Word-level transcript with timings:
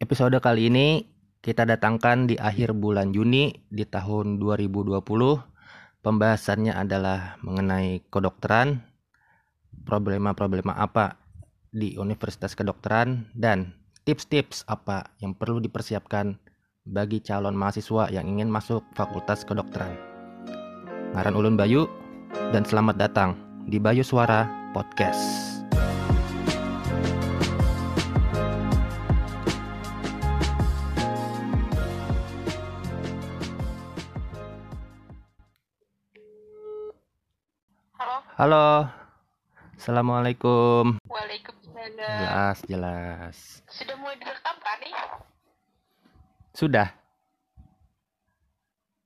Episode 0.00 0.40
kali 0.40 0.72
ini 0.72 1.04
kita 1.44 1.68
datangkan 1.68 2.24
di 2.24 2.40
akhir 2.40 2.72
bulan 2.72 3.12
Juni 3.12 3.52
di 3.68 3.84
tahun 3.84 4.40
2020. 4.40 4.96
Pembahasannya 6.00 6.72
adalah 6.72 7.36
mengenai 7.44 8.00
kedokteran, 8.08 8.80
problema-problema 9.84 10.72
apa 10.72 11.20
di 11.68 12.00
Universitas 12.00 12.56
Kedokteran 12.56 13.28
dan 13.36 13.76
tips-tips 14.08 14.64
apa 14.72 15.12
yang 15.20 15.36
perlu 15.36 15.60
dipersiapkan 15.60 16.40
bagi 16.88 17.20
calon 17.20 17.52
mahasiswa 17.52 18.08
yang 18.08 18.24
ingin 18.24 18.48
masuk 18.48 18.80
Fakultas 18.96 19.44
Kedokteran. 19.44 19.92
Ngaran 21.12 21.36
Ulun 21.36 21.60
Bayu 21.60 21.84
dan 22.56 22.64
selamat 22.64 22.96
datang 22.96 23.36
di 23.68 23.76
Bayu 23.76 24.00
Suara 24.00 24.48
Podcast. 24.72 25.49
Halo. 38.40 38.88
Assalamualaikum. 39.76 40.96
Waalaikumsalam. 41.12 41.92
Jelas, 41.92 42.56
jelas. 42.64 43.60
Sudah 43.68 44.00
mulai 44.00 44.16
direkam 44.16 44.56
kan 44.64 44.80
nih? 44.80 44.96
Sudah. 46.56 46.88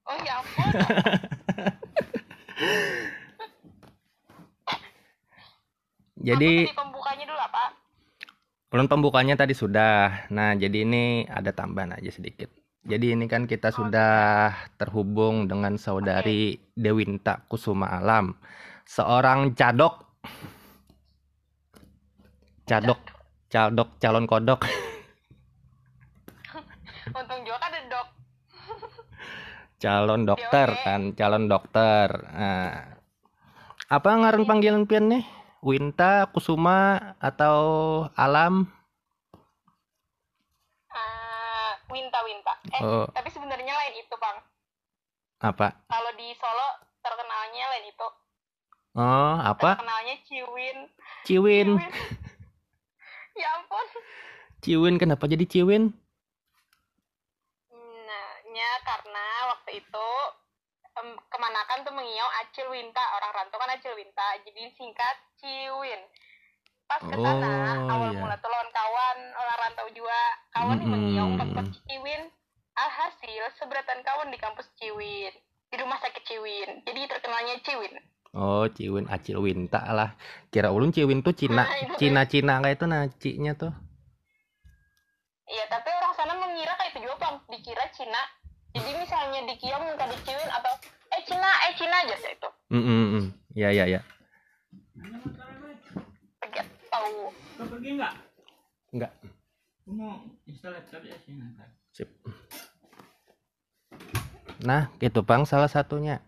Oh 0.07 0.15
ya 0.23 0.39
ampun. 0.39 0.71
Jadi 6.31 6.71
pembukanya 6.71 7.27
dulu 7.27 7.41
apa? 7.43 7.75
Belum 8.71 8.87
pembukanya 8.87 9.35
tadi 9.35 9.59
sudah. 9.59 10.31
Nah, 10.31 10.55
jadi 10.55 10.87
ini 10.87 11.27
ada 11.27 11.51
tambahan 11.51 11.99
aja 11.99 12.15
sedikit. 12.15 12.55
Jadi 12.87 13.19
ini 13.19 13.27
kan 13.27 13.51
kita 13.51 13.75
sudah 13.75 14.55
terhubung 14.79 15.51
dengan 15.51 15.75
saudari 15.75 16.63
Dewinta 16.79 17.43
Kusuma 17.51 17.91
Alam, 17.99 18.39
seorang 18.85 19.57
cadok, 19.57 20.05
cadok, 22.69 23.01
cadok 23.49 23.89
calon 23.99 24.27
kodok. 24.29 24.61
Untung 27.19 27.41
juga 27.45 27.59
kan 27.61 27.73
ada 27.73 27.81
dok. 27.89 28.09
calon 29.83 30.23
dokter 30.25 30.69
oke. 30.73 30.85
kan, 30.85 31.03
calon 31.13 31.45
dokter. 31.49 32.09
Nah, 32.33 32.73
apa 33.89 34.09
ngaran 34.09 34.49
panggilan 34.49 34.89
pian 34.89 35.09
nih? 35.13 35.25
Winta, 35.65 36.29
Kusuma 36.29 37.17
atau 37.17 37.57
Alam? 38.17 38.69
Ah, 40.93 41.73
Winta 41.89 42.21
Winta. 42.25 42.53
Eh, 42.69 42.81
Oh, 42.85 43.07
tapi 43.13 43.29
sebenarnya 43.33 43.73
lain 43.73 43.95
itu, 43.97 44.15
Bang. 44.21 44.37
apa? 45.41 45.73
Kalau 45.89 46.13
di 46.17 46.33
Solo. 46.37 46.64
Oh, 48.95 49.35
apa? 49.43 49.75
Terkenalnya 49.75 50.17
Ciwin. 50.23 50.79
Ciwin. 51.27 51.69
ya 53.41 53.49
ampun. 53.59 53.87
Ciwin 54.63 54.97
kenapa 54.97 55.27
jadi 55.27 55.43
Ciwin? 55.45 55.91
Nah, 58.07 58.29
nya 58.49 58.71
karena 58.87 59.27
waktu 59.51 59.83
itu 59.83 60.09
em, 60.95 61.09
kemanakan 61.27 61.79
tuh 61.83 61.91
mengiau 61.93 62.29
Acil 62.41 62.71
Winta 62.71 63.03
orang 63.19 63.33
rantau 63.35 63.59
kan 63.59 63.75
Acil 63.75 63.99
Winta 63.99 64.39
jadi 64.47 64.71
singkat 64.79 65.17
Ciwin 65.43 66.01
pas 66.85 67.01
ke 67.01 67.17
sana 67.17 67.51
Oh, 67.89 67.97
awal 67.97 68.13
iya. 68.13 68.21
mula 68.21 68.37
tuh 68.39 68.47
lawan 68.47 68.69
kawan 68.71 69.19
orang 69.35 69.59
rantau 69.59 69.89
juga 69.91 70.21
kawan 70.53 70.77
di 70.79 70.87
mengiau 70.87 71.27
Mm-mm. 71.27 71.41
kampus 71.41 71.81
Ciwin 71.89 72.23
alhasil 72.77 73.43
seberatan 73.59 74.05
kawan 74.05 74.29
di 74.31 74.39
kampus 74.39 74.69
Ciwin 74.79 75.33
di 75.73 75.77
rumah 75.81 75.99
sakit 75.99 76.23
Ciwin 76.23 76.85
jadi 76.87 77.01
terkenalnya 77.09 77.59
Ciwin 77.65 77.95
Oh, 78.35 78.67
Ciwin 78.67 79.07
Acil 79.07 79.39
Winta 79.39 79.79
lah. 79.95 80.19
Kira 80.51 80.75
ulun 80.75 80.91
Ciwin 80.91 81.23
tuh 81.23 81.33
Cina, 81.33 81.63
Nah, 81.63 81.71
itu 81.79 81.95
Cina-Cina 82.03 82.59
kayak 82.59 82.77
itu 82.77 82.87
nacinya 82.87 83.53
tuh. 83.55 83.73
iya 85.45 85.69
tapi 85.69 85.87
orang 85.87 86.11
sana 86.13 86.35
mengira 86.35 86.73
kayak 86.75 86.97
itu 86.97 87.05
juga 87.05 87.15
bang 87.21 87.37
dikira 87.47 87.85
Cina 87.93 88.17
jadi 88.73 88.91
misalnya 88.97 89.45
di 89.45 89.55
Kiong 89.55 89.85
minta 89.87 90.09
di 90.09 90.17
Ciwin 90.25 90.51
atau 90.51 90.73
eh 91.13 91.23
Cina 91.23 91.51
eh 91.69 91.73
Cina 91.77 91.97
aja 92.01 92.17
sih 92.17 92.33
itu 92.33 92.49
Mm 92.73 92.81
-mm 92.81 93.05
-mm. 93.07 93.25
Ya 93.55 93.69
ya 93.71 93.85
ya. 93.87 94.01
Kayak 96.41 96.67
tahu 96.89 97.31
Kau 97.55 97.67
pergi 97.71 97.89
enggak? 97.93 98.13
Enggak. 98.91 99.13
Aku 99.85 99.91
mau 99.93 100.17
install 100.49 100.73
laptop 100.75 101.03
ya 101.05 101.17
sih 101.23 101.33
nanti. 101.37 101.63
Sip. 101.93 102.09
Nah, 104.65 104.89
gitu 104.97 105.21
Bang 105.23 105.45
salah 105.45 105.69
satunya. 105.69 106.19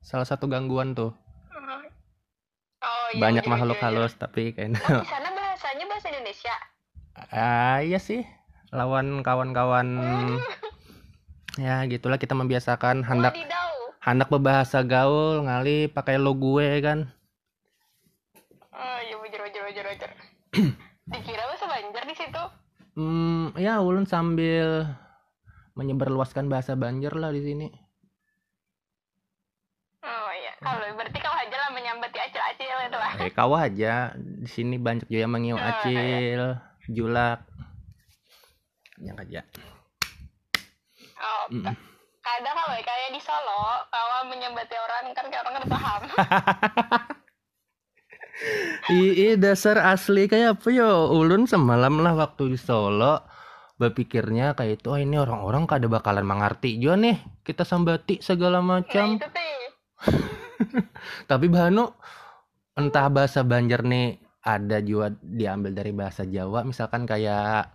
Salah 0.00 0.24
satu 0.24 0.48
gangguan 0.48 0.96
tuh. 0.96 1.12
Oh, 3.06 3.10
iya, 3.12 3.20
Banyak 3.20 3.44
iya, 3.44 3.50
makhluk 3.52 3.76
iya, 3.76 3.82
iya. 3.82 3.94
halus 3.94 4.12
tapi 4.14 4.50
kayaknya 4.50 4.80
Oh, 4.82 4.98
di 5.04 5.08
sana 5.08 5.30
bahasanya 5.30 5.84
bahasa 5.86 6.06
Indonesia. 6.10 6.54
ah 7.30 7.78
iya 7.80 7.98
sih. 7.98 8.26
Lawan 8.68 9.22
kawan-kawan 9.22 9.86
ya 11.56 11.86
gitulah 11.86 12.18
kita 12.18 12.34
membiasakan 12.34 13.00
hendak 13.00 13.32
Wadidaw. 13.32 13.70
hendak 14.02 14.28
berbahasa 14.28 14.82
gaul 14.82 15.40
ngali 15.42 15.86
pakai 15.88 16.18
lo 16.18 16.34
gue 16.34 16.68
kan. 16.80 17.08
Oh, 18.70 18.98
iya 19.00 19.14
wajar 19.16 19.40
wajar 19.40 19.62
wajar 19.64 19.84
wajar. 19.86 20.10
Dikira 21.06 21.46
bahasa 21.46 21.64
Banjar 21.64 22.02
di 22.02 22.14
situ. 22.14 22.42
Hmm, 22.92 23.54
ya 23.54 23.78
ulun 23.78 24.04
sambil 24.04 24.90
menyebarluaskan 25.72 26.50
bahasa 26.50 26.74
Banjar 26.74 27.14
lah 27.14 27.30
di 27.30 27.40
sini. 27.40 27.68
Oh 30.02 30.30
iya, 30.32 30.52
kalau 30.58 30.86
berarti 30.92 31.15
kau 33.32 33.54
aja 33.54 34.14
di 34.16 34.48
sini 34.48 34.76
banyak 34.76 35.06
juga 35.08 35.20
yang 35.26 35.58
Oh, 35.58 35.68
acil, 35.70 36.42
julak. 36.86 37.40
Yang 38.98 39.16
aja. 39.26 39.40
Oh, 41.16 41.44
Mm. 41.48 41.64
kadang 42.20 42.54
kalau 42.58 42.74
kayak 42.82 43.10
di 43.14 43.20
Solo, 43.22 43.86
kalau 43.88 44.18
menyambati 44.26 44.76
orang 44.76 45.14
kan 45.14 45.24
kayak 45.30 45.42
orang 45.46 45.54
nggak 45.62 45.70
paham. 45.70 46.02
Iya 48.92 49.40
dasar 49.40 49.80
asli 49.80 50.28
kayak 50.28 50.60
apa 50.60 50.68
yo 50.68 51.08
ulun 51.16 51.48
semalam 51.48 52.04
lah 52.04 52.12
waktu 52.12 52.52
di 52.52 52.58
Solo 52.60 53.24
berpikirnya 53.80 54.52
kayak 54.52 54.80
itu 54.84 54.92
oh 54.92 55.00
ini 55.00 55.16
orang-orang 55.16 55.64
kada 55.64 55.88
bakalan 55.88 56.24
mengerti 56.24 56.76
juga 56.76 56.96
nih 57.00 57.16
kita 57.44 57.64
sambati 57.64 58.20
segala 58.20 58.60
Nah 58.60 58.80
macam 58.80 59.16
itu 59.16 59.28
sih. 59.32 59.54
tapi 61.30 61.48
bahano 61.48 61.96
entah 62.76 63.06
bahasa 63.08 63.40
Banjar 63.42 63.80
nih 63.82 64.20
ada 64.44 64.78
juga 64.80 65.10
diambil 65.18 65.72
dari 65.74 65.90
bahasa 65.90 66.22
Jawa 66.22 66.62
misalkan 66.62 67.02
kayak 67.02 67.72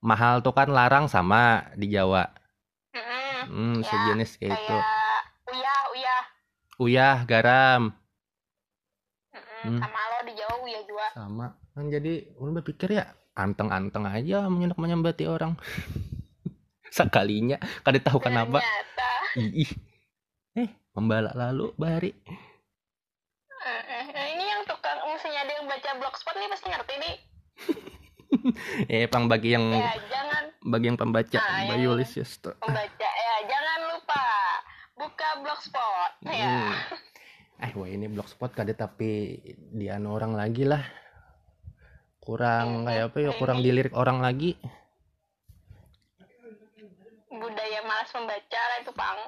mahal 0.00 0.40
tuh 0.40 0.52
kan 0.52 0.68
larang 0.68 1.06
sama 1.06 1.70
di 1.74 1.88
Jawa 1.88 2.26
Mm-mm. 2.92 3.40
hmm 3.48 3.74
Ya, 3.80 3.86
sejenis 3.86 4.30
kayak 4.36 4.58
itu 4.58 4.76
Kayak 4.76 5.22
uyah 5.48 5.80
uyah. 5.94 6.22
uyah 6.78 7.18
garam 7.24 7.82
Mm-mm. 9.32 9.60
Hmm. 9.60 9.78
Sama 9.78 10.00
lo 10.10 10.18
di 10.24 10.32
Jawa 10.34 10.54
uyah 10.60 10.82
juga. 10.84 11.06
sama 11.12 11.46
kan 11.70 11.86
jadi 11.86 12.12
ulun 12.36 12.54
berpikir 12.56 12.88
ya 12.92 13.06
anteng-anteng 13.32 14.04
aja 14.04 14.44
menyendak 14.46 14.76
menyambati 14.76 15.24
orang 15.24 15.54
sekalinya 16.90 17.56
kada 17.86 18.02
tahu 18.02 18.18
kenapa 18.18 18.58
Ternyata. 18.58 19.10
ih 19.38 19.70
eh 20.58 20.68
pembalak 20.90 21.32
lalu 21.32 21.70
bari 21.74 22.10
ini 24.10 24.44
yang 24.44 24.62
tukang 24.66 24.98
misalnya 25.06 25.44
blogspot 26.10 26.34
nih 26.34 26.48
pasti 26.50 26.66
ngerti 26.66 26.94
nih. 26.96 27.14
eh 28.92 29.06
pang 29.06 29.26
bagi 29.26 29.54
yang 29.54 29.62
Ya 29.70 29.94
jangan 30.02 30.42
bagi 30.64 30.86
yang 30.86 30.98
pembaca 30.98 31.34
Ah, 31.36 31.62
yang- 31.62 31.70
Bayu 31.72 31.94
Lisius 31.94 32.34
tuh 32.36 32.54
membaca 32.58 32.90
ya 33.06 33.34
jangan 33.46 33.80
lupa 33.88 34.22
buka 34.96 35.28
blogspot 35.38 36.12
ya. 36.26 36.42
Hmm. 36.42 36.74
eh 37.62 37.72
wah 37.72 37.86
ini 37.86 38.06
blogspot 38.06 38.50
kada 38.50 38.72
tapi 38.72 39.38
dia 39.70 39.98
orang 39.98 40.34
lagi 40.34 40.62
lah 40.64 40.82
kurang 42.18 42.82
Hmm, 42.82 42.86
kayak 42.86 43.04
apa 43.06 43.18
ya 43.20 43.30
kurang 43.32 43.58
dilirik 43.60 43.94
orang 43.94 44.18
lagi 44.18 44.58
Budaya 47.30 47.80
malas 47.82 48.10
membaca 48.12 48.60
lah 48.60 48.78
itu 48.78 48.92
pang. 48.92 49.18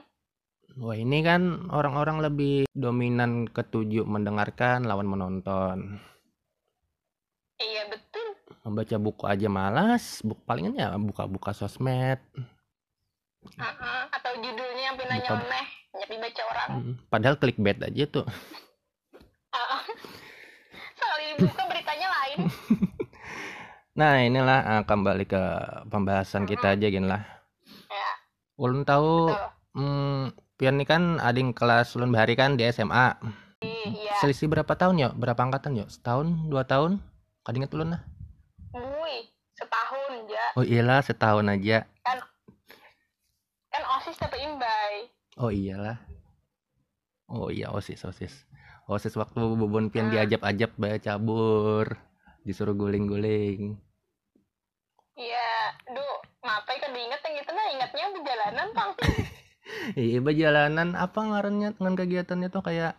wah 0.74 0.96
ini 0.96 1.20
kan 1.20 1.42
orang-orang 1.68 2.18
lebih 2.20 2.64
dominan 2.68 3.44
ketujuh 3.46 4.02
mendengarkan 4.04 4.82
lawan 4.82 5.06
menonton 5.06 6.00
Iya 7.62 7.82
betul. 7.86 8.26
membaca 8.62 8.96
buku 8.96 9.24
aja 9.24 9.48
malas 9.48 10.20
buku 10.20 10.38
palingan 10.42 10.74
ya 10.74 10.94
buka-buka 10.94 11.50
sosmed 11.50 12.18
Uh-uh. 13.42 14.06
Atau 14.08 14.38
judulnya 14.38 14.94
yang 14.94 14.96
Buka- 14.96 15.18
nyeleneh, 15.34 15.66
nyepi 15.98 16.14
baca 16.14 16.42
orang. 16.46 16.68
Padahal 17.10 17.34
clickbait 17.36 17.74
aja 17.76 18.04
tuh. 18.06 18.22
Sekali 20.94 21.24
dibuka 21.34 21.62
beritanya 21.66 22.08
lain. 22.10 22.38
Nah, 23.92 24.24
inilah 24.24 24.60
ah, 24.64 24.82
kembali 24.88 25.28
ke 25.28 25.42
pembahasan 25.84 26.48
kita 26.48 26.72
aja 26.72 26.88
gini 26.88 27.04
lah. 27.04 27.28
Ya, 27.92 28.10
Ulun 28.56 28.88
tahu 28.88 29.28
betul. 29.28 29.52
hmm, 29.76 30.22
Pian 30.56 30.80
ini 30.80 30.88
kan 30.88 31.20
ading 31.20 31.52
kelas 31.52 31.92
Ulun 31.92 32.08
Bahari 32.08 32.32
kan 32.32 32.56
di 32.56 32.64
SMA. 32.72 33.20
Iya. 33.60 34.16
Selisih 34.16 34.48
berapa 34.48 34.72
tahun 34.72 34.96
ya? 34.96 35.08
Berapa 35.12 35.44
angkatan 35.44 35.76
ya? 35.76 35.84
Setahun, 35.92 36.24
dua 36.48 36.64
tahun? 36.64 37.04
Kadinget 37.42 37.74
Ulun 37.74 37.98
lah. 37.98 38.02
Wih, 39.02 39.26
setahun 39.58 40.30
ya. 40.30 40.46
Oh 40.54 40.62
iyalah 40.62 41.02
setahun 41.02 41.46
aja. 41.50 41.82
Kan 43.72 43.82
OSIS 43.98 44.20
dapat 44.22 44.38
imbay. 44.46 45.10
Oh 45.40 45.50
iyalah. 45.50 45.98
Oh 47.26 47.50
iya 47.50 47.72
osis 47.74 48.04
osis. 48.06 48.46
Osis 48.86 49.16
waktu 49.18 49.40
bubun 49.40 49.90
pian 49.90 50.12
diajak-ajak 50.12 50.76
bayar 50.76 51.00
cabur, 51.00 51.98
disuruh 52.44 52.76
guling-guling. 52.76 53.80
Iya, 55.16 55.50
duh, 55.88 56.18
ngapain 56.44 56.78
kan 56.78 56.90
diinget 56.92 57.20
yang 57.24 57.34
gitu 57.40 57.50
nah, 57.52 57.66
ingatnya 57.72 58.06
perjalanan, 58.12 58.68
Bang. 58.76 58.90
Iya 59.96 60.20
jalanan 60.20 60.98
apa 60.98 61.16
ngarannya 61.22 61.78
dengan 61.78 61.94
kegiatannya 61.96 62.48
tuh 62.52 62.66
kayak 62.66 62.98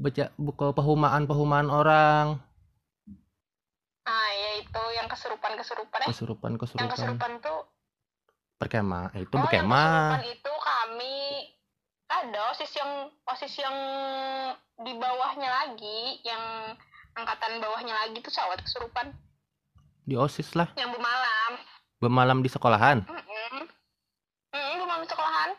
baca 0.00 0.32
buku 0.34 0.66
pehumaan-pehumaan 0.74 1.68
orang, 1.70 2.26
Ah, 2.26 2.40
ya 2.40 2.43
yang 5.04 5.12
kesurupan-kesurupan 5.12 6.00
eh. 6.00 6.08
kesurupan 6.08 6.50
Yang 6.50 6.62
kesurupan, 6.64 6.88
kesurupan 6.96 7.32
tuh 7.44 7.58
berkemah. 8.56 9.12
Eh, 9.12 9.28
itu 9.28 9.28
Oh, 9.30 9.36
yang 9.36 9.44
berkemah. 9.44 9.84
kesurupan 9.84 10.24
itu 10.32 10.52
kami 10.56 11.16
ada 12.08 12.40
osis 12.48 12.72
yang 12.72 12.90
osis 13.26 13.52
yang 13.60 13.76
di 14.80 14.92
bawahnya 14.96 15.48
lagi, 15.52 16.24
yang 16.24 16.72
angkatan 17.12 17.60
bawahnya 17.60 17.94
lagi 17.94 18.16
tuh 18.18 18.32
sawat 18.32 18.64
kesurupan 18.64 19.12
Di 20.04 20.16
osis 20.16 20.52
lah, 20.52 20.68
yang 20.76 20.88
bermalam. 20.88 21.52
bermalam 21.96 22.38
di 22.40 22.48
sekolahan. 22.48 23.00
Mm-mm. 23.04 23.64
Mm, 24.52 24.72
bermalam 24.80 25.00
di 25.00 25.08
sekolahan. 25.08 25.50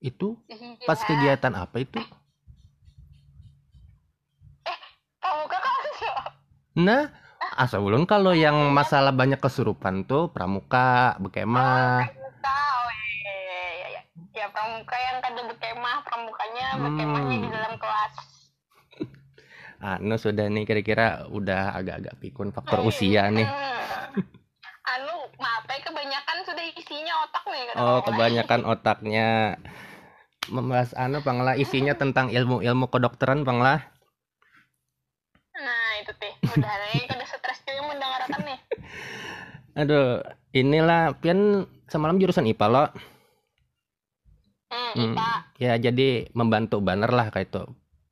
Itu 0.00 0.40
Iya. 0.48 0.84
pas 0.84 1.00
kegiatan 1.00 1.52
apa 1.52 1.76
itu? 1.78 2.00
Kamu 5.22 5.44
kakak 5.46 5.76
ya? 6.00 6.14
Nah, 6.74 7.02
asal 7.56 7.84
ulun 7.84 8.08
kalau 8.08 8.32
yang 8.32 8.54
masalah 8.72 9.12
banyak 9.12 9.38
kesurupan 9.38 10.04
tuh 10.04 10.32
pramuka, 10.32 11.16
berkemah. 11.20 12.08
Pramuka, 12.08 12.56
oh 12.56 12.90
iya, 12.90 13.34
iya, 13.34 13.62
iya, 13.76 13.86
iya. 13.92 14.02
Ya 14.32 14.46
pramuka 14.48 14.96
yang 14.96 15.16
kada 15.20 15.42
berkemah, 15.44 15.96
pramukanya 16.06 16.66
Hmm. 16.76 16.82
berkemahnya 16.88 17.36
di 17.38 17.48
dalam 17.52 17.74
kelas. 17.76 18.14
Anu 19.82 20.14
sudah 20.14 20.46
nih 20.46 20.64
kira-kira 20.64 21.26
udah 21.28 21.74
agak-agak 21.74 22.14
pikun 22.22 22.54
faktor 22.54 22.86
usia 22.86 23.26
nih. 23.28 23.48
Anu, 24.92 25.14
maaf 25.38 25.64
ya 25.70 25.78
kebanyakan 25.78 26.36
sudah 26.42 26.64
isinya 26.74 27.14
otak 27.26 27.44
nih. 27.46 27.62
Oh, 27.78 27.98
kebanyakan 28.02 28.60
otaknya 28.66 29.56
membahas 30.50 30.90
anu 30.98 31.22
panglah 31.22 31.54
isinya 31.54 31.94
tentang 31.94 32.34
ilmu-ilmu 32.34 32.90
kedokteran 32.90 33.46
panglah. 33.46 33.78
Nah, 35.54 35.90
itu 36.02 36.10
teh. 36.18 36.34
Udah 36.42 36.74
nih, 36.90 37.06
kada 37.06 37.24
stres 37.30 37.62
juga 37.62 37.94
mendengarkan 37.94 38.40
nih. 38.42 38.58
Aduh, 39.72 40.20
inilah 40.52 41.16
pian 41.16 41.64
semalam 41.88 42.20
jurusan 42.20 42.44
IPA 42.44 42.66
lo. 42.68 42.84
Hmm, 44.68 44.92
Hmm. 44.92 45.14
IPA. 45.16 45.30
Ya 45.56 45.72
jadi 45.80 46.28
membantu 46.36 46.84
banner 46.84 47.08
lah 47.08 47.32
kayak 47.32 47.48
itu. 47.48 47.62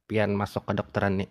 Pian 0.08 0.32
masuk 0.32 0.64
kedokteran 0.64 1.20
nih. 1.20 1.30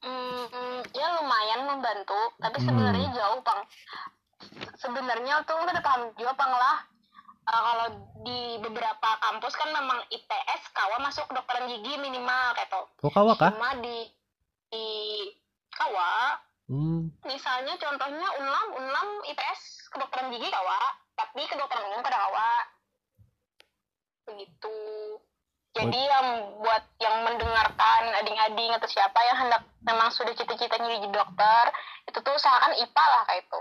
Hmm, 0.00 0.80
ya 0.94 1.06
lumayan 1.18 1.66
membantu, 1.66 2.20
tapi 2.38 2.58
Hmm. 2.62 2.66
sebenarnya 2.70 3.08
jauh, 3.12 3.40
Bang. 3.42 3.60
Sebenarnya 4.78 5.42
tuh 5.42 5.56
udah 5.58 5.82
paham 5.82 6.02
juga, 6.14 6.32
Bang 6.38 6.52
lah. 6.54 6.86
Eh, 7.46 7.62
kalau 7.62 7.86
di 8.26 8.58
beberapa 8.58 9.08
kampus 9.22 9.54
kan 9.54 9.70
memang 9.70 10.02
IPS 10.10 10.66
kawa 10.74 10.98
masuk 10.98 11.30
kedokteran 11.30 11.70
gigi 11.70 11.94
minimal 11.94 12.54
kayak 12.58 12.70
tuh. 12.70 12.86
Oh 13.06 13.10
kawa 13.10 13.38
kah? 13.38 13.54
Cuma 13.54 13.70
di 13.78 14.10
di 14.66 14.86
kawa 15.70 16.34
Hmm. 16.66 17.14
misalnya 17.22 17.78
contohnya 17.78 18.26
unlam 18.42 18.68
unlam 18.74 19.08
IPS 19.30 19.86
kedokteran 19.94 20.34
gigi 20.34 20.50
kawa 20.50 20.82
tapi 21.14 21.46
kedokteran 21.46 21.86
umum 21.86 22.02
kada 22.02 22.18
kawa 22.26 22.50
begitu 24.26 24.76
jadi 25.78 26.00
yang 26.10 26.28
buat 26.58 26.82
yang 26.98 27.22
mendengarkan 27.22 28.02
ading-ading 28.18 28.74
atau 28.74 28.88
siapa 28.90 29.20
yang 29.30 29.46
hendak 29.46 29.62
memang 29.86 30.10
sudah 30.10 30.34
cita-citanya 30.34 30.98
jadi 30.98 31.08
dokter 31.14 31.64
itu 32.10 32.18
tuh 32.18 32.34
usahakan 32.34 32.74
IPA 32.82 33.04
lah 33.14 33.22
kayak 33.30 33.46
itu 33.46 33.60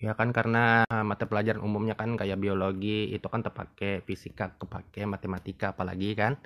Ya 0.00 0.16
kan 0.16 0.32
karena 0.32 0.88
mata 1.04 1.28
pelajaran 1.28 1.60
umumnya 1.60 1.92
kan 1.92 2.16
kayak 2.16 2.40
biologi 2.40 3.12
itu 3.12 3.28
kan 3.28 3.44
terpakai, 3.44 4.00
fisika 4.08 4.56
kepake, 4.56 5.04
matematika 5.04 5.76
apalagi 5.76 6.16
kan. 6.16 6.40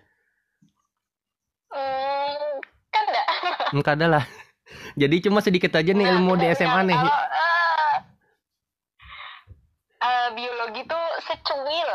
hmm, 1.70 2.58
kan 2.90 3.05
enggak 3.06 3.26
Enggak 3.70 3.94
ada 3.94 4.06
lah. 4.19 4.25
Jadi 4.96 5.16
cuma 5.28 5.44
sedikit 5.44 5.76
aja 5.76 5.93
nih 5.93 6.06
ilmu 6.16 6.40
di 6.40 6.46
SMA 6.56 6.81
nih. 6.88 6.96
Kalau, 6.96 7.20
eh, 7.20 7.94
eh, 10.00 10.28
biologi 10.32 10.82
tuh 10.88 11.06
secuil. 11.28 11.90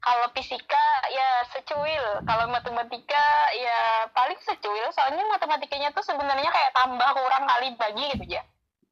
Kalau 0.00 0.26
fisika 0.32 0.86
ya 1.10 1.28
secuil. 1.50 2.04
Kalau 2.24 2.46
matematika 2.48 3.26
ya 3.56 4.06
paling 4.14 4.38
secuil. 4.44 4.86
Soalnya 4.94 5.24
matematikanya 5.28 5.90
tuh 5.92 6.04
sebenarnya 6.06 6.48
kayak 6.48 6.72
tambah 6.72 7.10
kurang 7.16 7.44
kali 7.44 7.68
bagi 7.74 8.04
gitu 8.14 8.24
ya. 8.38 8.42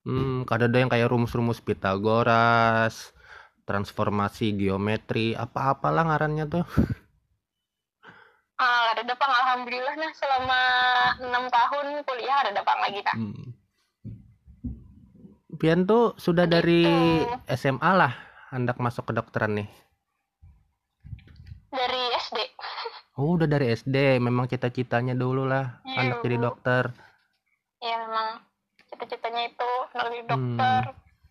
Hmm, 0.04 0.44
kadang 0.44 0.68
ada 0.68 0.78
yang 0.84 0.90
kayak 0.92 1.08
rumus-rumus 1.08 1.64
Pitagoras, 1.64 3.16
transformasi 3.64 4.52
geometri, 4.52 5.32
apa-apalah 5.32 6.12
ngarannya 6.12 6.44
tuh. 6.44 6.64
Ah, 8.64 8.96
ada 8.96 9.04
dapang 9.04 9.28
alhamdulillah 9.28 9.92
nah 10.00 10.12
selama 10.16 10.60
enam 11.20 11.44
tahun 11.52 12.00
kuliah 12.08 12.36
ada 12.48 12.50
dapang 12.56 12.80
lagi 12.80 13.04
nah. 13.04 13.12
Hmm. 13.12 13.52
Pian 15.60 15.84
tuh 15.84 16.16
sudah 16.16 16.48
dari 16.48 17.20
SMA 17.44 17.90
lah 17.92 18.12
hendak 18.56 18.80
masuk 18.80 19.12
kedokteran 19.12 19.60
nih. 19.60 19.68
Dari 21.68 22.02
SD. 22.24 22.38
Oh, 23.20 23.36
udah 23.36 23.46
dari 23.46 23.70
SD, 23.70 24.18
memang 24.18 24.48
cita-citanya 24.48 25.12
dulu 25.14 25.44
lah 25.44 25.84
Iya, 25.84 25.96
hendak 26.00 26.18
jadi 26.24 26.36
dokter. 26.40 26.84
Ya 27.84 28.00
memang 28.00 28.28
cita-citanya 28.88 29.42
itu 29.52 29.70
hendak 29.92 30.08
jadi 30.08 30.24
Hmm. 30.24 30.32
dokter. 30.32 30.82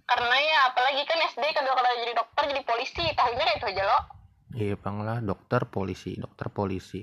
Karena 0.04 0.36
ya 0.38 0.58
apalagi 0.70 1.02
kan 1.10 1.20
SD 1.34 1.44
kan 1.50 1.64
kalau 1.66 1.94
jadi 1.98 2.14
dokter 2.14 2.44
jadi 2.46 2.62
polisi 2.62 3.04
tahunya 3.18 3.46
itu 3.58 3.66
aja 3.74 3.84
loh. 3.90 4.04
Iya, 4.54 4.78
bang 4.78 4.98
lah, 5.02 5.18
dokter 5.26 5.66
polisi, 5.66 6.14
dokter 6.14 6.54
polisi. 6.54 7.02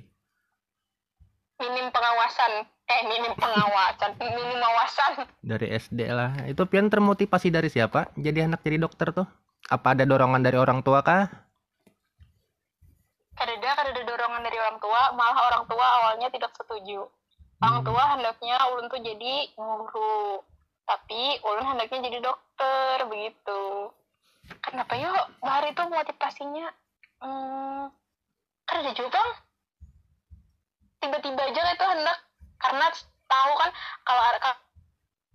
Minim 1.60 1.86
pengawasan. 1.92 2.66
Eh 2.90 3.00
minim 3.06 3.32
pengawasan. 3.38 4.10
Minim 4.34 4.58
awasan 4.58 5.12
Dari 5.46 5.70
SD 5.78 6.10
lah. 6.10 6.42
Itu 6.50 6.66
Pian 6.66 6.90
termotivasi 6.90 7.52
dari 7.54 7.70
siapa? 7.70 8.10
Jadi 8.18 8.50
anak 8.50 8.66
jadi 8.66 8.82
dokter 8.82 9.14
tuh? 9.14 9.28
Apa 9.70 9.94
ada 9.94 10.02
dorongan 10.02 10.42
dari 10.42 10.58
orang 10.58 10.82
tua 10.82 11.04
kah? 11.06 11.30
kadada 13.40 13.72
kadada 13.72 14.02
dorongan 14.04 14.44
dari 14.44 14.58
orang 14.60 14.76
tua. 14.84 15.02
Malah 15.16 15.38
orang 15.48 15.64
tua 15.64 15.86
awalnya 16.02 16.28
tidak 16.28 16.52
setuju. 16.60 17.08
Orang 17.60 17.80
tua 17.84 18.02
hendaknya 18.16 18.56
ulun 18.68 18.92
tuh 18.92 19.00
jadi 19.00 19.48
guru. 19.56 20.44
Tapi 20.84 21.40
ulun 21.40 21.64
hendaknya 21.72 21.98
jadi 22.04 22.18
dokter 22.20 22.96
begitu. 23.08 23.88
Kenapa 24.60 24.92
yuk? 25.00 25.24
Bahari 25.40 25.72
itu 25.72 25.82
motivasinya 25.88 26.66
hmm, 27.24 27.82
kada 28.68 28.90
juga 28.92 29.22
tiba-tiba 31.00 31.42
aja 31.42 31.62
itu 31.72 31.84
hendak 31.84 32.18
karena 32.60 32.86
tahu 33.24 33.52
kan 33.56 33.70
kalau 34.04 34.22
ada- 34.22 34.60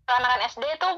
kalau 0.05 0.25
anak 0.29 0.45
SD 0.47 0.63
itu 0.63 0.89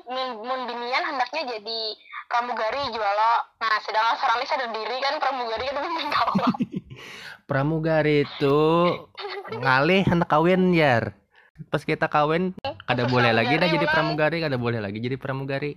membinian 0.43 1.03
hendaknya 1.07 1.41
jadi 1.55 1.79
pramugari 2.27 2.91
juala 2.91 3.47
nah 3.57 3.79
sedangkan 3.79 4.15
sekarang 4.19 4.37
ini 4.43 4.47
sadar 4.47 4.69
diri 4.75 4.97
kan 4.99 5.15
pramugari 5.17 5.65
kan 5.71 5.75
kawa 6.11 6.47
Pramugari 7.47 8.27
itu 8.27 8.59
ngalih 9.55 10.03
hendak 10.03 10.27
kawin 10.27 10.75
jar. 10.75 11.15
Pas 11.71 11.79
kita 11.79 12.11
kawin 12.11 12.51
kada 12.83 13.07
boleh 13.07 13.31
lagi 13.31 13.55
dah 13.55 13.71
pramugari 13.71 13.77
jadi 13.79 13.87
pramugari, 13.87 14.37
kada 14.43 14.57
boleh 14.59 14.79
lagi 14.83 14.99
jadi 14.99 15.15
pramugari. 15.15 15.71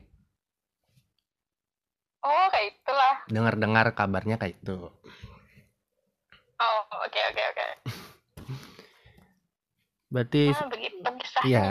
oh 2.21 2.47
kayak 2.51 2.75
itulah 2.75 3.15
Dengar-dengar 3.31 3.87
kabarnya 3.95 4.35
kayak 4.35 4.59
itu. 4.59 4.91
oh 6.59 6.81
oke 6.91 7.21
oke 7.31 7.43
oke 7.55 7.67
Berarti 10.11 10.51
nah, 10.51 10.69
begitu 10.69 11.09
kisahnya 11.23 11.51
ya 11.51 11.65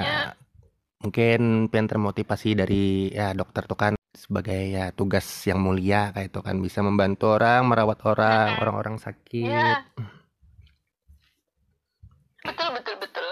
mungkin 1.00 1.72
Pian 1.72 1.88
termotivasi 1.88 2.60
dari 2.60 3.08
ya 3.12 3.32
dokter 3.32 3.64
tuh 3.64 3.80
kan 3.80 3.94
sebagai 4.12 4.60
ya 4.68 4.92
tugas 4.92 5.24
yang 5.48 5.64
mulia 5.64 6.12
kayak 6.12 6.34
itu 6.34 6.40
kan 6.44 6.60
bisa 6.60 6.84
membantu 6.84 7.40
orang, 7.40 7.64
merawat 7.68 8.00
orang, 8.04 8.60
orang-orang 8.60 8.96
sakit. 9.00 9.48
Iya. 9.48 9.88
betul 12.48 12.70
betul 12.72 12.96
betul 13.04 13.28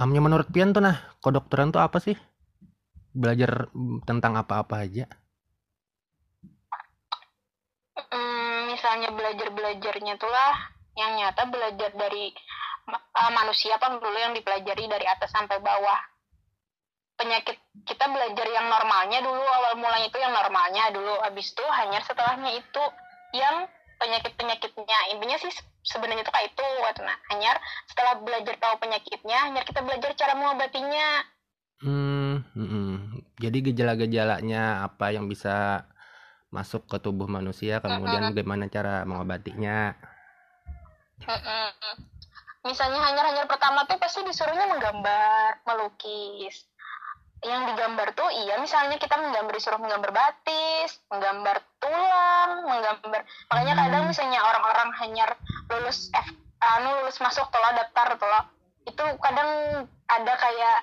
Amnya 0.00 0.24
menurut 0.24 0.48
Pian 0.48 0.72
tuh 0.72 0.80
nah, 0.80 0.96
kedokteran 1.20 1.74
tuh 1.74 1.82
apa 1.82 2.00
sih? 2.00 2.16
Belajar 3.12 3.68
mm, 3.74 4.06
tentang 4.08 4.38
apa-apa 4.38 4.86
aja. 4.86 5.04
Hmm, 8.08 8.72
misalnya 8.72 9.12
belajar-belajarnya 9.12 10.14
tuh 10.16 10.30
lah 10.30 10.72
yang 10.96 11.20
nyata 11.20 11.44
belajar 11.52 11.92
dari 11.92 12.32
uh, 12.94 13.32
manusia 13.32 13.78
apa 13.78 13.96
dulu 13.96 14.18
yang 14.18 14.34
dipelajari 14.34 14.84
dari 14.90 15.06
atas 15.06 15.30
sampai 15.30 15.58
bawah. 15.62 16.00
Penyakit 17.16 17.56
kita 17.84 18.08
belajar 18.08 18.46
yang 18.48 18.66
normalnya 18.72 19.20
dulu 19.20 19.44
awal 19.44 19.76
mulanya 19.76 20.08
itu 20.08 20.18
yang 20.18 20.32
normalnya 20.32 20.88
dulu 20.88 21.20
habis 21.20 21.52
itu 21.52 21.64
hanya 21.68 22.00
setelahnya 22.00 22.56
itu 22.56 22.84
yang 23.36 23.68
penyakit-penyakitnya 24.00 24.98
intinya 25.12 25.36
sih 25.36 25.52
se- 25.52 25.68
sebenarnya 25.84 26.24
itu 26.24 26.32
kayak 26.32 26.48
itu 26.56 26.64
kata 26.64 27.04
nah 27.04 27.18
hanyar 27.28 27.60
setelah 27.84 28.16
belajar 28.24 28.56
tahu 28.56 28.80
penyakitnya 28.80 29.36
hanyar 29.44 29.68
kita 29.68 29.84
belajar 29.84 30.16
cara 30.16 30.32
mengobatinya 30.32 31.28
Hmm, 31.80 32.44
mm-mm. 32.52 33.24
Jadi 33.40 33.72
gejala-gejalanya 33.72 34.84
apa 34.84 35.16
yang 35.16 35.32
bisa 35.32 35.88
masuk 36.52 36.84
ke 36.84 37.00
tubuh 37.00 37.24
manusia, 37.24 37.80
kemudian 37.80 38.36
bagaimana 38.36 38.68
cara 38.68 39.08
mengobatinya. 39.08 39.96
Misalnya 42.60 43.00
hanyar-hanyar 43.00 43.48
pertama 43.48 43.88
tuh 43.88 43.96
pasti 43.96 44.20
disuruhnya 44.20 44.68
menggambar, 44.68 45.64
melukis. 45.64 46.68
Yang 47.40 47.72
digambar 47.72 48.12
tuh 48.12 48.28
iya 48.28 48.60
misalnya 48.60 49.00
kita 49.00 49.16
menggambar 49.16 49.56
disuruh 49.56 49.80
menggambar 49.80 50.12
batis, 50.12 51.00
menggambar 51.08 51.56
tulang, 51.80 52.68
menggambar. 52.68 53.24
Makanya 53.48 53.74
kadang 53.80 54.04
misalnya 54.12 54.44
orang-orang 54.44 54.92
hanyar 55.00 55.30
lulus 55.72 56.12
F 56.12 56.28
anu 56.60 57.00
lulus 57.00 57.16
masuk 57.24 57.48
tuh 57.48 57.60
lah, 57.64 57.72
daftar 57.80 58.20
tuh 58.20 58.28
lah. 58.28 58.44
Itu 58.84 59.04
kadang 59.24 59.50
ada 60.12 60.32
kayak 60.36 60.78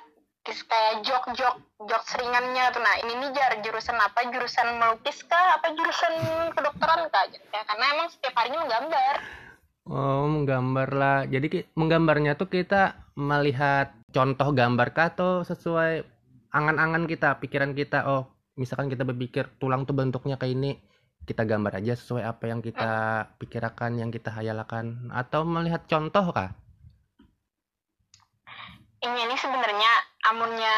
kayak 0.48 1.04
jok-jok 1.04 1.60
jok 1.92 2.04
seringannya 2.08 2.72
tuh 2.72 2.80
nah 2.80 2.96
ini 3.04 3.20
nih 3.20 3.30
jar 3.36 3.52
jurusan 3.60 4.00
apa 4.00 4.32
jurusan 4.32 4.80
melukis 4.80 5.20
kah 5.28 5.60
apa 5.60 5.76
jurusan 5.76 6.14
kedokteran 6.56 7.12
kah 7.12 7.28
gitu 7.28 7.44
ya 7.52 7.68
karena 7.68 7.86
emang 7.92 8.08
setiap 8.08 8.32
harinya 8.40 8.64
menggambar 8.64 9.16
Oh, 9.88 10.27
menggambar 10.27 10.89
lah. 10.91 11.20
Jadi 11.25 11.63
menggambarnya 11.79 12.36
tuh 12.36 12.51
kita 12.51 13.12
melihat 13.15 13.96
contoh 14.12 14.51
gambar 14.51 14.88
kah 14.91 15.08
atau 15.15 15.32
sesuai 15.48 16.03
angan-angan 16.51 17.08
kita, 17.08 17.39
pikiran 17.39 17.72
kita. 17.72 18.03
Oh, 18.03 18.27
misalkan 18.60 18.91
kita 18.91 19.08
berpikir 19.08 19.48
tulang 19.58 19.88
tuh 19.88 19.96
bentuknya 19.96 20.36
kayak 20.36 20.53
ini, 20.60 20.72
kita 21.24 21.48
gambar 21.48 21.79
aja 21.79 21.96
sesuai 21.96 22.24
apa 22.27 22.44
yang 22.51 22.60
kita 22.60 22.91
pikirkan, 23.39 23.96
yang 23.96 24.12
kita 24.12 24.29
hayalkan. 24.36 25.08
Atau 25.15 25.48
melihat 25.48 25.88
contoh 25.88 26.36
kah? 26.36 26.51
ini 29.03 29.20
ini 29.29 29.36
sebenarnya 29.38 29.91
amunnya 30.34 30.75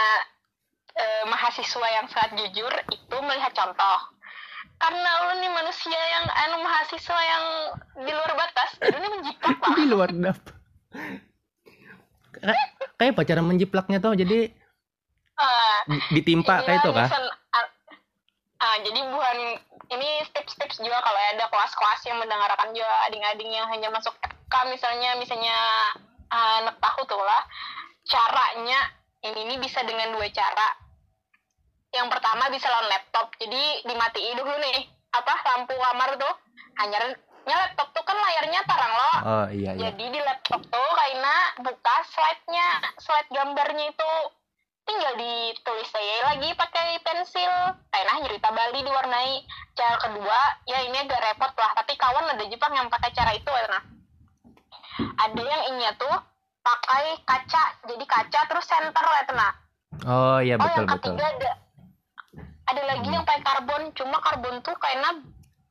eh, 0.95 1.23
mahasiswa 1.29 1.87
yang 1.87 2.07
sangat 2.11 2.35
jujur 2.35 2.73
itu 2.91 3.15
melihat 3.23 3.51
contoh 3.55 3.97
karena 4.79 5.09
lu 5.27 5.33
nih 5.43 5.51
manusia 5.51 5.99
yang 5.99 6.25
anu 6.25 6.63
mahasiswa 6.63 7.19
yang 7.19 7.43
di 7.99 8.11
luar 8.15 8.31
batas 8.33 8.69
jadi 8.79 8.95
ini 8.95 9.07
menjiplak 9.19 9.57
lah 9.59 9.75
Di 9.75 9.85
luar 9.85 10.09
dap. 10.15 10.39
Kayak- 12.95 13.27
cara 13.27 13.41
menjiplaknya 13.43 13.99
tuh? 13.99 14.15
Jadi 14.15 14.55
di- 15.87 16.05
ditimpa 16.19 16.63
kayak 16.63 16.83
itu 16.83 16.89
kah? 16.91 17.07
ah, 17.07 17.65
ah, 18.59 18.75
jadi 18.83 18.99
bukan 19.07 19.37
ini 19.89 20.09
tips-tips 20.31 20.79
juga 20.79 20.99
kalau 21.01 21.19
ada 21.33 21.47
kelas-kelas 21.47 22.01
yang 22.05 22.17
mendengarkan 22.19 22.69
juga 22.75 22.93
ading-ading 23.07 23.49
yang 23.49 23.67
hanya 23.71 23.89
masuk 23.89 24.13
FK 24.19 24.53
misalnya 24.69 25.15
misalnya 25.15 25.55
ah, 26.29 26.63
anak 26.63 26.75
tahu 26.77 27.07
tuh 27.07 27.19
lah 27.19 27.43
caranya 28.05 28.79
ini 29.25 29.39
ini 29.47 29.55
bisa 29.59 29.83
dengan 29.83 30.13
dua 30.13 30.27
cara 30.31 30.67
yang 31.93 32.07
pertama 32.07 32.47
bisa 32.53 32.69
lawan 32.69 32.89
laptop 32.89 33.33
jadi 33.41 33.81
dimatiin 33.85 34.37
dulu 34.37 34.53
nih 34.61 34.85
apa 35.09 35.33
lampu 35.55 35.73
kamar 35.73 36.13
tuh 36.21 36.33
hanya 36.77 37.17
laptop 37.49 37.89
tuh 37.97 38.03
kan 38.05 38.13
layarnya 38.13 38.61
tarang 38.69 38.93
lo 38.93 39.11
Oh 39.19 39.45
iya 39.49 39.73
iya. 39.73 39.89
jadi 39.89 40.05
di 40.13 40.19
laptop 40.21 40.61
tuh 40.69 40.89
Kaina 40.95 41.37
buka 41.65 41.95
slide-nya, 42.13 42.67
slide 43.01 43.29
gambarnya 43.33 43.89
itu 43.89 44.11
tinggal 44.85 45.13
ditulis 45.17 45.89
saya 45.89 46.33
lagi 46.33 46.49
pakai 46.53 47.01
pensil. 47.01 47.51
Kaina 47.89 48.21
cerita 48.29 48.49
Bali 48.53 48.79
diwarnai. 48.85 49.41
Cara 49.73 49.97
kedua, 49.97 50.39
ya 50.69 50.85
ini 50.85 50.97
agak 51.01 51.17
repot 51.19 51.51
lah, 51.57 51.71
tapi 51.81 51.97
kawan 51.97 52.29
ada 52.29 52.45
Jepang 52.45 52.73
yang 52.77 52.87
pakai 52.93 53.09
cara 53.11 53.33
itu 53.33 53.49
nah. 53.49 53.83
Ada 55.25 55.41
yang 55.41 55.63
ini 55.73 55.89
tuh 55.97 56.15
pakai 56.61 57.17
kaca, 57.25 57.63
jadi 57.89 58.05
kaca 58.05 58.39
terus 58.45 58.65
center 58.69 59.05
lah 59.05 59.23
nah. 59.33 59.53
Oh 60.05 60.37
iya 60.39 60.55
Oh 60.55 60.63
betul 60.63 60.85
yang 60.85 60.89
betul. 60.93 61.15
ketiga 61.17 61.25
ada 61.33 61.51
ada 62.69 62.81
lagi 62.85 63.09
yang 63.09 63.25
pakai 63.25 63.41
karbon, 63.41 63.83
cuma 63.97 64.17
karbon 64.21 64.61
tuh 64.61 64.75
kayaknya 64.77 65.25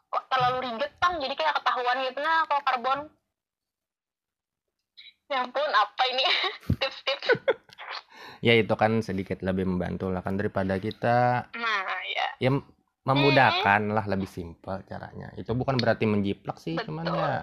kok 0.09 0.25
terlalu 0.33 0.57
ribet 0.67 0.93
tang, 0.99 1.21
jadi 1.21 1.35
kayak 1.37 1.55
ketahuan 1.61 1.97
gitu 2.03 2.19
nah 2.21 2.43
kalau 2.49 2.63
karbon. 2.65 2.99
Ya 5.29 5.45
ampun, 5.45 5.69
apa 5.69 6.03
ini 6.11 6.25
tips-tips? 6.81 7.29
Ya 8.39 8.55
itu 8.55 8.71
kan 8.79 9.03
sedikit 9.03 9.43
lebih 9.43 9.67
membantu 9.67 10.15
lah 10.15 10.23
kan 10.23 10.39
daripada 10.39 10.79
kita 10.79 11.51
Nah, 11.59 11.83
ya. 12.07 12.27
ya 12.39 12.51
memudahkan 13.03 13.91
lah 13.91 14.07
lebih 14.07 14.31
simpel 14.31 14.79
caranya. 14.87 15.35
Itu 15.35 15.59
bukan 15.59 15.75
berarti 15.75 16.07
menjiplak 16.07 16.55
sih, 16.63 16.79
cuman 16.79 17.03
Betul. 17.03 17.19
ya 17.19 17.35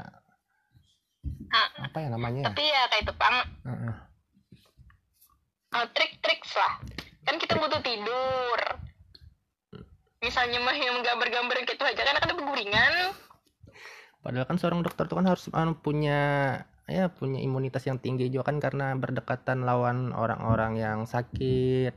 Ah, 1.51 1.67
apa 1.83 1.97
ya 2.00 2.07
namanya? 2.12 2.47
tapi 2.47 2.63
ya 2.63 2.88
kayak 2.88 3.03
itu 3.03 3.13
pang 3.19 3.35
Heeh. 3.67 3.95
eh, 5.75 5.88
trik-trik 5.91 6.41
lah. 6.55 6.74
Kan 7.27 7.35
kita 7.43 7.53
butuh 7.59 7.81
tidur. 7.83 8.59
Misalnya 10.25 10.58
mah 10.58 10.74
yang 10.74 11.05
gambar-gambar 11.05 11.62
gitu 11.63 11.86
aja 11.86 12.01
kan 12.01 12.17
ada 12.17 12.34
berguringan. 12.34 13.13
Padahal 14.25 14.50
kan 14.50 14.58
seorang 14.58 14.82
dokter 14.82 15.05
tuh 15.05 15.22
kan 15.22 15.29
harus 15.29 15.46
anu, 15.53 15.77
punya 15.77 16.20
ya 16.89 17.10
punya 17.10 17.41
imunitas 17.41 17.86
yang 17.86 18.01
tinggi 18.01 18.29
juga 18.29 18.50
kan 18.50 18.58
karena 18.58 18.98
berdekatan 18.98 19.62
lawan 19.62 20.10
orang-orang 20.17 20.82
yang 20.82 21.00
sakit. 21.05 21.94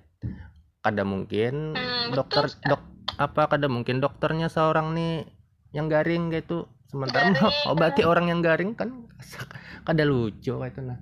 Kadang 0.85 1.08
mungkin 1.08 1.73
Hmm, 1.73 2.12
dokter 2.12 2.52
betul, 2.52 2.76
dok 2.76 2.82
apa 3.16 3.49
kadang 3.49 3.73
mungkin 3.80 3.99
dokternya 3.99 4.52
seorang 4.52 4.92
nih 4.92 5.25
yang 5.73 5.88
garing 5.88 6.28
gitu. 6.28 6.68
Sementara 6.88 7.32
mau 7.32 7.49
Garing. 7.49 7.68
obati 7.73 8.02
orang 8.04 8.26
yang 8.28 8.40
garing 8.40 8.73
kan 8.73 9.08
kada 9.88 10.04
lucu 10.04 10.52
kayak 10.52 10.73
itu 10.76 10.80
nah. 10.85 11.00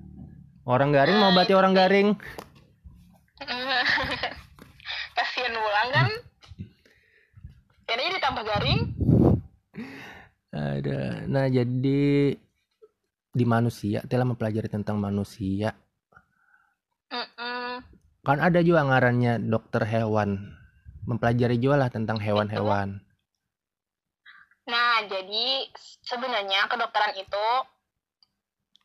Orang 0.62 0.90
garing 0.90 1.18
mau 1.18 1.30
obati 1.30 1.54
itu 1.54 1.58
orang 1.58 1.74
garing. 1.74 2.08
Kasian 5.14 5.54
ulang 5.54 5.88
kan? 5.90 6.10
Jadi 7.86 8.02
ditambah 8.18 8.42
garing. 8.42 8.80
Ada. 10.76 11.24
Nah, 11.24 11.48
jadi 11.48 12.36
di 13.36 13.44
manusia 13.44 14.04
telah 14.04 14.28
mempelajari 14.28 14.68
tentang 14.68 15.00
manusia. 15.00 15.72
Mm-mm. 17.12 17.80
Kan 18.24 18.38
ada 18.40 18.60
juga 18.60 18.84
ngarannya 18.84 19.40
dokter 19.40 19.84
hewan. 19.88 20.52
Mempelajari 21.06 21.56
juga 21.56 21.86
lah 21.86 21.90
tentang 21.92 22.18
hewan-hewan. 22.18 22.98
Nah, 24.66 24.94
jadi 25.06 25.70
sebenarnya 26.02 26.66
kedokteran 26.66 27.14
itu 27.14 27.46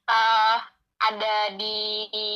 eh 0.05 0.57
ada 1.01 1.35
di, 1.57 2.05
di 2.13 2.29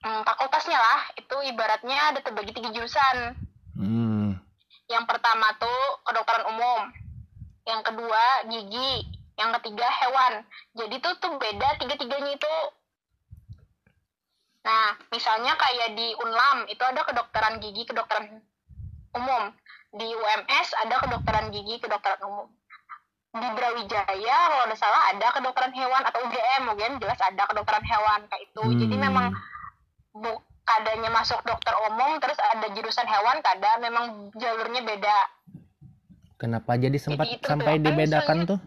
mm, 0.00 0.24
fakultasnya 0.24 0.78
lah. 0.80 1.00
Itu 1.20 1.36
ibaratnya 1.44 2.16
ada 2.16 2.24
terbagi 2.24 2.56
tiga 2.56 2.72
jurusan. 2.72 3.36
Hmm. 3.76 4.40
Yang 4.88 5.04
pertama 5.04 5.52
tuh 5.60 5.80
kedokteran 6.08 6.48
umum. 6.56 7.03
Yang 7.64 7.80
kedua 7.90 8.24
gigi. 8.48 8.92
Yang 9.34 9.50
ketiga 9.60 9.86
hewan. 9.90 10.32
Jadi 10.78 10.94
tuh 11.02 11.14
tuh 11.18 11.32
beda 11.36 11.68
tiga-tiganya 11.82 12.32
itu. 12.38 12.56
Nah, 14.64 14.96
misalnya 15.12 15.52
kayak 15.60 15.92
di 15.92 16.16
Unlam 16.24 16.64
itu 16.72 16.80
ada 16.80 17.04
kedokteran 17.04 17.60
gigi, 17.60 17.84
kedokteran 17.84 18.40
umum. 19.12 19.52
Di 19.94 20.08
UMS 20.08 20.68
ada 20.86 20.96
kedokteran 21.04 21.52
gigi, 21.52 21.82
kedokteran 21.82 22.20
umum. 22.24 22.48
Di 23.34 23.48
Brawijaya 23.50 24.38
kalau 24.46 24.64
ada 24.70 24.76
salah 24.78 25.10
ada 25.10 25.26
kedokteran 25.34 25.74
hewan 25.74 26.02
atau 26.06 26.22
UGM, 26.22 26.70
UGM 26.70 26.94
jelas 27.02 27.18
ada 27.18 27.42
kedokteran 27.50 27.82
hewan 27.82 28.20
kayak 28.30 28.42
itu. 28.46 28.64
Jadi 28.86 28.94
Hmm. 28.94 29.04
memang 29.10 29.26
bu 30.14 30.38
kadanya 30.64 31.10
masuk 31.12 31.44
dokter 31.44 31.74
umum 31.90 32.16
terus 32.22 32.40
ada 32.40 32.72
jurusan 32.72 33.04
hewan 33.04 33.42
kada 33.44 33.76
memang 33.84 34.32
jalurnya 34.38 34.80
beda 34.80 35.16
Kenapa 36.34 36.74
jadi 36.74 36.98
sempat 36.98 37.26
itu 37.30 37.46
sampai 37.46 37.78
kan 37.78 37.84
dibedakan 37.86 38.38
misalnya- 38.42 38.50
tuh? 38.50 38.60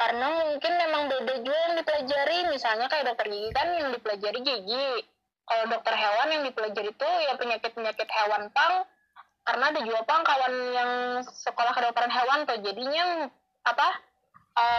karena 0.00 0.32
mungkin 0.32 0.72
memang 0.80 1.02
beda 1.12 1.34
juga 1.44 1.58
yang 1.68 1.76
dipelajari. 1.76 2.38
Misalnya 2.48 2.88
kayak 2.88 3.04
dokter 3.12 3.28
gigi 3.28 3.50
kan 3.52 3.68
yang 3.76 3.92
dipelajari 3.92 4.40
gigi. 4.40 4.88
Kalau 5.44 5.64
dokter 5.68 5.92
hewan 5.92 6.28
yang 6.32 6.42
dipelajari 6.48 6.88
itu 6.88 7.10
ya 7.28 7.36
penyakit 7.36 7.76
penyakit 7.76 8.08
hewan 8.08 8.48
pang. 8.48 8.88
Karena 9.44 9.64
ada 9.68 9.80
juga 9.84 10.00
pang 10.08 10.24
kawan 10.24 10.54
yang 10.72 10.90
sekolah 11.20 11.72
kedokteran 11.76 12.08
hewan 12.08 12.48
tuh. 12.48 12.58
Jadinya 12.64 13.28
apa 13.68 13.88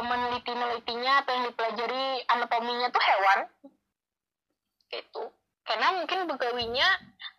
meneliti 0.10 0.54
menelitinya 0.58 1.22
atau 1.22 1.32
yang 1.38 1.46
dipelajari 1.54 2.06
anatominya 2.26 2.88
tuh 2.90 3.04
hewan. 3.06 3.40
Gitu. 4.90 5.24
Karena 5.70 6.02
mungkin 6.02 6.26
begawinya 6.34 6.88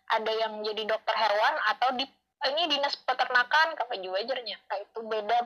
ada 0.07 0.31
yang 0.31 0.63
jadi 0.63 0.87
dokter 0.87 1.15
hewan 1.19 1.53
atau 1.75 1.99
di 1.99 2.07
ini 2.51 2.67
dinas 2.67 2.95
peternakan 2.99 3.77
kakak 3.77 3.99
juga 4.03 4.17
ajarnya 4.19 4.57
kayak 4.67 4.83
itu 4.89 4.99
beda 5.03 5.39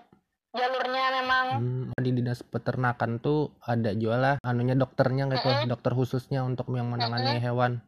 jalurnya 0.56 1.04
memang 1.22 1.46
Hmm, 1.60 1.86
di 2.00 2.12
dinas 2.16 2.42
peternakan 2.42 3.22
tuh 3.22 3.54
ada 3.62 3.94
jualah 3.94 4.42
anunya 4.42 4.74
dokternya 4.74 5.30
gitu, 5.30 5.46
Mm-mm. 5.46 5.70
dokter 5.70 5.92
khususnya 5.94 6.42
untuk 6.42 6.72
yang 6.74 6.90
menangani 6.90 7.38
hewan. 7.38 7.84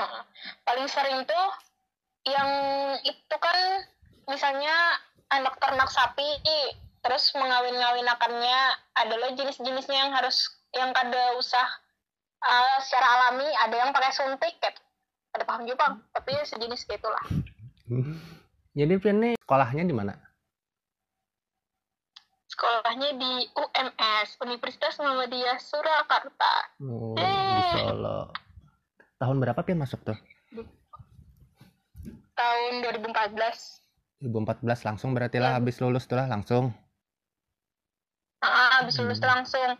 Heeh. 0.00 0.22
paling 0.64 0.88
sering 0.88 1.28
tuh 1.28 1.46
yang 2.24 2.48
itu 3.04 3.36
kan 3.36 3.84
misalnya 4.24 4.72
anak 5.28 5.60
ternak 5.60 5.92
sapi 5.92 6.40
terus 7.00 7.32
mengawin-ngawinakannya 7.36 8.60
adalah 8.96 9.28
jenis-jenisnya 9.36 10.08
yang 10.08 10.12
harus 10.12 10.48
yang 10.72 10.96
kada 10.96 11.36
usah 11.36 11.68
uh, 12.40 12.76
secara 12.80 13.06
alami 13.20 13.48
ada 13.60 13.76
yang 13.76 13.90
pakai 13.92 14.12
suntik 14.12 14.56
kayak 14.60 14.80
ada 15.36 15.44
paham 15.44 15.68
juga 15.68 15.92
Bang. 15.92 15.94
tapi 16.16 16.32
sejenis 16.44 16.88
kayak 16.88 17.00
itulah 17.04 17.24
Jadi 18.70 18.94
Pian 18.96 19.18
nih 19.18 19.34
sekolahnya 19.36 19.82
di 19.82 19.92
mana? 19.92 20.14
sekolahnya 22.46 23.16
di 23.16 23.32
UMS 23.50 24.36
Universitas 24.38 25.00
Muhammadiyah 25.00 25.56
Surakarta 25.56 26.54
Oh, 26.78 27.16
di 27.16 27.24
Eh. 27.24 27.72
Solo. 27.72 28.28
Tahun 29.16 29.36
berapa 29.38 29.60
Pian 29.60 29.78
masuk 29.78 30.02
tuh? 30.02 30.18
tahun 32.34 32.72
2014 32.82 33.80
2014 34.22 34.60
langsung 34.82 35.12
berarti 35.12 35.36
lah 35.36 35.52
Ya. 35.52 35.56
habis 35.56 35.76
lulus 35.78 36.04
tuh 36.04 36.16
lah 36.16 36.24
langsung. 36.26 36.72
Ah, 38.40 38.80
habis 38.80 38.96
lulus 38.96 39.16
Hmm. 39.18 39.28
langsung. 39.30 39.70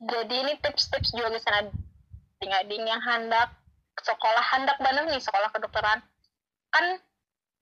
Jadi 0.00 0.34
ini 0.38 0.52
tips-tips 0.58 1.10
juga 1.10 1.28
ke 1.28 1.38
sana 1.38 1.68
ading-ading 2.38 2.84
yang 2.84 3.00
hendak 3.00 3.52
sekolah 3.98 4.44
hendak 4.46 4.76
banget 4.78 5.04
nih 5.06 5.18
sekolah 5.18 5.48
kedokteran. 5.50 6.00
Kan 6.70 7.00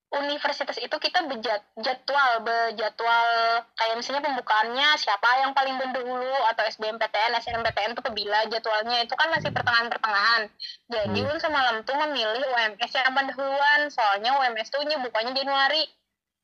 universitas 0.07 0.79
itu 0.79 0.97
kita 1.03 1.27
bejat 1.27 1.67
jadwal 1.83 2.41
bejadwal 2.47 3.27
kayak 3.75 3.97
misalnya 3.99 4.23
pembukaannya 4.23 4.89
siapa 4.97 5.43
yang 5.43 5.51
paling 5.51 5.75
dulu 5.93 6.35
atau 6.55 6.63
SBMPTN, 6.63 7.35
SNMPTN 7.43 7.93
itu 7.99 8.03
kebila 8.07 8.47
jadwalnya 8.47 9.03
itu 9.03 9.15
kan 9.19 9.29
masih 9.35 9.51
pertengahan-pertengahan. 9.51 10.47
Jadi 10.87 11.21
Hmm. 11.27 11.39
Semalam 11.43 11.83
tuh 11.83 11.97
memilih 12.07 12.43
UMS 12.55 12.93
yang 12.95 13.13
pendahuluan 13.13 13.91
soalnya 13.91 14.39
UMS 14.41 14.71
tuh 14.71 14.83
bukanya 15.03 15.35
Januari. 15.35 15.85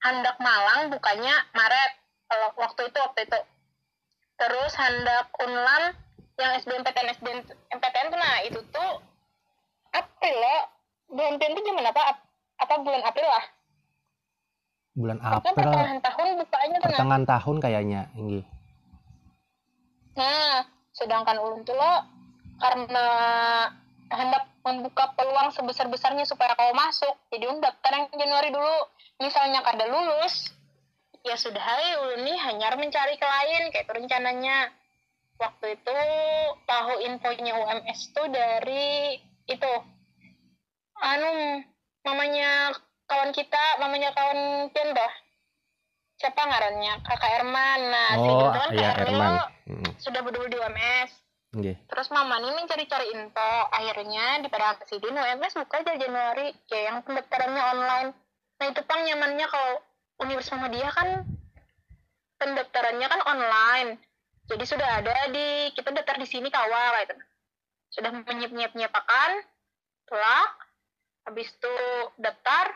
Hendak 0.03 0.35
Malang 0.43 0.91
bukanya 0.91 1.47
Maret 1.55 1.93
kalau 2.27 2.51
waktu 2.59 2.91
itu 2.91 2.99
waktu 2.99 3.21
itu 3.23 3.39
terus 4.35 4.73
hendak 4.75 5.31
unlan 5.39 5.95
yang 6.43 6.59
SBMPTN 6.59 7.15
SBMPTN 7.15 8.07
tuh 8.11 8.19
nah 8.19 8.37
itu 8.43 8.59
tuh 8.75 8.93
April 9.95 10.37
ya 10.43 10.59
April 11.15 11.55
itu 11.55 11.61
zaman 11.71 11.87
apa 11.87 12.03
Ap- 12.03 12.32
apa 12.61 12.75
bulan 12.83 13.03
April 13.05 13.29
lah? 13.29 13.45
Bulan 14.93 15.19
April, 15.25 15.57
pertengahan 15.57 15.99
tahun 16.05 16.29
bukanya 16.37 16.79
pertengahan 16.85 17.25
tahun 17.25 17.57
kayaknya, 17.65 18.01
Inggi. 18.13 18.41
nah 20.13 20.61
sedangkan 20.93 21.41
ulun 21.41 21.65
tuh 21.65 21.73
lo 21.73 22.05
karena 22.61 23.07
hendak 24.13 24.45
membuka 24.61 25.09
peluang 25.17 25.49
sebesar-besarnya 25.57 26.29
supaya 26.29 26.53
kau 26.53 26.77
masuk 26.77 27.17
jadi 27.33 27.49
ulun 27.49 27.65
daftar 27.65 27.93
yang 27.97 28.07
Januari 28.13 28.53
dulu. 28.53 28.77
Misalnya 29.25 29.65
kada 29.65 29.89
lulus 29.89 30.53
ya 31.25 31.39
sudah 31.39 31.63
hai 31.63 31.97
ulun 31.97 32.27
nih 32.27 32.39
hanya 32.39 32.77
mencari 32.77 33.17
klien 33.17 33.73
kayak 33.73 33.89
itu 33.89 33.93
rencananya. 33.97 34.71
Waktu 35.41 35.81
itu 35.81 35.97
tahu 36.69 36.93
infonya 37.03 37.53
UMS 37.57 38.01
tuh 38.15 38.29
dari 38.31 39.19
itu 39.51 39.73
anu 41.03 41.65
mamanya 42.03 42.75
kawan 43.07 43.31
kita 43.31 43.65
mamanya 43.79 44.11
kawan 44.15 44.71
Pian 44.75 44.91
dah 44.95 45.13
siapa 46.19 46.39
ngarannya 46.39 47.03
kakak 47.03 47.33
Erman 47.43 47.81
nah 47.91 48.11
si 48.15 48.29
Oh, 48.31 48.39
Dudon, 48.47 48.71
iya 48.79 48.91
Kak 48.95 49.11
Erman. 49.11 49.33
Hmm, 49.67 49.91
sudah 49.99 50.21
berdua 50.23 50.47
di 50.47 50.59
UMS 50.59 51.23
Inggi. 51.53 51.77
Terus 51.85 52.09
mama 52.09 52.41
nih 52.41 52.57
mencari-cari 52.57 53.13
info. 53.13 53.53
Akhirnya 53.69 54.41
di 54.41 54.49
presiden 54.49 55.21
UMS 55.21 55.53
buka 55.61 55.85
aja 55.85 55.93
Januari. 56.01 56.57
Kayak 56.65 56.85
yang 56.89 56.99
pendaftarannya 57.05 57.63
online. 57.77 58.09
Nah 58.57 58.67
itu 58.73 58.81
pang 58.89 59.05
nyamannya 59.05 59.47
kalau 59.53 59.85
Universitas 60.25 60.57
Muhammadiyah 60.57 60.93
kan 60.97 61.09
pendaftarannya 62.41 63.05
kan 63.05 63.21
online. 63.29 63.91
Jadi 64.49 64.65
sudah 64.65 65.05
ada 65.05 65.29
di 65.29 65.69
kita 65.77 65.93
daftar 65.93 66.17
di 66.17 66.25
sini 66.25 66.49
kawal 66.49 67.05
gitu. 67.05 67.15
Sudah 67.93 68.09
menyiap-nyiap-nyiapakan, 68.17 69.31
telak, 70.09 70.51
habis 71.27 71.49
itu 71.51 71.75
daftar. 72.19 72.73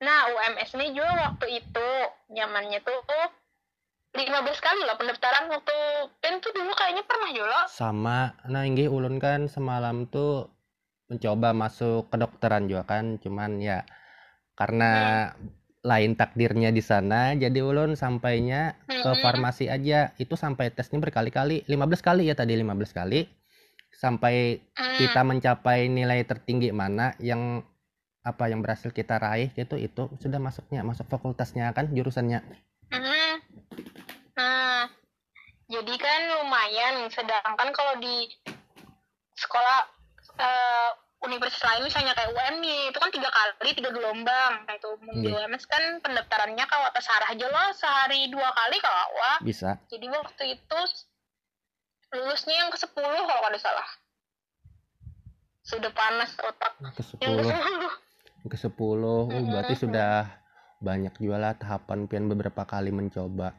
Nah 0.00 0.32
UMS 0.32 0.72
ini 0.80 0.96
juga 0.96 1.12
waktu 1.28 1.60
itu 1.60 1.88
nyamannya 2.32 2.80
tuh 2.80 2.98
15 4.10 4.26
kali 4.58 4.82
lah 4.82 4.98
pendaftaran 4.98 5.46
waktu 5.54 5.76
Pen 6.18 6.42
tuh 6.42 6.50
dulu 6.50 6.74
kayaknya 6.74 7.06
pernah 7.06 7.30
juga 7.30 7.58
Sama, 7.70 8.34
nah 8.50 8.66
Inggi 8.66 8.90
ulun 8.90 9.22
kan 9.22 9.46
semalam 9.46 10.10
tuh 10.10 10.50
mencoba 11.10 11.54
masuk 11.54 12.10
kedokteran 12.10 12.66
juga 12.66 12.86
kan, 12.86 13.18
cuman 13.22 13.62
ya 13.62 13.86
karena 14.58 14.90
lain 15.80 16.12
takdirnya 16.12 16.74
di 16.74 16.82
sana, 16.84 17.32
jadi 17.32 17.64
ulun 17.64 17.96
sampainya 17.96 18.76
ke 18.84 18.98
Mm-mm. 18.98 19.22
farmasi 19.24 19.72
aja. 19.72 20.12
Itu 20.20 20.36
sampai 20.36 20.74
tesnya 20.74 21.00
berkali-kali, 21.00 21.64
15 21.64 22.02
kali 22.04 22.28
ya 22.28 22.34
tadi 22.36 22.52
15 22.58 22.92
kali. 22.92 23.26
Sampai 23.90 24.62
Hmm. 24.74 24.96
kita 24.96 25.20
mencapai 25.20 25.86
nilai 25.86 26.24
tertinggi 26.24 26.70
mana 26.70 27.12
yang 27.18 27.60
apa 28.20 28.48
yang 28.48 28.60
berhasil 28.60 28.92
kita 28.92 29.16
raih 29.16 29.48
gitu 29.52 29.74
itu 29.74 30.12
sudah 30.20 30.36
masuknya 30.36 30.84
masuk 30.84 31.08
fakultasnya 31.08 31.72
kan 31.72 31.88
jurusannya 31.88 32.44
Mhm. 32.90 33.32
Nah, 34.34 34.90
jadi 35.66 35.94
kan 35.94 36.20
lumayan. 36.36 37.06
Sedangkan 37.08 37.70
kalau 37.70 37.96
di 37.96 38.26
sekolah 39.34 39.78
eh, 40.36 40.90
universitas 41.20 41.68
lain 41.68 41.84
misalnya 41.84 42.16
kayak 42.16 42.32
UMY 42.32 42.88
itu 42.88 42.96
kan 42.96 43.12
tiga 43.12 43.28
kali 43.28 43.76
tiga 43.76 43.92
gelombang 43.92 44.64
itu 44.66 44.90
di 45.20 45.28
Iya. 45.28 45.36
UMS 45.36 45.68
kan 45.68 46.00
pendaftarannya 46.00 46.64
kalau 46.64 46.88
atas 46.88 47.04
sarah 47.04 47.28
aja 47.28 47.44
loh 47.44 47.68
sehari 47.76 48.32
dua 48.32 48.48
kali 48.48 48.80
kalau 48.80 49.36
bisa 49.44 49.76
jadi 49.92 50.08
waktu 50.08 50.56
itu 50.56 50.78
lulusnya 52.10 52.54
yang 52.66 52.70
ke 52.74 52.78
10 52.78 52.90
kalau 52.98 53.42
ada 53.46 53.58
salah. 53.58 53.88
Sudah 55.62 55.92
panas 55.94 56.30
otak. 56.42 56.72
Ke 56.98 57.02
yang 57.22 57.36
ke 57.38 57.46
10 57.46 58.00
10 58.40 58.50
ke 58.50 58.56
10 58.56 58.72
oh, 58.72 59.26
berarti 59.28 59.74
sudah 59.76 60.26
banyak 60.80 61.12
juga 61.20 61.36
lah 61.36 61.52
tahapan 61.54 62.08
pian 62.08 62.26
beberapa 62.26 62.64
kali 62.64 62.90
mencoba. 62.90 63.52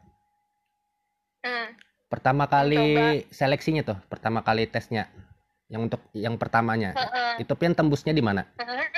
Hmm. 1.42 1.74
pertama 2.06 2.46
kali 2.46 3.26
seleksinya 3.34 3.82
tuh 3.82 3.98
pertama 4.10 4.44
kali 4.46 4.68
tesnya. 4.68 5.10
Yang 5.72 5.82
untuk 5.88 6.02
yang 6.12 6.36
pertamanya. 6.36 6.92
Heeh. 6.92 7.48
itu 7.48 7.54
pian 7.56 7.72
tembusnya 7.72 8.12
di 8.12 8.20
mana? 8.20 8.44
Mhm. 8.60 8.90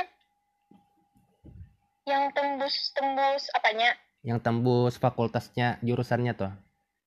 yang 2.04 2.24
tembus 2.36 2.92
tembus 2.92 3.44
apanya? 3.56 3.96
Yang 4.26 4.40
tembus 4.44 4.94
fakultasnya 5.00 5.80
jurusannya 5.86 6.34
tuh. 6.36 6.52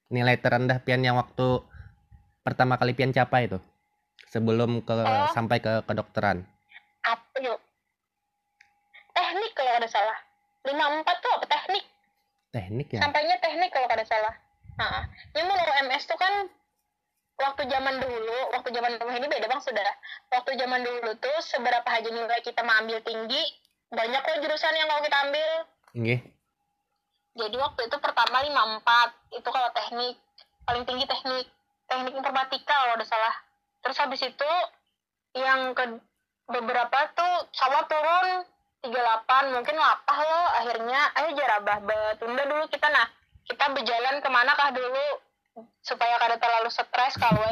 Nilai 0.08 0.38
terendah 0.38 0.80
pian 0.80 1.02
yang 1.04 1.18
waktu 1.20 1.60
pertama 2.46 2.78
kali 2.78 2.94
pian 2.94 3.10
capai 3.10 3.50
tuh 3.50 3.58
sebelum 4.30 4.86
ke 4.86 4.94
Oh. 4.94 5.26
sampai 5.34 5.58
ke 5.58 5.82
kedokteran. 5.82 6.46
Apa 7.02 7.36
yuk. 7.42 7.58
Teknik 9.10 9.52
kalau 9.58 9.72
ada 9.74 9.88
salah. 9.90 10.18
54 10.62 11.18
tuh 11.18 11.30
apa 11.34 11.46
teknik? 11.50 11.84
Teknik 12.54 12.88
ya? 12.94 13.00
Sampainya 13.02 13.36
teknik 13.42 13.70
kalau 13.74 13.90
ada 13.90 14.06
salah. 14.06 14.34
Nah 14.78 15.10
yang 15.34 15.50
mau 15.50 15.58
MS 15.58 16.06
tuh 16.06 16.14
kan 16.14 16.46
waktu 17.36 17.66
zaman 17.66 17.98
dulu 17.98 18.38
waktu 18.54 18.70
zaman 18.70 18.94
dulu 18.94 19.10
ini 19.10 19.26
beda 19.26 19.46
bang 19.50 19.62
saudara. 19.62 19.90
Waktu 20.30 20.54
zaman 20.54 20.86
dulu 20.86 21.10
tuh 21.18 21.36
seberapa 21.42 21.86
aja 21.86 22.06
nilai 22.06 22.40
kita 22.46 22.62
mau 22.62 22.78
ambil 22.78 23.02
tinggi 23.02 23.42
banyak 23.90 24.22
kok 24.22 24.38
jurusan 24.42 24.74
yang 24.74 24.86
mau 24.86 25.02
kita 25.02 25.18
ambil. 25.26 25.50
Nggih. 25.96 26.20
jadi 27.36 27.52
waktu 27.60 27.80
itu 27.84 27.96
pertama 28.00 28.40
54 28.80 29.36
itu 29.36 29.48
kalau 29.52 29.68
teknik 29.76 30.16
paling 30.64 30.88
tinggi 30.88 31.04
teknik 31.04 31.44
teknik 31.86 32.14
informatika 32.14 32.74
kalau 32.74 32.94
ada 32.98 33.06
salah. 33.06 33.34
Terus 33.82 33.96
habis 34.02 34.20
itu 34.22 34.50
yang 35.38 35.74
ke 35.74 35.84
beberapa 36.46 36.98
tuh 37.14 37.50
sama 37.54 37.86
turun 37.86 38.46
38 38.82 39.54
mungkin 39.54 39.76
lapah 39.78 40.18
lo 40.22 40.42
akhirnya. 40.62 41.00
Ayo 41.18 41.28
jarabah 41.34 41.78
betunda 41.82 42.42
dulu 42.46 42.64
kita. 42.70 42.90
Nah 42.90 43.06
kita 43.46 43.70
berjalan 43.74 44.18
ke 44.18 44.28
mana 44.30 44.52
kah 44.58 44.70
dulu 44.74 45.06
supaya 45.80 46.18
kada 46.18 46.36
terlalu 46.36 46.68
stres 46.68 47.14
kalau 47.16 47.46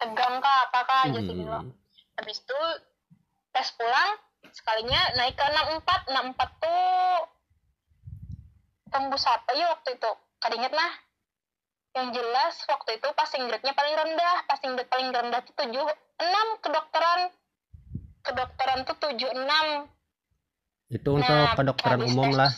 tegang 0.00 0.36
kah 0.42 0.56
apakah 0.66 0.98
aja 1.06 1.20
sih 1.22 1.36
lo 1.38 1.62
Hmm. 1.62 1.70
habis 2.18 2.42
itu 2.42 2.60
tes 3.54 3.70
pulang 3.78 4.18
sekalinya 4.50 4.98
naik 5.14 5.38
ke 5.38 5.44
64 5.46 6.10
64 6.10 6.62
tuh 6.62 7.18
tembus 8.90 9.24
apa 9.26 9.50
ya 9.54 9.70
waktu 9.74 9.98
itu? 9.98 10.10
Kada 10.38 10.54
inget 10.54 10.74
lah 10.74 10.90
yang 11.94 12.10
jelas 12.10 12.54
waktu 12.66 12.98
itu 12.98 13.08
passing 13.14 13.46
grade-nya 13.46 13.70
paling 13.70 13.94
rendah. 13.94 14.36
Passing 14.44 14.74
grade 14.74 14.90
paling 14.90 15.08
rendah 15.08 15.40
tuh 15.42 15.54
7 15.54 15.70
enam 16.20 16.46
kedokteran. 16.58 17.20
Kedokteran 18.20 18.78
tuh 18.82 18.96
tujuh 18.98 19.30
enam. 19.30 19.86
Itu 20.88 21.14
untuk 21.14 21.28
Nah, 21.28 21.54
kedokteran 21.54 22.00
umum 22.02 22.28
tes- 22.28 22.38
lah. 22.38 22.52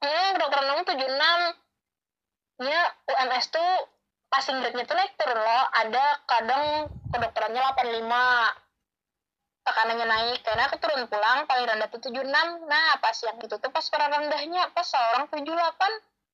hmm 0.00 0.28
kedokteran 0.34 0.68
umum 0.70 0.84
tujuh 0.84 1.08
enam. 1.08 1.38
Ya 2.62 2.82
UMS 3.04 3.46
tuh 3.50 3.70
passing 4.28 4.58
grade-nya 4.58 4.84
tuh 4.84 4.96
naik 4.96 5.12
turun 5.14 5.36
loh. 5.36 5.64
Ada 5.74 6.04
kadang 6.24 6.64
kedokterannya 7.10 7.60
85 7.60 8.64
tekanannya 9.64 10.06
naik 10.06 10.40
karena 10.44 10.68
aku 10.68 10.76
turun 10.76 11.08
pulang 11.08 11.48
paling 11.48 11.64
rendah 11.64 11.88
tuh 11.88 11.96
76 11.96 12.20
nah 12.68 13.00
pas 13.00 13.16
yang 13.16 13.40
itu 13.40 13.56
tuh 13.56 13.72
pas 13.72 13.80
para 13.88 14.12
rendahnya 14.12 14.68
pas 14.76 14.84
seorang 14.84 15.24
78 15.24 15.56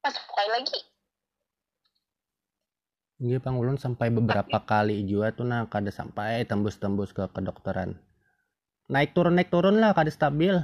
masuk 0.02 0.22
sekali 0.26 0.50
lagi 0.50 0.78
Iya 3.20 3.36
Bang 3.36 3.60
Ulun 3.60 3.76
sampai 3.76 4.08
beberapa 4.08 4.64
kali 4.64 5.04
juga 5.04 5.28
tuh 5.36 5.44
nah 5.44 5.68
kada 5.68 5.92
sampai 5.92 6.48
tembus-tembus 6.48 7.12
ke 7.12 7.28
kedokteran. 7.28 8.00
Naik 8.88 9.12
turun 9.12 9.36
naik 9.36 9.52
turun 9.52 9.76
lah 9.76 9.92
kada 9.92 10.08
stabil. 10.08 10.56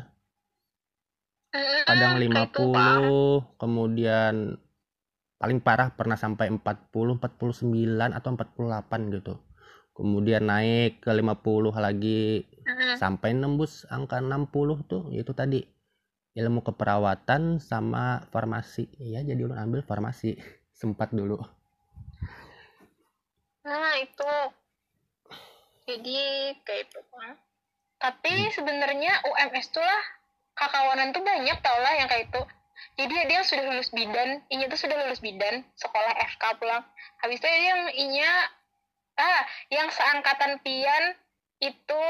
Kadang 1.87 2.17
kayak 2.17 2.33
50, 2.33 2.49
itu, 2.49 2.65
Pak. 2.73 2.99
kemudian 3.61 4.35
paling 5.37 5.61
parah 5.61 5.93
pernah 5.93 6.17
sampai 6.17 6.49
40, 6.49 7.21
49 7.21 8.17
atau 8.17 8.29
48 8.33 9.13
gitu. 9.21 9.35
Kemudian 9.93 10.49
naik 10.49 11.05
ke 11.05 11.13
50 11.13 11.77
lagi 11.77 12.45
Mm-mm. 12.65 12.97
sampai 12.97 13.37
nembus 13.37 13.85
angka 13.93 14.17
60 14.19 14.89
tuh 14.89 15.13
itu 15.13 15.33
tadi 15.37 15.61
ilmu 16.37 16.65
keperawatan 16.65 17.61
sama 17.61 18.25
farmasi. 18.33 18.89
Iya 18.97 19.25
jadi 19.29 19.45
ulun 19.45 19.61
ambil 19.61 19.81
farmasi 19.85 20.41
sempat 20.81 21.13
dulu. 21.13 21.56
Nah 23.67 23.99
itu 23.99 24.33
jadi 25.87 26.23
kayak 26.63 26.83
itu 26.91 26.99
Pak. 27.11 27.35
Tapi 27.97 28.31
Hmm. 28.31 28.53
sebenarnya 28.55 29.13
UMS 29.27 29.75
tuh 29.75 29.83
lah 29.83 30.03
kakawanan 30.55 31.11
tuh 31.11 31.23
banyak 31.27 31.59
tau 31.61 31.79
lah 31.83 31.95
yang 31.99 32.07
kayak 32.07 32.31
itu. 32.31 32.43
Jadi 32.97 33.15
dia 33.29 33.41
sudah 33.41 33.65
lulus 33.73 33.89
bidan, 33.89 34.45
inya 34.53 34.69
tuh 34.69 34.77
sudah 34.77 34.97
lulus 35.05 35.21
bidan, 35.25 35.65
sekolah 35.81 36.13
FK 36.37 36.61
pulang. 36.61 36.85
Habis 37.25 37.41
itu 37.41 37.49
dia 37.49 37.63
yang 37.73 37.83
inya 37.93 38.31
ah 39.17 39.43
yang 39.73 39.89
seangkatan 39.89 40.61
pian 40.61 41.17
itu 41.65 42.03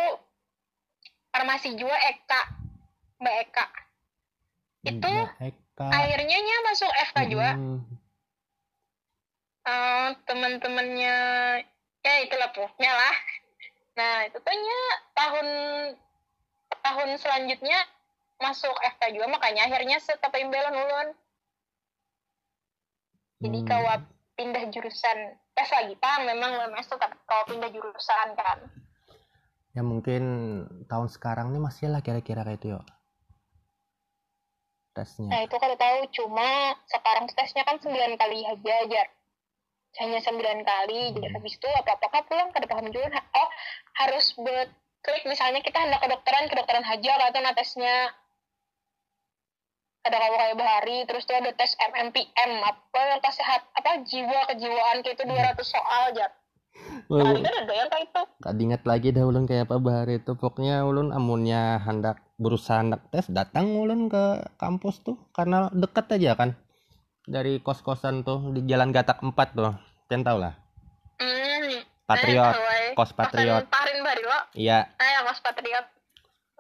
farmasi 1.31 1.79
juga 1.79 1.95
Eka, 2.11 2.43
Mbak 3.23 3.37
Eka. 3.47 3.67
Itu 4.91 5.07
Mbak 5.07 5.55
Eka. 5.55 5.87
akhirnya 5.87 6.39
nya 6.39 6.57
masuk 6.67 6.91
FK 7.15 7.19
juga. 7.31 7.51
Eh, 9.67 10.09
teman-temannya 10.31 11.17
ya 12.07 12.15
itulah 12.23 12.55
pokoknya 12.55 12.93
lah 12.95 13.17
nah 13.99 14.23
itu 14.23 14.39
tanya 14.47 14.79
tahun 15.19 15.47
tahun 16.87 17.11
selanjutnya 17.19 17.83
masuk 18.39 18.71
FK 18.95 19.11
juga 19.11 19.27
makanya 19.27 19.67
akhirnya 19.67 19.99
setapa 19.99 20.39
imbelan 20.39 20.71
ulun 20.71 21.09
jadi 23.43 23.59
Hmm. 23.59 23.67
kalau 23.67 23.95
pindah 24.39 24.65
jurusan 24.71 25.19
tes 25.59 25.69
lagi 25.75 25.99
pang 25.99 26.23
memang 26.31 26.63
UMS 26.63 26.87
tetap 26.87 27.11
kalau 27.27 27.45
pindah 27.51 27.71
jurusan 27.75 28.29
kan 28.39 28.63
Ya 29.75 29.85
mungkin 29.85 30.25
tahun 30.89 31.11
sekarang 31.13 31.53
nih 31.53 31.61
masih 31.61 31.93
lah 31.93 32.01
kira-kira 32.01 32.41
kayak 32.49 32.65
itu 32.65 32.73
ya. 32.73 32.81
Tesnya. 34.97 35.29
nah 35.29 35.41
itu 35.45 35.53
kada 35.53 35.77
tahu 35.77 35.99
cuma 36.17 36.73
sekarang 36.89 37.29
tesnya 37.29 37.61
kan 37.69 37.77
9 37.77 37.93
kali 38.17 38.41
aja 38.49 38.73
aja 38.89 39.03
hanya 40.03 40.19
9 40.21 40.41
kali 40.43 41.01
jadi 41.17 41.27
habis 41.33 41.57
itu 41.57 41.69
apa 41.73 41.97
apakah 41.97 42.23
pulang 42.29 42.49
kada 42.53 42.67
paham 42.69 42.89
juga. 42.93 43.21
Oh 43.35 43.49
harus 43.97 44.37
buat 44.37 44.69
klik 45.03 45.25
misalnya 45.25 45.63
kita 45.63 45.79
hendak 45.79 46.03
kedokteran 46.03 46.51
kedokteran 46.51 46.85
haja 46.85 47.13
atau 47.17 47.41
nah 47.41 47.55
tesnya 47.55 48.11
ada 50.07 50.17
kamu 50.23 50.37
kayak 50.39 50.57
bahari 50.59 50.99
terus 51.07 51.27
tuh 51.27 51.35
ada 51.35 51.51
tes 51.51 51.75
MMPM 51.83 52.51
apa 52.63 53.01
yang 53.11 53.21
kesehat 53.23 53.63
apa 53.75 54.07
jiwa 54.07 54.41
kejiwaan 54.55 55.03
kayak 55.03 55.19
itu 55.19 55.25
200 55.27 55.59
soal 55.67 56.03
aja 56.15 56.27
kali 57.07 57.41
kan 57.41 57.55
ada 57.65 57.73
yang 57.73 57.89
kayak 57.89 58.05
itu. 58.11 58.23
Gak 58.43 58.55
ingat 58.61 58.83
lagi 58.85 59.09
dah 59.15 59.25
ulun 59.25 59.45
kayak 59.49 59.65
apa 59.71 59.77
bahari 59.81 60.21
itu. 60.21 60.33
Pokoknya 60.37 60.85
ulun 60.85 61.15
amunnya 61.15 61.81
hendak 61.83 62.21
berusaha 62.37 62.83
hendak 62.83 63.09
tes 63.09 63.27
datang 63.33 63.73
ulun 63.73 64.13
ke 64.13 64.45
kampus 64.61 65.01
tuh 65.01 65.17
karena 65.33 65.73
deket 65.73 66.21
aja 66.21 66.37
kan 66.37 66.51
dari 67.27 67.59
kos-kosan 67.59 68.23
tuh 68.23 68.55
di 68.55 68.63
Jalan 68.65 68.91
Gatak 68.91 69.21
4 69.21 69.35
tuh. 69.53 69.75
Kalian 70.07 70.23
tau 70.23 70.39
lah. 70.39 70.55
hmm 71.19 71.83
Patriot, 72.07 72.55
eh, 72.55 72.95
kos 72.95 73.11
Patriot. 73.11 73.67
Kosan 73.67 73.75
Parin 73.75 73.99
bari 74.01 74.23
lo 74.23 74.39
Iya. 74.55 74.87
eh 74.95 75.19
kos 75.27 75.43
Patriot 75.43 75.87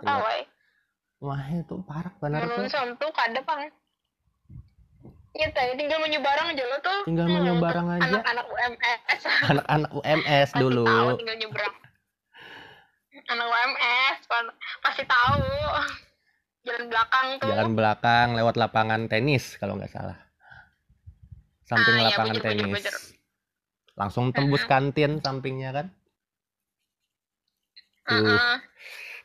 awai 0.03 0.43
Wah 1.17 1.39
itu 1.49 1.79
parah 1.81 2.11
benar 2.19 2.45
Menurut 2.45 2.67
tuh. 2.67 2.99
tuh 2.99 3.11
kada 3.11 3.41
pang. 3.41 3.63
Iya 5.33 5.49
tadi 5.51 5.73
tinggal 5.77 6.03
menyebarang 6.03 6.51
aja 6.51 6.63
lo 6.63 6.77
tuh. 6.83 7.01
Tinggal 7.07 7.25
Hmm, 7.25 7.37
menyebarang 7.39 7.87
aja. 7.95 8.05
Anak-anak 8.11 8.47
UMS 8.49 9.21
Anak-anak 9.53 9.91
UMS 9.95 10.49
dulu. 10.53 10.85
tahu 10.85 11.09
tinggal 11.17 11.37
nyebrang. 11.39 11.75
Anak 13.27 13.47
UMS 13.47 14.17
pasti 14.83 15.03
tahu. 15.07 15.41
Jalan 16.67 16.85
belakang 16.91 17.27
tuh. 17.39 17.47
Jalan 17.47 17.71
belakang 17.73 18.27
lewat 18.35 18.55
lapangan 18.59 19.07
tenis 19.07 19.55
kalau 19.57 19.79
nggak 19.79 19.95
salah. 19.95 20.26
Samping 21.67 21.95
Ah, 21.99 22.01
iya, 22.07 22.07
lapangan 22.15 22.35
bujur, 22.39 22.43
bujur, 22.47 22.57
tenis. 22.63 22.75
bujur. 22.79 22.97
Langsung 23.99 24.25
tembus 24.31 24.63
kantin 24.71 25.13
sampingnya 25.19 25.71
kan. 25.75 25.87
Tuh, 28.07 28.23
Heeh. 28.23 28.55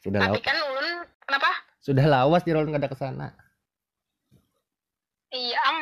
sudah 0.01 0.19
Tapi 0.25 0.39
lawas, 0.41 0.41
kan 0.41 0.58
ulun 0.58 0.88
kenapa? 1.21 1.49
sudah 1.86 2.06
lawas 2.10 2.41
di 2.41 2.49
nggak 2.49 2.82
ada 2.82 2.89
ke 2.89 2.97
sana. 2.97 3.27
Iya 5.32 5.60
am. 5.69 5.77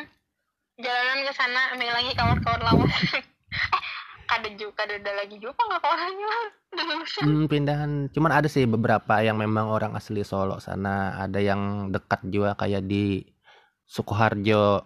Jalanan 0.80 1.19
ke 1.28 1.34
sana 1.36 1.62
ambil 1.76 1.91
lagi 1.95 2.12
kawan-kawan 2.15 2.62
lawas. 2.63 2.91
eh, 3.15 3.84
kada 4.28 4.50
juga 4.60 4.84
kada 4.84 5.00
ada 5.00 5.12
lagi 5.15 5.36
juga 5.39 5.60
nggak 5.63 5.82
kawannya. 5.82 6.32
Hmm, 7.26 7.50
pindahan. 7.50 8.13
Cuman 8.13 8.32
ada 8.32 8.48
sih 8.48 8.63
beberapa 8.69 9.19
yang 9.26 9.36
memang 9.41 9.67
orang 9.74 9.98
asli 9.98 10.22
Solo 10.24 10.62
sana. 10.62 11.17
Ada 11.17 11.41
yang 11.41 11.89
dekat 11.89 12.24
juga 12.30 12.54
kayak 12.56 12.86
di 12.86 13.26
Sukoharjo. 13.89 14.86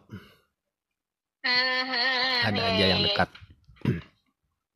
Ada 1.44 2.62
aja 2.66 2.86
yang 2.88 3.02
dekat. 3.04 3.30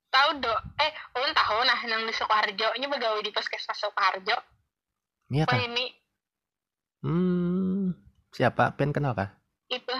tahu 0.09 0.29
dok 0.39 0.59
eh 0.77 0.91
ulun 1.13 1.31
tahu 1.31 1.59
nah 1.61 1.77
yang 1.79 2.01
di 2.01 2.11
Sukoharjo 2.11 2.73
ini 2.73 2.85
begawe 2.85 3.19
di 3.19 3.29
puskesmas 3.29 3.77
Sukoharjo 3.77 4.33
Iya 5.29 5.45
kah? 5.45 5.59
ini 5.59 5.85
Hmm, 6.99 7.93
siapa? 8.33 8.73
Pen 8.73 8.89
kenal 8.89 9.13
kah? 9.13 9.29
itu 9.67 9.93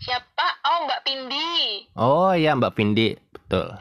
siapa 0.00 0.46
oh 0.64 0.78
Mbak 0.84 1.00
Pindi 1.02 1.84
Oh 1.94 2.32
iya 2.32 2.52
Mbak 2.52 2.72
Pindi, 2.72 3.12
betul. 3.30 3.76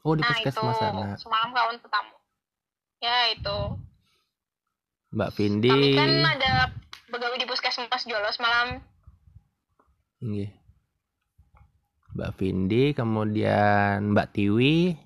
Oh 0.00 0.14
di 0.14 0.22
nah 0.22 0.32
itu 0.32 0.46
puskesmas 0.48 0.78
sana. 0.78 1.06
semalam 1.16 1.50
kawan 1.50 1.76
tetamu 1.76 2.16
ya 2.98 3.16
itu 3.30 3.58
Mbak 5.12 5.30
Pindi. 5.34 5.68
kami 5.68 5.88
kan 5.92 6.10
ada 6.32 6.52
begawe 7.08 7.34
di 7.34 7.44
puskesmas 7.44 8.02
Jolos 8.04 8.38
malam 8.38 8.80
Iya. 10.18 10.48
Mbak 12.16 12.32
Vindi, 12.34 12.96
kemudian 12.96 14.16
Mbak 14.16 14.28
Tiwi, 14.32 14.96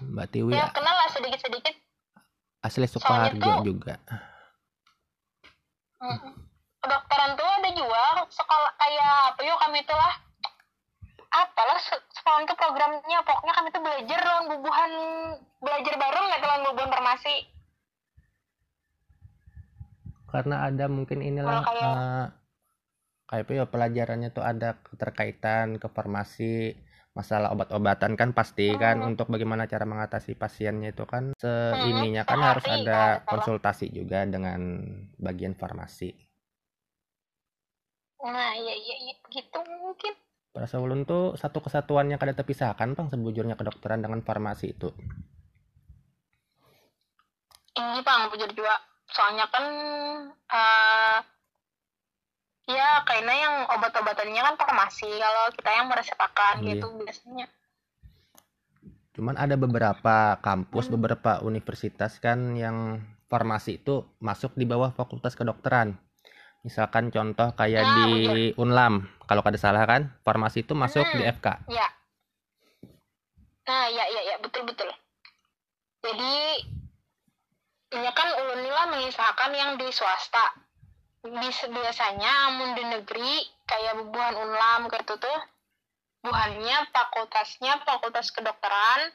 Mbak 0.00 0.26
Tiwi 0.32 0.56
ya 0.56 0.72
kenal 0.72 0.96
lah 0.96 1.08
sedikit 1.12 1.36
sedikit 1.38 1.74
asli 2.58 2.88
Sukoharjo 2.88 3.36
tuh- 3.36 3.60
juga. 3.62 3.94
kedokteran 6.80 7.30
tuh 7.32 7.44
ada 7.46 7.70
juga 7.70 8.02
sekolah 8.26 8.72
kayak 8.74 9.12
apa 9.30 9.40
yuk 9.42 9.58
kami 9.58 9.78
itu 9.78 9.92
lah. 9.92 10.14
Apalah 11.30 11.76
se- 11.78 12.08
sekolah 12.10 12.40
itu 12.40 12.54
programnya 12.54 13.18
pokoknya 13.20 13.52
kami 13.52 13.68
tuh 13.68 13.82
belajar 13.82 14.20
lawan 14.22 14.44
bubuhan 14.48 14.90
belajar 15.58 15.94
bareng 15.94 16.24
nggak 16.24 16.40
lawan 16.42 16.62
bubuhan 16.64 16.90
farmasi. 16.90 17.36
Karena 20.26 20.56
ada 20.64 20.84
mungkin 20.86 21.20
inilah 21.20 21.60
kayak- 21.60 21.68
kayak 21.68 22.26
apa 23.34 23.50
ya 23.50 23.64
pelajarannya 23.66 24.30
tuh 24.30 24.44
ada 24.44 24.78
keterkaitan 24.80 25.76
ke 25.76 25.88
farmasi, 25.90 26.76
masalah 27.12 27.50
obat-obatan 27.50 28.14
kan 28.14 28.30
pasti 28.30 28.74
kan 28.74 29.02
Hmm. 29.02 29.14
untuk 29.14 29.26
bagaimana 29.26 29.66
cara 29.66 29.82
mengatasi 29.84 30.34
pasiennya 30.34 30.90
itu 30.90 31.06
kan 31.06 31.30
Hmm, 31.30 31.38
seininya 31.38 32.22
kan 32.22 32.38
sehari 32.38 32.48
harus 32.50 32.64
ada 32.66 32.98
konsultasi 33.24 33.86
juga 33.90 34.22
dengan 34.26 34.60
bagian 35.16 35.54
farmasi. 35.54 36.10
nah 38.24 38.56
iya 38.56 38.72
iya 38.72 38.96
iya 39.04 39.14
gitu 39.28 39.58
mungkin 39.78 40.16
Perasa 40.48 40.80
ulun 40.80 41.04
tuh 41.04 41.34
satu 41.36 41.60
kesatuan 41.60 42.08
yang 42.08 42.16
kada 42.16 42.32
terpisahkan 42.32 42.94
bang 42.94 43.08
sebujurnya 43.10 43.52
kedokteran 43.52 44.00
dengan 44.00 44.24
farmasi 44.24 44.72
itu. 44.72 44.88
ini 47.74 48.00
bang 48.00 48.30
bujur 48.30 48.48
juga 48.48 48.74
soalnya 49.10 49.44
kan 49.50 49.64
eh 50.48 51.18
ya 52.64 53.04
kayaknya 53.04 53.34
yang 53.36 53.54
obat-obatannya 53.68 54.40
kan 54.40 54.54
farmasi 54.56 55.10
kalau 55.20 55.44
kita 55.52 55.70
yang 55.70 55.86
meresepkan 55.88 56.54
Iya. 56.64 56.68
gitu 56.76 56.86
biasanya 56.96 57.46
Cuman 59.14 59.38
ada 59.38 59.54
beberapa 59.54 60.42
kampus, 60.42 60.90
beberapa 60.90 61.38
universitas 61.46 62.18
kan 62.18 62.58
yang 62.58 62.98
farmasi 63.30 63.78
itu 63.78 64.02
masuk 64.18 64.58
di 64.58 64.66
bawah 64.66 64.90
fakultas 64.90 65.38
kedokteran. 65.38 65.94
Misalkan 66.66 67.14
contoh 67.14 67.54
kayak 67.54 67.86
Ah, 67.86 67.94
di 67.94 68.50
Unlam, 68.58 69.06
kalau 69.30 69.46
kada 69.46 69.54
salah 69.54 69.86
kan, 69.86 70.10
farmasi 70.26 70.66
itu 70.66 70.74
masuk 70.74 71.06
di 71.14 71.22
Hmm. 71.22 71.30
FK. 71.30 71.46
Ya. 71.70 71.86
Nah, 73.70 73.86
ya, 73.86 74.02
ya, 74.02 74.34
ya, 74.34 74.36
betul, 74.42 74.66
betul. 74.66 74.90
Jadi, 76.02 76.34
ini 77.94 78.10
kan 78.18 78.28
lah 78.34 78.86
mengisahkan 78.90 79.50
yang 79.54 79.78
di 79.78 79.94
swasta. 79.94 80.63
Biasanya, 81.24 82.32
amun 82.52 82.76
di 82.76 82.84
negeri, 82.84 83.34
kayak 83.64 83.96
bubuhan 84.04 84.36
unlam, 84.36 84.92
kayak 84.92 85.08
itu 85.08 85.16
tuh, 85.16 85.38
buhannya 86.20 86.76
fakultasnya 86.92 87.80
fakultas 87.80 88.28
kedokteran, 88.28 89.08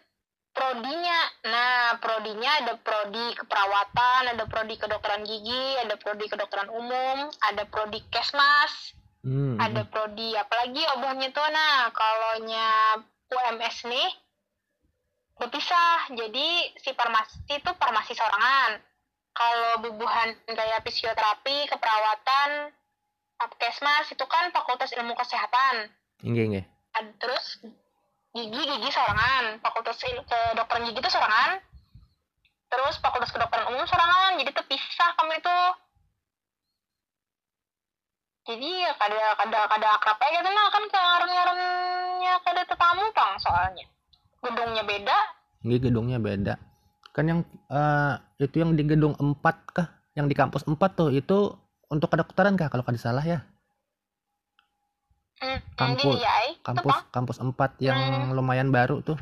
prodinya. 0.49 1.19
Nah, 1.45 2.01
prodinya 2.01 2.65
ada 2.65 2.73
prodi 2.81 3.37
keperawatan, 3.37 4.33
ada 4.33 4.43
prodi 4.49 4.75
kedokteran 4.81 5.21
gigi, 5.21 5.77
ada 5.85 5.95
prodi 6.01 6.25
kedokteran 6.25 6.73
umum, 6.73 7.29
ada 7.45 7.69
prodi 7.69 8.01
kesmas, 8.09 8.97
Hmm. 9.19 9.59
ada 9.59 9.83
prodi 9.83 10.31
apalagi 10.31 10.79
obatnya 10.95 11.27
tuh 11.35 11.43
nah 11.51 11.91
kalau 11.91 12.39
UMS 13.27 13.83
nih 13.91 14.09
berpisah 15.35 16.07
jadi 16.15 16.71
si 16.79 16.95
farmasi 16.95 17.59
itu 17.59 17.71
farmasi 17.75 18.15
sorangan 18.15 18.79
kalau 19.39 19.71
bubuhan 19.87 20.35
kayak 20.51 20.83
fisioterapi 20.83 21.71
keperawatan 21.71 22.75
apkesmas 23.39 24.11
itu 24.11 24.25
kan 24.27 24.51
fakultas 24.51 24.91
ilmu 24.99 25.15
kesehatan. 25.15 25.87
Inggih. 26.27 26.67
Ad- 26.99 27.15
terus 27.23 27.63
gigi 28.35 28.61
gigi 28.67 28.89
sorangan. 28.91 29.63
Fakultas 29.63 29.95
kedokteran 30.03 30.83
gigi 30.91 30.99
itu 30.99 31.07
sorangan. 31.07 31.63
Terus 32.67 32.99
fakultas 32.99 33.31
kedokteran 33.31 33.71
umum 33.71 33.87
sorangan 33.87 34.35
jadi 34.43 34.51
terpisah 34.51 35.09
kami 35.15 35.39
itu. 35.39 35.59
Jadi 38.49 38.69
ya 38.83 38.91
kada 38.99 39.39
kada 39.39 39.59
kada 39.71 39.87
akrab 39.93 40.19
aja 40.19 40.41
gitu 40.41 40.49
nah 40.49 40.67
kan 40.73 40.83
ngaran 40.89 41.29
ngarannya 41.31 42.33
kada 42.43 42.61
tetamu 42.67 43.07
bang 43.15 43.33
soalnya. 43.39 43.85
Gedungnya 44.43 44.83
beda. 44.83 45.17
Inggih 45.63 45.79
gedungnya 45.87 46.19
beda. 46.19 46.59
Kan 47.19 47.27
yang 47.27 47.43
eh, 47.67 48.13
itu 48.39 48.63
yang 48.63 48.79
di 48.79 48.87
gedung 48.87 49.11
4 49.11 49.75
kah? 49.75 49.91
Yang 50.15 50.31
di 50.31 50.35
kampus 50.39 50.63
4 50.63 50.95
tuh 50.95 51.11
itu 51.11 51.51
untuk 51.91 52.07
kedokteran 52.07 52.55
kah 52.55 52.71
kalau 52.71 52.87
kada 52.87 52.95
salah 52.95 53.27
ya? 53.27 53.43
hmm, 55.43 55.59
Kampus- 55.75 56.23
ya 56.23 56.31
Kampus 56.63 56.95
kampus 57.11 57.37
4 57.43 57.75
yang 57.83 57.99
Hmm. 57.99 58.39
lumayan 58.39 58.71
baru 58.71 59.03
tuh. 59.03 59.19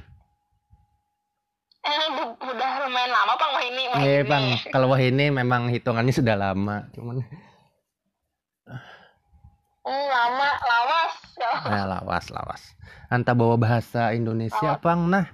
eh, 1.81 2.05
udah 2.37 2.71
lumayan 2.85 3.09
lama 3.09 3.33
bang 3.33 3.49
wah 3.49 3.63
ini 3.65 3.83
wah 3.89 3.97
Eh 3.97 4.21
ini. 4.21 4.29
bang, 4.29 4.45
kalau 4.69 4.93
wah 4.93 5.01
ini 5.01 5.33
memang 5.33 5.73
hitungannya 5.73 6.13
sudah 6.13 6.37
lama, 6.37 6.85
cuman 6.93 7.25
Hmm, 9.81 10.05
lama 10.05 10.49
lawas 10.53 11.15
eh, 11.65 11.85
lawas 11.97 12.25
lawas. 12.29 12.61
Anta 13.09 13.33
bawa 13.33 13.57
bahasa 13.57 14.13
Indonesia 14.13 14.77
bang, 14.77 15.01
nah 15.09 15.25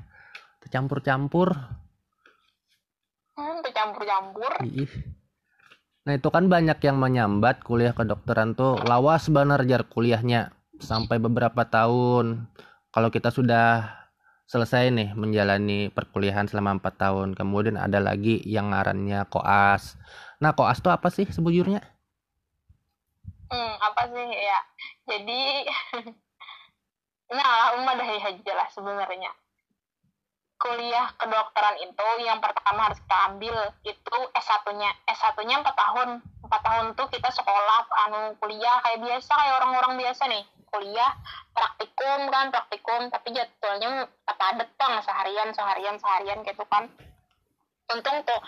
tercampur-campur. 0.64 1.83
Hmm, 3.38 3.58
bercampur-campur. 3.64 4.52
Nah 6.04 6.14
itu 6.20 6.28
kan 6.28 6.52
banyak 6.52 6.80
yang 6.84 6.98
menyambat 7.00 7.64
kuliah 7.64 7.96
kedokteran 7.96 8.60
tuh 8.60 8.76
lawas 8.84 9.32
banar 9.32 9.64
jar 9.64 9.88
kuliahnya 9.88 10.52
sampai 10.84 11.18
beberapa 11.18 11.64
tahun. 11.64 12.52
Kalau 12.94 13.10
kita 13.10 13.32
sudah 13.32 13.88
selesai 14.46 14.92
nih 14.92 15.10
menjalani 15.16 15.88
perkuliahan 15.90 16.46
selama 16.52 16.78
empat 16.78 17.00
tahun, 17.00 17.34
kemudian 17.34 17.80
ada 17.80 18.04
lagi 18.04 18.44
yang 18.44 18.76
ngarannya 18.76 19.26
koas. 19.32 19.96
Nah 20.44 20.52
koas 20.52 20.84
tuh 20.84 20.92
apa 20.92 21.08
sih 21.08 21.26
sebujurnya? 21.26 21.82
Hmm, 23.54 23.74
apa 23.80 24.02
sih 24.10 24.28
ya? 24.34 24.60
Jadi, 25.04 25.42
nah, 27.38 27.78
umah 27.78 27.94
dah 28.02 28.10
aja 28.10 28.52
lah 28.58 28.68
sebenarnya. 28.74 29.30
Kuliah 30.64 31.12
kedokteran 31.20 31.76
itu 31.84 32.08
yang 32.24 32.40
pertama 32.40 32.88
harus 32.88 32.96
kita 33.04 33.18
ambil 33.36 33.56
itu 33.84 34.18
S1-nya. 34.32 34.96
S1-nya 35.12 35.60
4 35.60 35.76
tahun. 35.76 36.10
4 36.24 36.48
tahun 36.48 36.86
tuh 36.96 37.08
kita 37.12 37.28
sekolah, 37.36 37.84
anu 38.08 38.40
kuliah 38.40 38.80
kayak 38.80 39.04
biasa, 39.04 39.32
kayak 39.36 39.56
orang-orang 39.60 39.94
biasa 40.00 40.24
nih. 40.32 40.44
Kuliah, 40.72 41.12
praktikum 41.52 42.32
kan, 42.32 42.48
praktikum, 42.56 43.12
tapi 43.12 43.36
jadwalnya 43.36 44.08
padat 44.24 44.70
bang, 44.80 44.94
seharian, 45.04 45.50
seharian, 45.52 45.96
seharian 46.00 46.40
gitu 46.48 46.64
kan. 46.72 46.88
Untung 47.92 48.18
tuh 48.24 48.42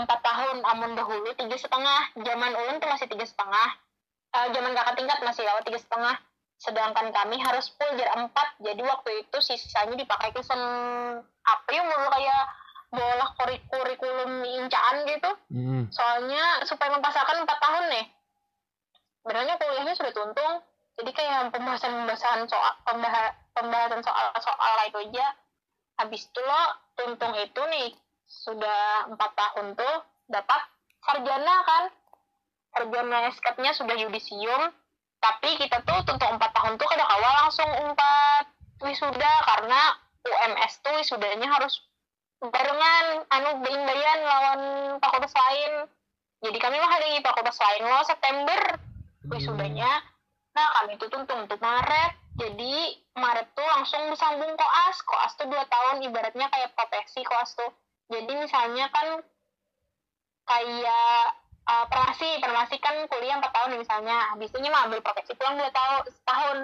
empat 0.00 0.20
tahun 0.24 0.64
amun 0.64 0.96
dahulu 0.96 1.36
tiga 1.36 1.56
setengah 1.60 2.16
zaman 2.16 2.52
ulun 2.56 2.80
tuh 2.80 2.88
masih 2.88 3.08
tiga 3.12 3.28
setengah 3.28 3.76
Eh, 4.36 4.48
zaman 4.52 4.76
kakak 4.76 4.94
tingkat 5.00 5.18
masih 5.24 5.42
lewat 5.48 5.62
tiga 5.64 5.80
setengah 5.80 6.16
sedangkan 6.56 7.12
kami 7.12 7.36
harus 7.36 7.68
full 7.76 7.92
jar 8.00 8.16
empat 8.16 8.56
jadi 8.64 8.80
waktu 8.80 9.28
itu 9.28 9.36
sisanya 9.44 9.92
dipakai 9.92 10.32
ke 10.32 10.40
sen 10.40 10.60
apa 11.22 11.68
ya 11.68 11.82
mulu 11.84 12.08
kayak 12.08 12.42
bola 12.86 13.26
kurik- 13.36 13.66
kurikulum 13.68 14.40
incaan 14.46 15.04
gitu. 15.04 15.30
Hmm. 15.52 15.84
soalnya 15.92 16.64
supaya 16.64 16.94
mempasarkan 16.96 17.44
empat 17.44 17.58
tahun 17.60 17.84
nih. 17.92 18.06
Sebenarnya 19.22 19.54
kuliahnya 19.58 19.94
sudah 19.98 20.12
tuntung 20.14 20.54
jadi 20.96 21.10
kayak 21.12 21.52
pembahasan 21.52 21.92
pembahasan 21.92 22.48
soal 22.48 22.72
pembah- 22.88 23.36
pembahasan 23.52 24.00
soal 24.00 24.26
soal 24.40 24.72
itu 24.88 24.98
aja. 25.12 25.26
Habis 26.00 26.24
itu 26.24 26.40
lo 26.40 26.62
tuntung 26.96 27.36
itu 27.36 27.62
nih 27.68 27.92
sudah 28.26 29.12
empat 29.12 29.30
tahun 29.36 29.76
tuh 29.76 29.96
dapat 30.32 30.60
sarjana 31.04 31.56
kan. 31.68 31.84
Sarjana 32.72 33.18
SK-nya 33.34 33.72
sudah 33.76 33.96
yudisium 33.98 34.72
tapi 35.20 35.56
kita 35.58 35.82
tuh 35.82 35.98
tuntung 36.06 36.36
empat 36.36 36.50
tahun 36.54 36.76
tuh 36.76 36.86
kada 36.86 37.04
kawal 37.04 37.32
langsung 37.44 37.70
empat 37.70 38.44
wisuda 38.84 39.32
karena 39.46 39.80
UMS 40.26 40.72
tuh 40.82 40.94
wisudanya 40.98 41.48
harus 41.48 41.86
barengan 42.42 43.24
anu 43.32 43.50
bayan 43.64 44.20
lawan 44.22 44.60
fakultas 45.00 45.32
lain. 45.32 45.88
Jadi 46.44 46.58
kami 46.60 46.76
mah 46.76 46.92
ada 47.00 47.06
di 47.08 47.18
fakultas 47.24 47.56
lain 47.56 47.82
lo 47.88 48.00
September 48.04 48.60
wisudanya. 49.32 50.04
Nah 50.52 50.66
kami 50.82 51.00
tuh 51.00 51.08
tuntung 51.08 51.48
untuk 51.48 51.58
Maret. 51.58 52.12
Jadi 52.36 53.00
Maret 53.16 53.48
tuh 53.56 53.64
langsung 53.64 54.12
disambung 54.12 54.52
koas. 54.52 54.96
Koas 55.08 55.32
tuh 55.40 55.48
dua 55.48 55.64
tahun 55.64 56.04
ibaratnya 56.04 56.52
kayak 56.52 56.76
profesi 56.76 57.24
koas 57.24 57.56
tuh. 57.56 57.72
Jadi 58.12 58.32
misalnya 58.36 58.92
kan 58.92 59.24
kayak 60.46 61.45
uh, 61.66 61.84
farmasi 61.90 62.40
farmasi 62.40 62.76
kan 62.78 62.96
kuliah 63.10 63.36
empat 63.38 63.52
tahun 63.52 63.78
misalnya 63.78 64.16
habis 64.32 64.50
itu 64.50 64.58
mah 64.70 64.86
ambil 64.88 65.02
profesi 65.02 65.34
pulang 65.34 65.58
dua 65.58 65.70
tahun 65.70 66.02
setahun 66.10 66.58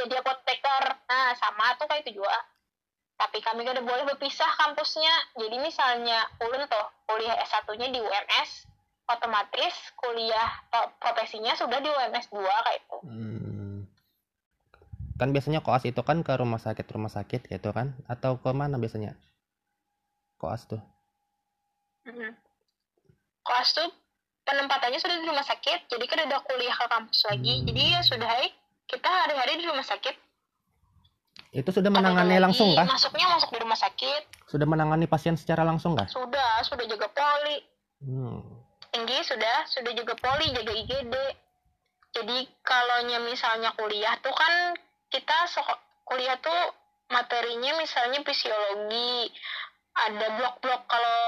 jadi 0.00 0.14
apoteker 0.20 0.82
nah 1.08 1.32
sama 1.38 1.76
tuh 1.78 1.86
kayak 1.86 2.04
itu 2.06 2.22
juga 2.22 2.34
tapi 3.20 3.44
kami 3.44 3.68
gak 3.68 3.76
ada 3.76 3.84
boleh 3.84 4.04
berpisah 4.08 4.48
kampusnya 4.56 5.12
jadi 5.36 5.56
misalnya 5.60 6.24
ulun 6.40 6.64
tuh 6.64 6.86
kuliah 7.04 7.36
S1 7.44 7.68
nya 7.76 7.88
di 7.92 8.00
UMS 8.00 8.64
otomatis 9.10 9.74
kuliah 9.98 10.48
eh, 10.72 10.88
profesinya 10.96 11.52
sudah 11.52 11.78
di 11.84 11.90
UMS 11.92 12.26
2 12.32 12.40
kayak 12.40 12.80
itu 12.80 12.98
Hmm. 13.04 13.40
Kan 15.20 15.36
biasanya 15.36 15.60
koas 15.60 15.84
itu 15.84 16.00
kan 16.00 16.24
ke 16.24 16.32
rumah 16.32 16.56
sakit 16.56 16.88
rumah 16.96 17.12
sakit 17.12 17.52
gitu 17.52 17.76
kan? 17.76 17.92
Atau 18.08 18.40
ke 18.40 18.56
mana 18.56 18.80
biasanya? 18.80 19.20
Koas 20.40 20.64
tuh. 20.64 20.80
Mhm. 22.08 22.32
Kelas 23.50 23.74
tuh 23.74 23.90
penempatannya 24.46 25.02
sudah 25.02 25.16
di 25.18 25.26
rumah 25.26 25.42
sakit, 25.42 25.90
jadi 25.90 26.04
kan 26.06 26.22
ada 26.22 26.38
kuliah 26.46 26.70
ke 26.70 26.86
kampus 26.86 27.26
lagi. 27.26 27.54
Hmm. 27.58 27.66
Jadi 27.66 27.82
ya 27.90 28.00
sudah, 28.06 28.30
kita 28.86 29.08
hari-hari 29.10 29.58
di 29.58 29.66
rumah 29.66 29.82
sakit. 29.82 30.14
Itu 31.50 31.74
sudah 31.74 31.90
menangani 31.90 32.38
lagi, 32.38 32.46
langsung 32.46 32.78
kah? 32.78 32.86
Masuknya 32.86 33.26
masuk 33.26 33.50
di 33.50 33.58
rumah 33.58 33.74
sakit, 33.74 34.22
Sudah 34.46 34.66
menangani 34.70 35.10
pasien 35.10 35.34
secara 35.34 35.66
langsung 35.66 35.98
kah? 35.98 36.06
sudah, 36.06 36.62
sudah 36.62 36.86
jaga 36.86 37.10
poli. 37.10 37.58
Hmm. 38.06 38.38
Tinggi 38.94 39.18
sudah, 39.26 39.66
sudah 39.66 39.90
jaga 39.98 40.14
poli, 40.14 40.46
jaga 40.54 40.70
IGD. 40.70 41.14
Jadi 42.10 42.38
kalau 42.62 43.02
misalnya 43.26 43.74
kuliah 43.74 44.14
tuh 44.22 44.34
kan 44.34 44.78
kita 45.10 45.46
seko- 45.50 45.82
kuliah 46.06 46.38
tuh 46.38 46.74
materinya 47.10 47.82
misalnya 47.82 48.22
fisiologi, 48.22 49.30
ada 49.94 50.26
blok-blok 50.38 50.86
kalau 50.86 51.18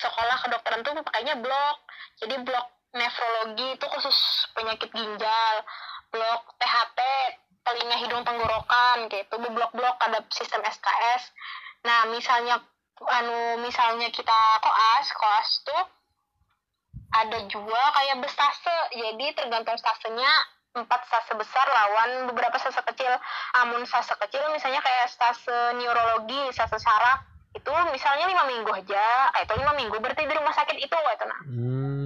sekolah 0.00 0.36
kedokteran 0.40 0.80
tuh 0.80 0.96
pakainya 1.04 1.36
blok. 1.36 1.78
Jadi 2.18 2.34
blok 2.40 2.66
nefrologi 2.96 3.76
itu 3.76 3.86
khusus 3.86 4.16
penyakit 4.56 4.90
ginjal, 4.90 5.56
blok 6.10 6.42
THT, 6.58 6.98
telinga 7.62 7.96
hidung 8.02 8.24
tenggorokan 8.26 9.06
gitu, 9.12 9.34
blok-blok 9.38 9.96
ada 10.02 10.24
sistem 10.32 10.64
SKS. 10.64 11.30
Nah, 11.86 12.10
misalnya 12.10 12.58
anu 13.00 13.62
misalnya 13.64 14.12
kita 14.12 14.40
koas, 14.60 15.06
koas 15.14 15.48
tuh 15.64 15.82
ada 17.14 17.38
juga 17.46 17.80
kayak 17.94 18.20
bestase. 18.24 18.76
Jadi 18.96 19.26
tergantung 19.38 19.78
stasenya 19.78 20.32
empat 20.70 21.02
stase 21.02 21.34
besar 21.34 21.66
lawan 21.66 22.30
beberapa 22.30 22.54
stase 22.54 22.78
kecil 22.94 23.10
amun 23.58 23.82
stase 23.82 24.14
kecil 24.22 24.38
misalnya 24.54 24.78
kayak 24.78 25.10
stase 25.10 25.74
neurologi 25.74 26.46
stase 26.54 26.78
saraf 26.78 27.26
itu 27.50 27.70
misalnya 27.90 28.30
lima 28.30 28.44
minggu 28.46 28.70
aja 28.70 29.04
kayak 29.34 29.44
itu 29.46 29.54
lima 29.58 29.72
minggu 29.74 29.96
berarti 29.98 30.22
di 30.22 30.34
rumah 30.38 30.54
sakit 30.54 30.76
itu 30.78 30.96
gitu 30.96 31.24
nah 31.26 31.40
Hmm, 31.42 32.02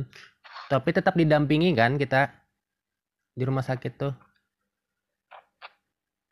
tapi 0.72 0.88
tetap 0.90 1.12
didampingi 1.14 1.76
kan 1.76 2.00
kita? 2.00 2.32
Di 3.34 3.44
rumah 3.44 3.62
sakit 3.62 3.92
tuh. 3.94 4.14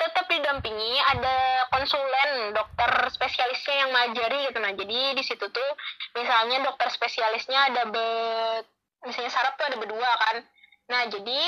tetap 0.03 0.27
didampingi 0.27 0.99
ada 1.15 1.63
konsulen 1.71 2.51
dokter 2.51 2.91
spesialisnya 3.07 3.87
yang 3.87 3.91
ngajari 3.95 4.51
gitu 4.51 4.59
nah 4.59 4.75
jadi 4.75 5.15
di 5.15 5.23
situ 5.23 5.47
tuh 5.47 5.71
misalnya 6.19 6.59
dokter 6.67 6.91
spesialisnya 6.91 7.71
ada 7.71 7.87
be 7.87 8.07
misalnya 9.07 9.31
saraf 9.31 9.55
tuh 9.55 9.67
ada 9.71 9.79
berdua 9.79 10.11
kan? 10.27 10.43
Nah 10.91 11.07
jadi 11.07 11.41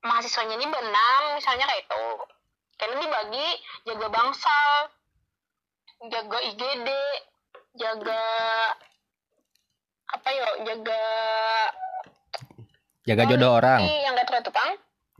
mahasiswanya 0.00 0.56
ini 0.56 0.64
berenam 0.64 1.22
misalnya 1.36 1.68
kayak 1.68 1.84
itu. 1.84 2.04
Karena 2.76 2.96
dibagi 3.04 3.48
jaga 3.84 4.08
bangsal 4.08 4.68
jaga 6.04 6.38
IGD 6.44 6.88
jaga 7.76 8.22
apa 10.06 10.28
yo 10.32 10.48
jaga 10.64 11.02
Jaga 13.06 13.22
jodoh 13.30 13.54
orang. 13.54 13.86
Yang 13.86 14.18
gak 14.18 14.42
tukang 14.50 14.70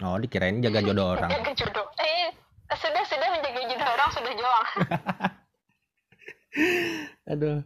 Oh, 0.03 0.19
dikirain 0.19 0.59
jaga 0.59 0.83
jodoh 0.83 1.07
orang. 1.15 1.31
Jaga 1.31 1.55
jodoh. 1.55 1.87
Eh, 2.03 2.35
sudah 2.75 3.03
sudah 3.07 3.29
menjaga 3.31 3.63
jodoh 3.63 3.89
orang 3.95 4.11
sudah 4.11 4.33
joang. 4.35 4.67
Aduh. 7.31 7.59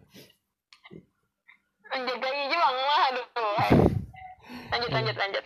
Menjaga 1.88 2.28
joang 2.52 2.76
mah 2.84 3.00
aduh. 3.08 3.26
Lanjut 4.70 4.90
lanjut 4.92 5.16
lanjut. 5.16 5.44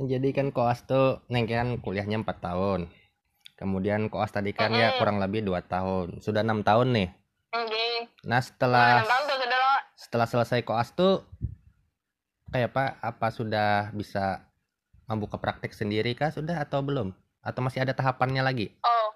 Jadi 0.00 0.28
kan 0.32 0.48
koas 0.48 0.80
tuh 0.88 1.20
neng 1.28 1.44
kan 1.44 1.76
kuliahnya 1.84 2.24
4 2.24 2.40
tahun. 2.40 2.88
Kemudian 3.56 4.12
koas 4.12 4.28
tadi 4.28 4.52
kan 4.52 4.68
ya 4.76 4.92
Mm-mm. 4.92 4.98
kurang 5.00 5.16
lebih 5.16 5.40
2 5.40 5.64
tahun. 5.64 6.20
Sudah 6.20 6.44
enam 6.44 6.60
tahun 6.60 6.92
nih. 6.92 7.08
Oke. 7.56 8.12
Nah, 8.28 8.44
setelah 8.44 9.00
setelah 9.96 10.28
selesai 10.28 10.60
koas 10.60 10.92
tuh 10.92 11.24
kayak 12.52 12.76
apa? 12.76 13.00
Apa 13.00 13.32
sudah 13.32 13.88
bisa 13.96 14.44
membuka 15.08 15.40
praktek 15.40 15.72
sendiri 15.72 16.12
kah 16.12 16.28
sudah 16.28 16.60
atau 16.60 16.84
belum? 16.84 17.16
Atau 17.40 17.64
masih 17.64 17.80
ada 17.80 17.96
tahapannya 17.96 18.44
lagi? 18.44 18.76
Oh. 18.84 19.08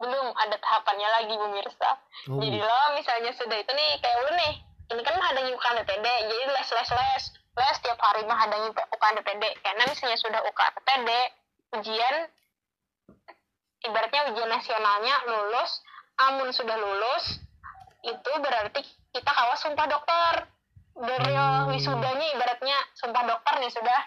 Belum 0.00 0.32
ada 0.32 0.56
tahapannya 0.56 1.08
lagi 1.20 1.34
pemirsa. 1.36 1.90
Oh, 2.32 2.40
Jadi 2.40 2.56
lo 2.56 2.80
misalnya 2.96 3.36
sudah 3.36 3.56
itu 3.60 3.72
nih 3.76 3.90
kayak 4.00 4.18
lu 4.24 4.30
nih. 4.32 4.54
Ini 4.96 5.00
kan 5.04 5.14
menghadangi 5.16 5.50
UKM 5.52 5.76
DPD. 5.84 6.06
Jadi 6.24 6.44
les 6.48 6.68
les 6.72 6.90
les. 6.96 7.24
Les 7.54 7.76
tiap 7.84 8.00
hari 8.00 8.24
menghadangi 8.24 8.68
UKM 8.72 9.14
DPD. 9.20 9.44
Karena 9.60 9.82
misalnya 9.92 10.18
sudah 10.18 10.40
UKM 10.40 10.72
DPD, 10.80 11.10
ujian 11.78 12.16
ibaratnya 13.84 14.32
ujian 14.32 14.48
nasionalnya 14.48 15.14
lulus, 15.28 15.70
amun 16.16 16.48
sudah 16.50 16.76
lulus, 16.80 17.38
itu 18.04 18.30
berarti 18.40 18.80
kita 19.12 19.30
kawas 19.30 19.60
sumpah 19.60 19.86
dokter. 19.88 20.48
Dari 20.94 21.34
Hmm. 21.34 21.74
wisudanya 21.74 22.26
ibaratnya 22.38 22.78
sumpah 22.94 23.26
dokter 23.26 23.58
nih 23.58 23.72
sudah. 23.74 24.00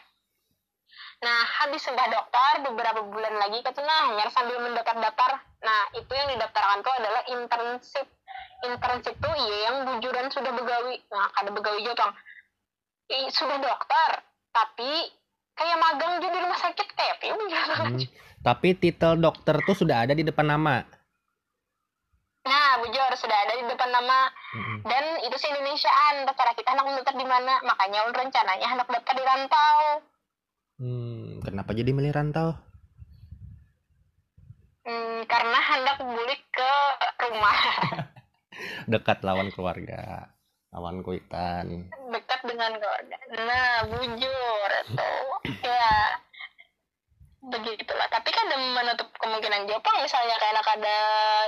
Nah, 1.20 1.40
habis 1.60 1.84
sumpah 1.84 2.08
dokter 2.08 2.64
beberapa 2.64 3.04
bulan 3.04 3.36
lagi 3.36 3.60
ke 3.60 3.72
hanya 3.76 4.32
sambil 4.32 4.64
mendaftar-daftar. 4.64 5.44
Nah, 5.68 5.82
itu 6.00 6.12
yang 6.16 6.32
didaftarkan 6.32 6.80
tuh 6.86 6.94
adalah 6.96 7.22
internship. 7.28 8.08
Internship 8.64 9.16
tuh 9.20 9.34
iya 9.36 9.58
yang 9.68 9.76
bujuran 9.84 10.32
sudah 10.32 10.52
begawi. 10.56 10.96
Nah, 11.12 11.28
ada 11.36 11.50
begawi 11.52 11.84
juga, 11.84 12.08
Bang. 12.08 12.14
Ih, 13.08 13.28
sudah 13.36 13.58
dokter, 13.60 14.10
tapi 14.56 15.12
kayak 15.58 15.78
magang 15.82 16.24
juga 16.24 16.28
di 16.32 16.40
rumah 16.40 16.60
sakit 16.60 16.88
kayak 16.96 17.16
piu 17.20 17.36
gitu. 17.36 17.74
Hmm. 17.84 18.00
Tapi 18.48 18.80
titel 18.80 19.20
dokter 19.20 19.60
tuh 19.68 19.76
sudah 19.76 20.08
ada 20.08 20.16
di 20.16 20.24
depan 20.24 20.48
nama. 20.48 20.80
Nah, 22.48 22.80
bujur 22.80 23.12
sudah 23.20 23.36
ada 23.44 23.60
di 23.60 23.68
depan 23.68 23.92
nama 23.92 24.32
Mm-mm. 24.56 24.88
dan 24.88 25.04
itu 25.20 25.36
se 25.36 25.52
Indonesiaan. 25.52 26.24
Cara 26.32 26.56
kita 26.56 26.72
anak 26.72 27.04
daftar 27.04 27.20
di 27.20 27.28
mana? 27.28 27.60
Makanya 27.60 28.08
ulun 28.08 28.16
rencananya 28.16 28.68
anak 28.72 28.88
daftar 28.88 29.16
di 29.20 29.24
rantau. 29.28 29.80
Hmm, 30.80 31.44
kenapa 31.44 31.76
jadi 31.76 31.92
milih 31.92 32.16
rantau? 32.16 32.56
Hmm, 34.88 35.28
karena 35.28 35.60
hendak 35.60 36.00
bulik 36.00 36.40
ke 36.48 36.72
rumah 37.20 37.60
Dekat 38.96 39.28
lawan 39.28 39.52
keluarga, 39.52 40.32
lawan 40.72 41.04
kuitan. 41.04 41.92
dekat 42.16 42.40
dengan 42.48 42.72
keluarga. 42.80 43.18
Nah, 43.36 43.76
bujur 43.92 44.72
itu 44.88 45.12
ya 45.68 45.92
begitulah. 47.42 48.08
Tapi 48.10 48.30
kan 48.34 48.50
ada 48.50 48.58
menutup 48.58 49.10
kemungkinan 49.22 49.70
Jepang 49.70 49.98
misalnya 50.02 50.36
kayak 50.42 50.54
anak 50.58 50.68
ada 50.80 50.98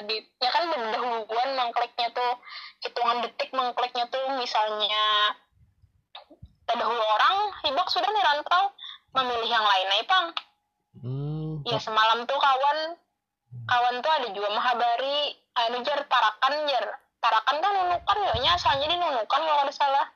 di 0.06 0.16
ya 0.38 0.50
kan 0.54 0.70
berdahuluan 0.70 1.50
mengkliknya 1.58 2.08
tuh 2.14 2.32
hitungan 2.86 3.26
detik 3.26 3.50
mengkliknya 3.52 4.06
tuh 4.14 4.24
misalnya 4.38 5.34
terdahulu 6.70 7.02
orang 7.02 7.50
hibak 7.66 7.90
sudah 7.90 8.06
nih 8.06 8.24
rantau 8.24 8.70
memilih 9.18 9.50
yang 9.50 9.66
lain 9.66 9.88
nih 9.90 10.06
pang. 10.06 10.28
Hmm, 11.00 11.52
ya 11.66 11.82
semalam 11.82 12.30
tuh 12.30 12.38
kawan 12.38 12.94
kawan 13.66 13.96
tuh 14.06 14.12
ada 14.14 14.28
juga 14.30 14.50
mahabari 14.54 15.34
anu 15.58 15.82
jar 15.82 16.06
tarakan 16.06 16.70
jar 16.70 16.86
tarakan 17.20 17.58
kan 17.60 17.72
nunukan 17.74 18.18
ya 18.22 18.34
nya? 18.46 18.52
Asalnya 18.56 18.86
di 18.86 18.98
nunukan 18.98 19.42
kalau 19.42 19.64
ada 19.66 19.74
salah. 19.74 20.08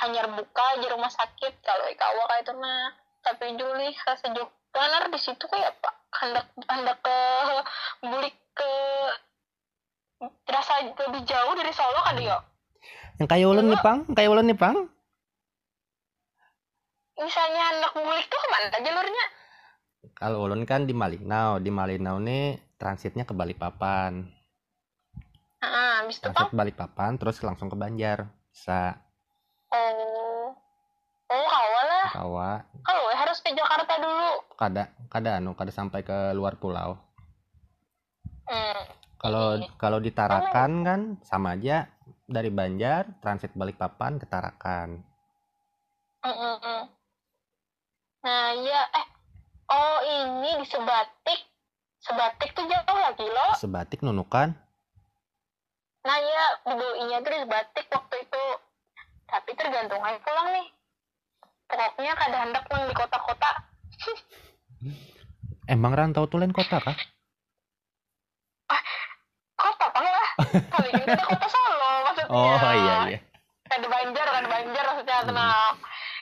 Hanya 0.00 0.32
buka 0.32 0.80
di 0.80 0.88
rumah 0.88 1.12
sakit 1.12 1.60
kalau 1.60 1.84
ikawa 1.92 2.24
kayak 2.32 2.48
itu 2.48 2.56
nah 2.56 2.88
tapi 3.20 3.52
Juli 3.52 3.92
sejuk 3.92 4.48
benar 4.70 5.02
di 5.10 5.18
situ 5.18 5.44
kayak 5.50 5.74
pak 5.82 5.94
hendak 6.22 6.46
hendak 6.70 6.98
ke 7.02 7.18
bulik 8.06 8.36
ke 8.54 8.70
terasa 10.46 10.84
lebih 10.84 11.22
jauh 11.26 11.52
dari 11.56 11.72
Solo 11.74 12.00
kan 12.06 12.14
dia 12.18 12.38
yang 13.20 13.28
kayak 13.28 13.52
ulun 13.52 13.68
nih 13.68 13.80
pang, 13.84 14.00
kayak 14.16 14.32
ulun 14.32 14.48
nih 14.48 14.56
pang. 14.56 14.76
misalnya 17.20 17.62
hendak 17.68 17.92
bulik 17.92 18.26
tuh 18.32 18.40
ke 18.40 18.48
mana 18.48 18.78
jalurnya 18.80 19.26
Kalau 20.16 20.48
ulun 20.48 20.64
kan 20.64 20.88
di 20.88 20.96
Malinau, 20.96 21.60
di 21.60 21.68
Malinau 21.68 22.16
nih 22.16 22.56
transitnya 22.80 23.28
ke 23.28 23.36
Balikpapan. 23.36 24.24
ah 25.60 26.00
habis 26.00 26.16
itu 26.16 26.32
pang 26.32 26.48
Transit 26.48 26.56
Balikpapan 26.56 27.12
terus 27.20 27.36
langsung 27.44 27.68
ke 27.68 27.76
Banjar. 27.76 28.24
Bisa 28.48 28.96
oh 29.76 30.56
oh 31.30 31.46
kawan 31.46 31.86
lah 31.86 32.08
kawa 32.10 32.50
kalau 32.82 33.04
harus 33.14 33.38
ke 33.40 33.54
Jakarta 33.54 33.94
dulu 34.02 34.30
kada 34.58 34.90
kada 35.08 35.38
anu 35.38 35.54
kada 35.54 35.70
sampai 35.70 36.02
ke 36.02 36.34
luar 36.34 36.58
pulau. 36.58 36.98
hmm. 38.50 38.82
Kalau 39.20 39.60
Iya. 39.60 39.68
kalau 39.76 40.00
di 40.00 40.08
Tarakan 40.16 40.80
kan 40.80 41.00
sama 41.20 41.52
aja 41.52 41.84
dari 42.24 42.48
Banjar 42.48 43.04
transit 43.20 43.52
Balikpapan 43.52 44.16
ke 44.16 44.24
Tarakan. 44.24 45.04
Mm, 46.24 46.56
mm. 46.56 46.82
Nah, 48.24 48.48
iya 48.56 48.80
eh 48.96 49.06
oh 49.68 49.98
ini 50.08 50.64
di 50.64 50.66
Sebatik. 50.68 51.40
Sebatik 52.00 52.56
tuh 52.56 52.64
jauh 52.64 52.96
lagi 52.96 53.28
loh. 53.28 53.52
Sebatik 53.60 54.00
Nunukan. 54.00 54.56
Nah, 56.00 56.16
iya 56.16 56.44
dibawainnya 56.64 57.20
tuh 57.20 57.30
di 57.36 57.40
Sebatik 57.44 57.86
waktu 57.92 58.16
itu. 58.24 58.44
Tapi 59.28 59.50
tergantung 59.52 60.00
aja 60.00 60.16
pulang 60.24 60.48
nih. 60.56 60.68
Pokoknya 61.70 62.12
kada 62.18 62.36
hendak 62.42 62.64
nang 62.66 62.82
di 62.90 62.94
kota-kota. 62.94 63.50
Emang 65.74 65.94
rantau 65.94 66.26
tuh 66.26 66.42
lain 66.42 66.50
kota 66.50 66.82
kah? 66.82 66.96
Kota 69.54 69.84
apa 69.86 70.00
lah? 70.02 70.28
Kali 70.72 70.88
ini 70.90 71.04
kita 71.04 71.24
kota 71.30 71.46
Solo 71.46 71.92
maksudnya. 72.10 72.32
Oh 72.32 72.72
iya 72.74 72.94
iya. 73.06 73.18
Kada 73.70 73.86
Banjar, 73.86 74.26
kada 74.26 74.48
Banjar 74.50 74.84
maksudnya 74.90 75.22
tenang. 75.22 75.74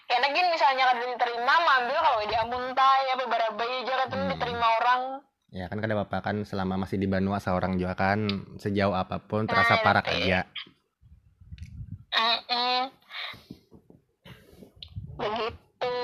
Karena 0.09 0.27
gini 0.33 0.49
misalnya 0.53 0.85
kada 0.89 1.05
diterima, 1.05 1.55
ambil 1.55 1.99
kalau 2.01 2.21
dia 2.27 2.43
muntai 2.45 3.05
apa 3.13 3.25
barabai 3.25 3.73
aja 3.85 3.95
kan 4.05 4.09
Hmm. 4.13 4.29
diterima 4.33 4.67
orang. 4.83 5.01
Ya 5.49 5.65
kan 5.73 5.81
kada 5.81 5.97
apa-apa 5.97 6.19
kan 6.21 6.37
selama 6.45 6.77
masih 6.77 7.01
di 7.01 7.09
Banua 7.09 7.41
seorang 7.41 7.81
juga 7.81 7.97
kan 7.97 8.21
sejauh 8.61 8.93
apa 8.93 9.17
pun 9.17 9.49
terasa 9.49 9.81
Nah, 9.81 9.85
parak 9.85 10.05
aja. 10.13 10.45
Mm-mm. 12.13 12.93
Begitu. 15.19 15.95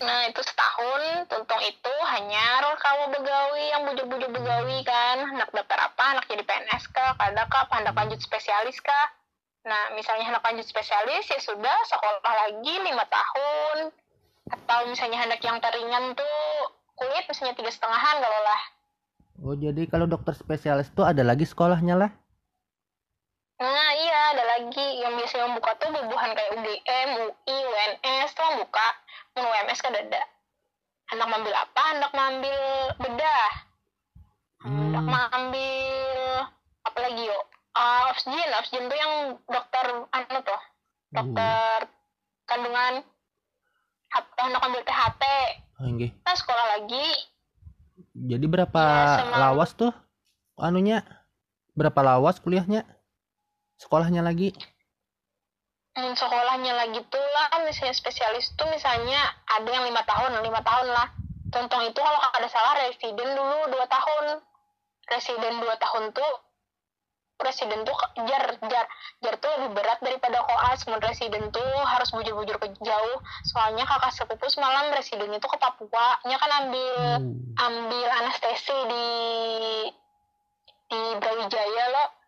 Nah, 0.00 0.20
itu 0.26 0.42
setahun, 0.42 1.02
tuntung 1.30 1.62
itu 1.62 1.94
hanya 2.10 2.60
kamu 2.80 3.04
begawi 3.12 3.64
yang 3.70 3.82
bujur-bujur 3.86 4.30
begawi 4.32 4.82
kan. 4.82 5.22
Anak 5.22 5.52
daftar 5.54 5.92
apa? 5.92 6.04
Anak 6.18 6.24
jadi 6.26 6.42
PNS 6.42 6.90
kah? 6.90 7.14
Kada 7.14 7.46
kah? 7.46 7.68
Anak 7.70 7.94
lanjut 7.94 8.18
spesialis 8.18 8.80
kah? 8.82 9.06
Nah, 9.68 9.92
misalnya 9.92 10.32
anak 10.32 10.42
lanjut 10.42 10.66
spesialis 10.66 11.28
ya 11.28 11.38
sudah 11.38 11.78
sekolah 11.86 12.24
lagi 12.24 12.74
lima 12.80 13.04
tahun. 13.06 13.92
Atau 14.50 14.78
misalnya 14.90 15.28
anak 15.28 15.44
yang 15.44 15.60
teringan 15.62 16.16
tuh 16.16 16.40
kulit 16.98 17.24
misalnya 17.28 17.54
tiga 17.54 17.70
setengahan 17.70 18.18
kalau 18.18 18.40
lah. 18.42 18.62
Oh 19.40 19.56
jadi 19.56 19.88
kalau 19.88 20.04
dokter 20.04 20.36
spesialis 20.36 20.92
tuh 20.92 21.06
ada 21.06 21.24
lagi 21.24 21.48
sekolahnya 21.48 21.96
lah? 21.96 22.10
Nah 23.60 23.90
iya 23.92 24.18
ada 24.32 24.44
lagi 24.56 25.04
yang 25.04 25.12
biasanya 25.14 25.44
membuka 25.46 25.76
tuh 25.76 25.92
bubuhan 25.92 26.32
kayak 26.32 26.56
UGM, 26.56 27.08
UI, 27.20 27.56
UNS 27.60 28.32
tuh 28.32 28.48
buka. 28.56 28.88
Mun 29.36 29.44
UMS 29.46 29.80
kan 29.80 29.92
ada. 29.92 30.22
hendak 31.10 31.26
mengambil 31.26 31.54
apa 31.58 31.82
hendak 31.90 32.12
mengambil 32.14 32.58
bedah 33.02 33.50
hendak 34.62 35.02
Hmm. 35.02 35.10
mengambil 35.10 36.46
apa 36.86 36.98
lagi 37.02 37.26
yuk 37.26 37.44
uh, 37.74 38.14
oksigen 38.14 38.50
oksigen 38.54 38.86
tuh 38.86 38.94
yang 38.94 39.14
dokter 39.50 39.84
anu 40.06 40.38
tuh 40.38 40.62
dokter 41.10 41.90
kandungan 42.46 43.02
atau 44.06 44.42
hendak 44.46 44.62
ambil 44.62 44.82
THT 44.86 45.22
Oh, 45.80 45.88
nah 45.98 46.36
sekolah 46.38 46.78
lagi 46.78 47.08
Jadi 48.14 48.46
berapa 48.46 48.82
Ya, 49.18 49.34
lawas 49.34 49.74
tuh 49.74 49.90
anunya? 50.62 51.02
Berapa 51.74 52.06
lawas 52.06 52.38
kuliahnya? 52.38 52.84
Sekolahnya 53.80 54.20
lagi? 54.20 54.52
hmm, 55.96 56.12
sekolahnya 56.12 56.72
lagi 56.76 57.00
tuh 57.08 57.20
lah 57.20 57.64
misalnya 57.64 57.96
spesialis 57.96 58.52
tuh 58.54 58.68
misalnya 58.68 59.18
ada 59.48 59.68
yang 59.72 59.88
lima 59.88 60.04
tahun 60.04 60.36
lima 60.44 60.60
tahun 60.60 60.88
lah. 60.92 61.08
Contoh 61.50 61.80
itu 61.82 61.98
kalau 61.98 62.20
ada 62.20 62.46
salah 62.46 62.78
residen 62.86 63.28
dulu 63.34 63.58
dua 63.72 63.86
tahun. 63.88 64.44
Residen 65.10 65.58
dua 65.58 65.74
tahun 65.80 66.12
tuh 66.14 66.32
presiden 67.40 67.88
tuh 67.88 67.96
jar 68.28 68.52
jar 68.68 68.86
jar 69.24 69.34
tuh 69.40 69.48
lebih 69.58 69.80
berat 69.80 69.98
daripada 70.04 70.44
koas. 70.44 70.84
Mun 70.86 71.00
residen 71.00 71.48
tuh 71.50 71.72
harus 71.88 72.12
bujur-bujur 72.12 72.60
ke 72.60 72.68
jauh. 72.84 73.18
Soalnya 73.48 73.88
kakak 73.88 74.12
sepupu 74.12 74.46
semalam 74.52 74.92
residennya 74.92 75.40
tuh 75.40 75.50
ke 75.50 75.58
Papua. 75.58 76.20
Nya 76.28 76.36
kan 76.36 76.68
ambil 76.68 76.92
Oh. 77.00 77.64
ambil 77.66 78.08
anestesi 78.12 78.76
di 78.92 79.06
di 80.90 81.00
Brawijaya 81.18 81.84
loh 81.96 82.19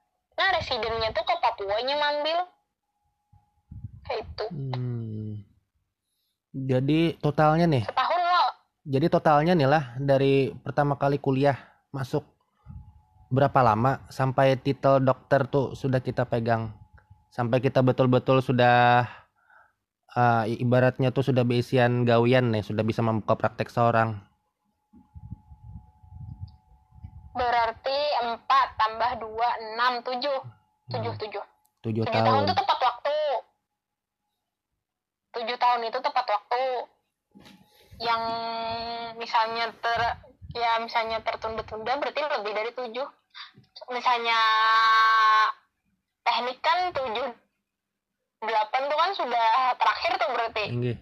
nah 0.72 0.80
residennya 0.80 1.12
tuh 1.12 1.24
ke 1.28 1.34
Papua 1.36 1.76
nya 1.84 1.94
ngambil. 2.00 2.38
Kayak 4.08 4.20
itu 4.24 4.44
Hmm. 4.48 5.32
Jadi 6.52 7.00
totalnya 7.20 7.64
nih, 7.68 7.84
setahun 7.84 8.20
lo. 8.20 8.44
Jadi 8.88 9.06
totalnya 9.08 9.52
nih 9.56 9.68
lah 9.68 9.84
dari 9.96 10.52
pertama 10.52 11.00
kali 11.00 11.16
kuliah 11.16 11.56
masuk 11.92 12.24
berapa 13.32 13.64
lama 13.64 14.04
sampai 14.12 14.60
titel 14.60 15.00
dokter 15.00 15.48
tuh 15.48 15.72
sudah 15.72 16.00
kita 16.00 16.28
pegang? 16.28 16.72
Sampai 17.32 17.64
kita 17.64 17.80
betul-betul 17.80 18.44
sudah 18.44 19.08
eh, 20.12 20.44
ibaratnya 20.60 21.08
tuh 21.08 21.24
sudah 21.24 21.44
beisian 21.44 22.04
gawian 22.04 22.52
nih 22.52 22.64
sudah 22.64 22.84
bisa 22.84 23.00
membuka 23.00 23.36
praktek 23.36 23.72
seorang. 23.72 24.20
Berarti 27.32 27.98
empat 28.28 28.66
tambah 28.76 29.12
dua 29.24 29.48
enam 29.56 30.04
tujuh 30.04 30.61
tujuh 30.92 31.14
tujuh. 31.18 31.44
Tujuh 31.82 32.04
tujuh 32.04 32.04
tahun 32.06 32.26
tahun. 32.26 32.44
itu 32.44 32.54
tepat 32.54 32.78
waktu. 32.80 33.16
Tujuh 35.32 35.56
tahun 35.56 35.80
itu 35.88 35.98
tepat 35.98 36.26
waktu. 36.28 36.62
Yang 37.98 38.22
misalnya 39.16 39.64
ter 39.72 40.00
ya 40.52 40.76
misalnya 40.78 41.18
tertunda-tunda 41.24 41.92
berarti 41.96 42.20
lebih 42.20 42.52
dari 42.52 42.70
tujuh. 42.72 43.06
Misalnya 43.88 44.38
teknik 46.22 46.58
kan 46.60 46.92
tujuh 46.92 47.26
delapan 48.42 48.82
tuh 48.86 48.98
kan 48.98 49.10
sudah 49.16 49.48
terakhir 49.76 50.12
tuh 50.18 50.28
berarti. 50.30 50.64
Inggih. 50.68 50.98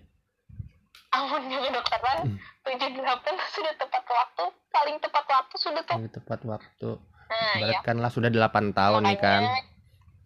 amun 1.11 1.43
yang 1.51 1.66
kedokteran 1.66 2.18
Hmm. 2.22 2.38
tujuh 2.62 3.03
delapan 3.03 3.34
sudah 3.59 3.74
tepat 3.74 4.05
waktu. 4.07 4.45
Paling 4.70 4.97
tepat 5.03 5.24
waktu 5.26 5.55
sudah 5.59 5.82
tuh. 5.82 5.99
Tepat 6.07 6.41
waktu. 6.47 6.91
Nah 7.30 7.55
ya 7.59 7.82
Beratkanlah 7.82 8.11
sudah 8.11 8.30
8 8.30 8.70
tahun 8.70 9.03
nih 9.07 9.18
kan? 9.18 9.43
Makanya 9.43 9.69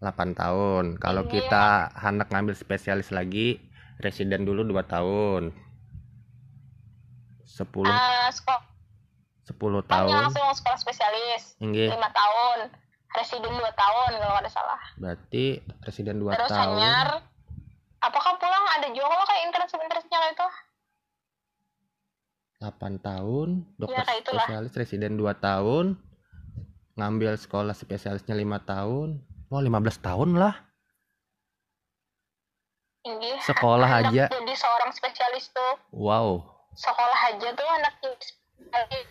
8 0.05 0.37
tahun. 0.37 0.85
Kalau 1.01 1.25
Iya. 1.25 1.31
kita 1.33 1.65
hendak 1.97 2.29
ngambil 2.29 2.53
spesialis 2.53 3.09
lagi 3.09 3.57
residen 3.97 4.45
dulu 4.45 4.61
2 4.61 4.85
tahun. 4.85 5.49
10 7.45 7.87
ah, 7.87 8.29
sekolah. 8.29 8.61
10 9.45 9.81
Kan 9.85 10.05
tahun. 10.05 10.09
langsung 10.27 10.45
sekolah 10.53 10.77
spesialis 10.77 11.57
Inggih. 11.57 11.89
lima 11.89 12.09
tahun. 12.11 12.69
Residen 13.15 13.47
dua 13.47 13.71
tahun 13.71 14.19
kalau 14.19 14.35
ada 14.35 14.51
salah. 14.51 14.81
Berarti 14.99 15.63
residen 15.87 16.19
2 16.19 16.35
terus 16.35 16.51
tahun. 16.51 16.67
hanyar 16.75 17.07
apakah 18.03 18.35
pulang? 18.35 18.65
Ada 18.75 18.91
juga 18.91 19.07
kalau 19.07 19.23
kayak 19.23 19.41
internship 19.47 19.79
internshipnya 19.79 20.19
kayak 20.19 20.35
itu? 20.35 20.47
8 22.59 22.99
tahun 22.99 23.47
dokter 23.77 24.03
itulah. 24.19 24.43
spesialis 24.43 24.73
residen 24.75 25.15
2 25.15 25.31
tahun. 25.31 25.95
Ngambil 26.95 27.39
sekolah 27.39 27.71
spesialisnya 27.71 28.35
5 28.35 28.59
tahun 28.63 29.23
Wah 29.49 29.61
15 29.61 30.01
tahun 30.01 30.29
lah. 30.41 30.53
Ini 33.05 33.37
Sekolah 33.45 33.85
anak 33.85 34.09
aja. 34.09 34.23
jadi 34.33 34.53
seorang 34.57 34.89
spesialis 34.89 35.53
tuh. 35.53 35.73
Wow. 35.93 36.41
Sekolah 36.73 37.19
aja 37.29 37.53
tuh 37.53 37.67
anak 37.69 37.93
spesialis. 38.01 39.09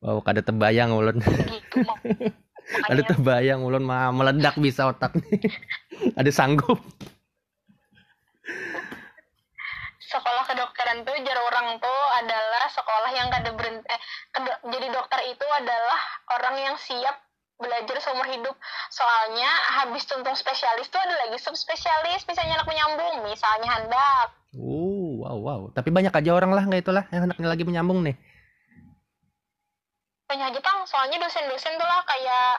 Wow 0.00 0.24
kada 0.24 0.40
terbayang 0.40 0.96
ulun. 0.96 1.20
Gitu 1.20 1.84
Ada 2.90 3.02
terbayang 3.04 3.60
ulun 3.60 3.84
mah 3.84 4.08
meledak 4.16 4.56
bisa 4.56 4.88
otak 4.88 5.12
nih. 5.20 5.52
Ada 6.20 6.32
sanggup. 6.32 6.80
Sekolah 10.00 10.42
kedokteran 10.48 11.04
tuh 11.04 11.14
jar 11.22 11.38
orang 11.38 11.76
tuh 11.76 12.02
adalah 12.24 12.64
sekolah 12.72 13.10
yang 13.14 13.28
kada 13.30 13.52
berhenti 13.54 13.86
eh, 13.86 14.00
jadi 14.66 14.86
dokter 14.90 15.20
itu 15.28 15.46
adalah 15.54 16.00
orang 16.34 16.56
yang 16.58 16.74
siap 16.80 17.29
belajar 17.60 17.96
seumur 18.00 18.24
hidup 18.24 18.56
soalnya 18.88 19.48
habis 19.76 20.08
tuntung 20.08 20.32
spesialis 20.32 20.88
tuh 20.88 20.96
ada 20.96 21.14
lagi 21.14 21.36
subspesialis 21.36 22.24
misalnya 22.24 22.56
anak 22.56 22.68
menyambung 22.68 23.22
misalnya 23.22 23.70
hendak 23.70 24.28
Uh, 24.50 25.14
wow, 25.22 25.38
wow. 25.38 25.60
Tapi 25.70 25.94
banyak 25.94 26.10
aja 26.10 26.34
orang 26.34 26.50
lah 26.50 26.66
nggak 26.66 26.82
itulah 26.82 27.06
yang 27.14 27.22
anaknya 27.22 27.46
lagi 27.46 27.62
menyambung 27.62 28.02
nih. 28.02 28.18
banyak 30.26 30.46
aja 30.50 30.58
tang 30.58 30.82
soalnya 30.86 31.18
dosen-dosen 31.18 31.74
tuh 31.74 31.86
lah 31.86 32.02
kayak 32.02 32.58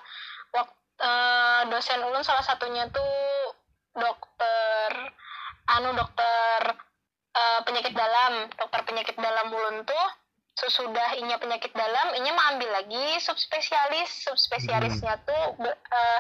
wak- 0.51 0.79
eh, 0.99 1.61
dosen 1.67 1.99
ulun 1.99 2.23
salah 2.23 2.43
satunya 2.43 2.87
tuh 2.87 3.11
dokter 3.91 4.91
anu 5.67 5.91
dokter 5.91 6.59
eh, 7.31 7.59
penyakit 7.63 7.91
dalam 7.91 8.47
dokter 8.55 8.79
penyakit 8.83 9.15
dalam 9.15 9.51
ulun 9.51 9.83
tuh 9.83 10.05
sesudah 10.55 11.15
inya 11.17 11.39
penyakit 11.39 11.71
dalam 11.71 12.13
inya 12.15 12.31
mau 12.35 12.45
ambil 12.55 12.69
lagi 12.71 13.19
subspesialis. 13.23 14.27
Subspesialisnya 14.27 15.19
tuh 15.23 15.43
be- 15.59 15.79
eh, 15.79 16.19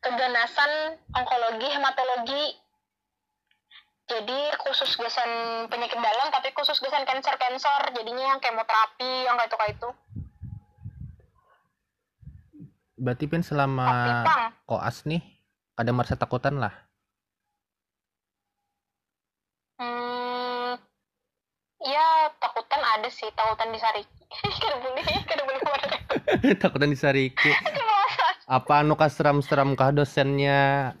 keganasan 0.00 1.00
onkologi 1.16 1.68
hematologi. 1.68 2.44
Jadi 4.10 4.40
khusus 4.66 4.98
gasan 4.98 5.30
penyakit 5.70 5.94
dalam 5.94 6.34
tapi 6.34 6.50
khusus 6.50 6.82
gasan 6.82 7.06
cancer 7.06 7.36
cancer 7.38 7.94
jadinya 7.94 8.34
yang 8.34 8.40
kemoterapi 8.42 9.12
yang 9.22 9.38
kayak 9.38 9.48
itu 9.48 9.56
kayak 9.56 9.72
itu. 9.78 9.88
Berarti 13.00 13.24
pin 13.30 13.40
selama 13.46 14.26
koas 14.66 15.06
nih 15.06 15.22
ada 15.78 15.90
merasa 15.94 16.18
takutan 16.18 16.58
lah. 16.60 16.74
Hmm, 19.80 20.29
ya 21.80 22.28
takutan 22.36 22.82
ada 22.84 23.08
sih, 23.08 23.28
takutan 23.32 23.72
disariki. 23.72 24.20
takutan 26.62 26.90
disariki. 26.92 27.50
Apa 28.50 28.82
anu 28.82 28.98
seram-seram 28.98 29.78
kah 29.78 29.94
dosennya? 29.94 30.92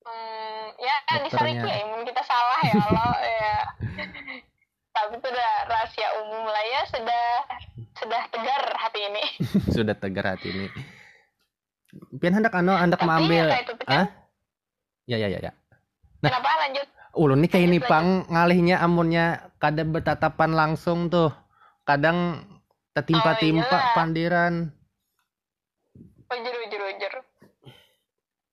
Hmm, 0.00 0.64
ya 0.80 0.96
disariki 1.28 1.68
ya, 1.68 1.84
kita 2.08 2.22
salah 2.24 2.58
ya 2.64 2.72
Allah 2.80 3.16
ya. 3.20 3.56
Tapi 4.96 5.16
itu 5.16 5.28
udah 5.30 5.52
rahasia 5.70 6.08
umum 6.24 6.44
lah 6.48 6.64
ya, 6.66 6.80
sudah 6.90 7.24
sudah 8.00 8.22
tegar 8.32 8.64
hati 8.80 9.00
ini. 9.06 9.24
Sudah 9.70 9.94
tegar 9.96 10.26
hati 10.34 10.48
ini. 10.50 10.66
Pian 12.18 12.34
hendak 12.38 12.54
anu 12.54 12.74
hendak 12.74 13.02
mengambil 13.02 13.50
ya 13.50 13.60
ah? 13.90 14.06
Ya 15.10 15.16
ya 15.18 15.28
ya 15.28 15.38
ya. 15.42 15.52
Nah. 16.22 16.30
kenapa 16.30 16.48
lanjut? 16.68 16.86
Ulun 17.10 17.42
nih 17.42 17.50
kayak 17.50 17.66
ini 17.66 17.78
pang 17.82 18.22
ngalihnya 18.30 18.78
amunnya 18.78 19.26
kada 19.58 19.82
bertatapan 19.82 20.54
langsung 20.54 21.10
tuh. 21.10 21.34
Kadang 21.82 22.46
tetimpa-timpa 22.94 23.66
Oh, 23.66 23.82
iya. 23.82 23.92
pandiran. 23.94 24.54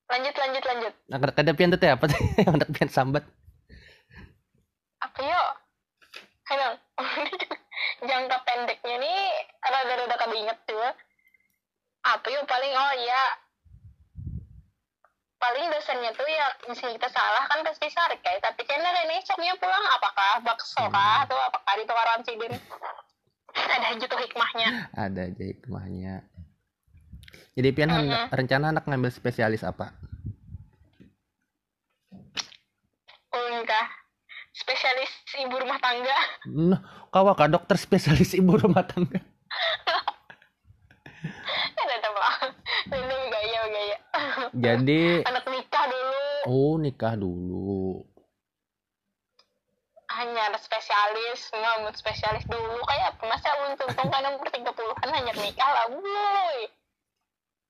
Lanjut, 0.08 0.34
lanjut, 0.34 0.64
lanjut. 0.66 0.93
Nah, 1.12 1.18
kada 1.20 1.34
kada 1.36 1.51
pian 1.53 1.70
tuh 1.70 1.78
teh 1.78 1.91
apa 1.91 2.08
yang 2.39 2.53
hendak 2.58 2.70
pian 2.74 2.89
sambat. 2.89 3.24
apa 4.97 5.20
yuk 5.22 5.49
Ayo, 6.47 6.70
jangka 8.10 8.38
pendeknya 8.41 8.95
nih 8.97 9.20
rada-rada 9.62 10.16
kada 10.16 10.34
inget 10.34 10.58
juga 10.66 10.89
apa 12.01 12.28
yuk 12.32 12.47
paling 12.47 12.74
oh 12.74 12.93
iya 12.97 13.22
paling 15.38 15.66
dosennya 15.70 16.12
tuh 16.12 16.26
ya 16.26 16.46
misalnya 16.66 16.98
kita 16.98 17.10
salah 17.10 17.46
kan 17.46 17.62
pasti 17.62 17.88
sarik 17.88 18.20
kayak 18.20 18.42
tapi 18.42 18.62
kayaknya 18.64 18.90
Rene 18.92 19.22
esoknya 19.22 19.54
pulang 19.56 19.86
apakah 19.94 20.42
bakso 20.42 20.82
kah 20.88 21.24
atau 21.24 21.38
apakah 21.40 21.74
di 21.74 21.84
tukaran 21.84 22.22
sidin 22.22 22.54
ada 23.74 23.88
aja 23.88 24.06
tuh 24.06 24.18
hikmahnya 24.18 24.70
Ada 24.94 25.22
aja 25.28 25.44
hikmahnya. 25.46 26.16
Jadi 27.54 27.70
pian 27.72 27.90
Mm-mm. 27.90 28.30
rencana 28.30 28.70
anak 28.70 28.86
ngambil 28.86 29.10
spesialis 29.10 29.62
apa? 29.62 29.90
ulun 33.30 33.62
kah 33.64 33.88
spesialis 34.52 35.10
ibu 35.38 35.54
rumah 35.54 35.78
tangga 35.78 36.18
Nah, 36.48 36.82
kawa 37.10 37.34
kak 37.34 37.50
dokter 37.50 37.78
spesialis 37.78 38.34
ibu 38.34 38.54
rumah 38.54 38.82
tangga. 38.84 39.22
ada 41.78 41.94
ada 41.94 42.10
lah 42.12 42.36
dulu 42.88 43.16
gaya 43.28 43.62
gaya 43.68 43.98
Jadi, 44.58 45.22
anak 45.22 45.45
nikah 45.45 45.86
dulu 45.86 46.18
oh 46.47 46.74
nikah 46.78 47.14
dulu. 47.14 48.01
hanya 50.08 50.49
ada 50.49 50.58
spesialis 50.58 51.51
nggak 51.51 51.93
spesialis 51.93 52.47
dulu 52.47 52.80
kayak 52.84 53.20
masa 53.22 53.53
ulun 53.60 53.78
tuntung 53.78 54.08
kan 54.08 54.24
umur 54.26 54.47
tiga 54.49 54.72
puluhan 54.72 55.10
hanya 55.14 55.34
nikah 55.36 55.68
lah 55.68 55.86
boy 55.91 56.58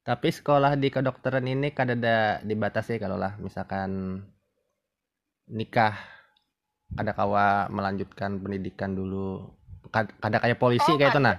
Tapi 0.08 0.32
sekolah 0.32 0.80
di 0.80 0.88
kedokteran 0.88 1.44
ini 1.44 1.76
kan 1.76 1.92
ada 1.92 2.40
dibatasi 2.40 2.96
kalau 2.96 3.20
lah 3.20 3.36
misalkan 3.38 4.24
nikah 5.52 6.00
ada 6.96 7.12
kawa 7.12 7.68
melanjutkan 7.68 8.40
pendidikan 8.40 8.96
dulu. 8.96 9.52
Kad- 9.92 10.16
Kada 10.24 10.40
kayak 10.40 10.56
polisi 10.56 10.88
Oh, 10.88 10.96
kayak 10.96 11.12
itu 11.12 11.20
nah. 11.20 11.36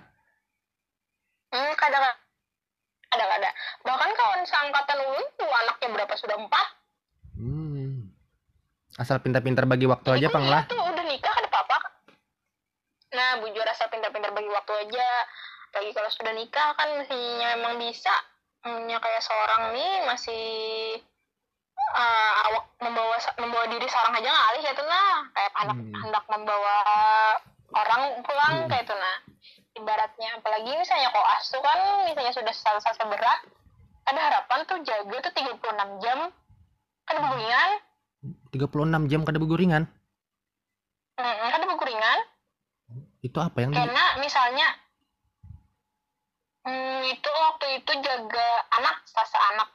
hmm 1.49 1.73
kadang 1.81 2.05
ada 3.09 3.25
ada 3.25 3.51
bahkan 3.81 4.13
kawan 4.13 4.45
anaknya 4.45 4.69
berapa 5.99 6.15
sudah 6.15 6.39
empat 6.39 6.67
Hmm. 7.35 8.11
Asal 8.95 9.19
pintar-pintar 9.19 9.63
bagi 9.63 9.87
waktu 9.87 10.11
aja 10.13 10.27
Jadi 10.27 10.33
pang 10.33 10.43
kan 10.43 10.53
lah. 10.53 10.63
dia 10.65 10.73
tuh 10.73 10.83
udah 10.85 11.05
nikah 11.05 11.31
ada 11.33 11.49
papa 11.49 11.79
nah 13.09 13.39
bujur 13.39 13.63
rasa 13.63 13.87
pintar-pintar 13.87 14.31
bagi 14.31 14.47
waktu 14.49 14.73
aja 14.81 15.09
lagi 15.71 15.91
kalau 15.93 16.11
sudah 16.11 16.33
nikah 16.33 16.75
kan 16.75 16.89
mestinya 16.95 17.55
memang 17.55 17.79
bisa 17.79 18.11
hanya 18.61 18.97
kayak 18.97 19.23
seorang 19.23 19.71
nih 19.71 19.93
masih 20.05 20.45
eh, 21.79 22.33
awak 22.45 22.69
membawa 22.79 23.17
membawa 23.39 23.65
diri 23.67 23.87
seorang 23.87 24.13
aja 24.15 24.29
ngalih 24.29 24.63
gitu 24.63 24.83
nah 24.83 25.15
kayak 25.31 25.53
anak 25.57 25.77
Hmm. 25.79 25.95
hendak 25.97 26.25
membawa 26.27 26.77
orang 27.71 28.03
pulang 28.21 28.55
Hmm. 28.57 28.69
kayak 28.69 28.83
itu 28.83 28.95
nah 28.95 29.17
ibaratnya 29.75 30.29
apalagi 30.35 30.75
misalnya 30.75 31.09
koas 31.09 31.45
tuh 31.47 31.63
kan 31.63 31.79
misalnya 32.03 32.35
sudah 32.35 32.51
selesai 32.51 32.99
berat 33.05 33.41
ada 34.09 34.21
harapan 34.33 34.59
tuh 34.65 34.79
jaga 34.83 35.17
tuh 35.29 35.33
36 35.37 36.03
jam 36.05 36.19
kan 37.05 37.13
ada 37.17 37.21
beguringan 37.29 37.71
36 38.51 39.11
jam 39.13 39.21
kada 39.23 39.39
beguringan. 39.39 39.83
hmm, 41.21 41.49
kan 41.53 41.59
ada 41.61 41.69
beguringan 41.69 42.19
Itu 43.21 43.39
apa 43.43 43.59
yang 43.63 43.71
di 43.75 43.79
karena 43.79 44.05
misalnya 44.23 44.67
hmm, 46.65 47.01
itu 47.13 47.31
waktu 47.31 47.67
itu 47.83 47.93
jaga 48.01 48.49
anak 48.81 48.97
stasa 49.05 49.39
anak. 49.55 49.69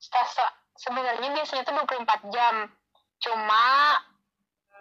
Stasa 0.00 0.46
sebenarnya 0.78 1.28
biasanya 1.36 1.62
itu 1.62 1.72
24 1.74 2.34
jam. 2.34 2.54
Cuma 3.18 3.64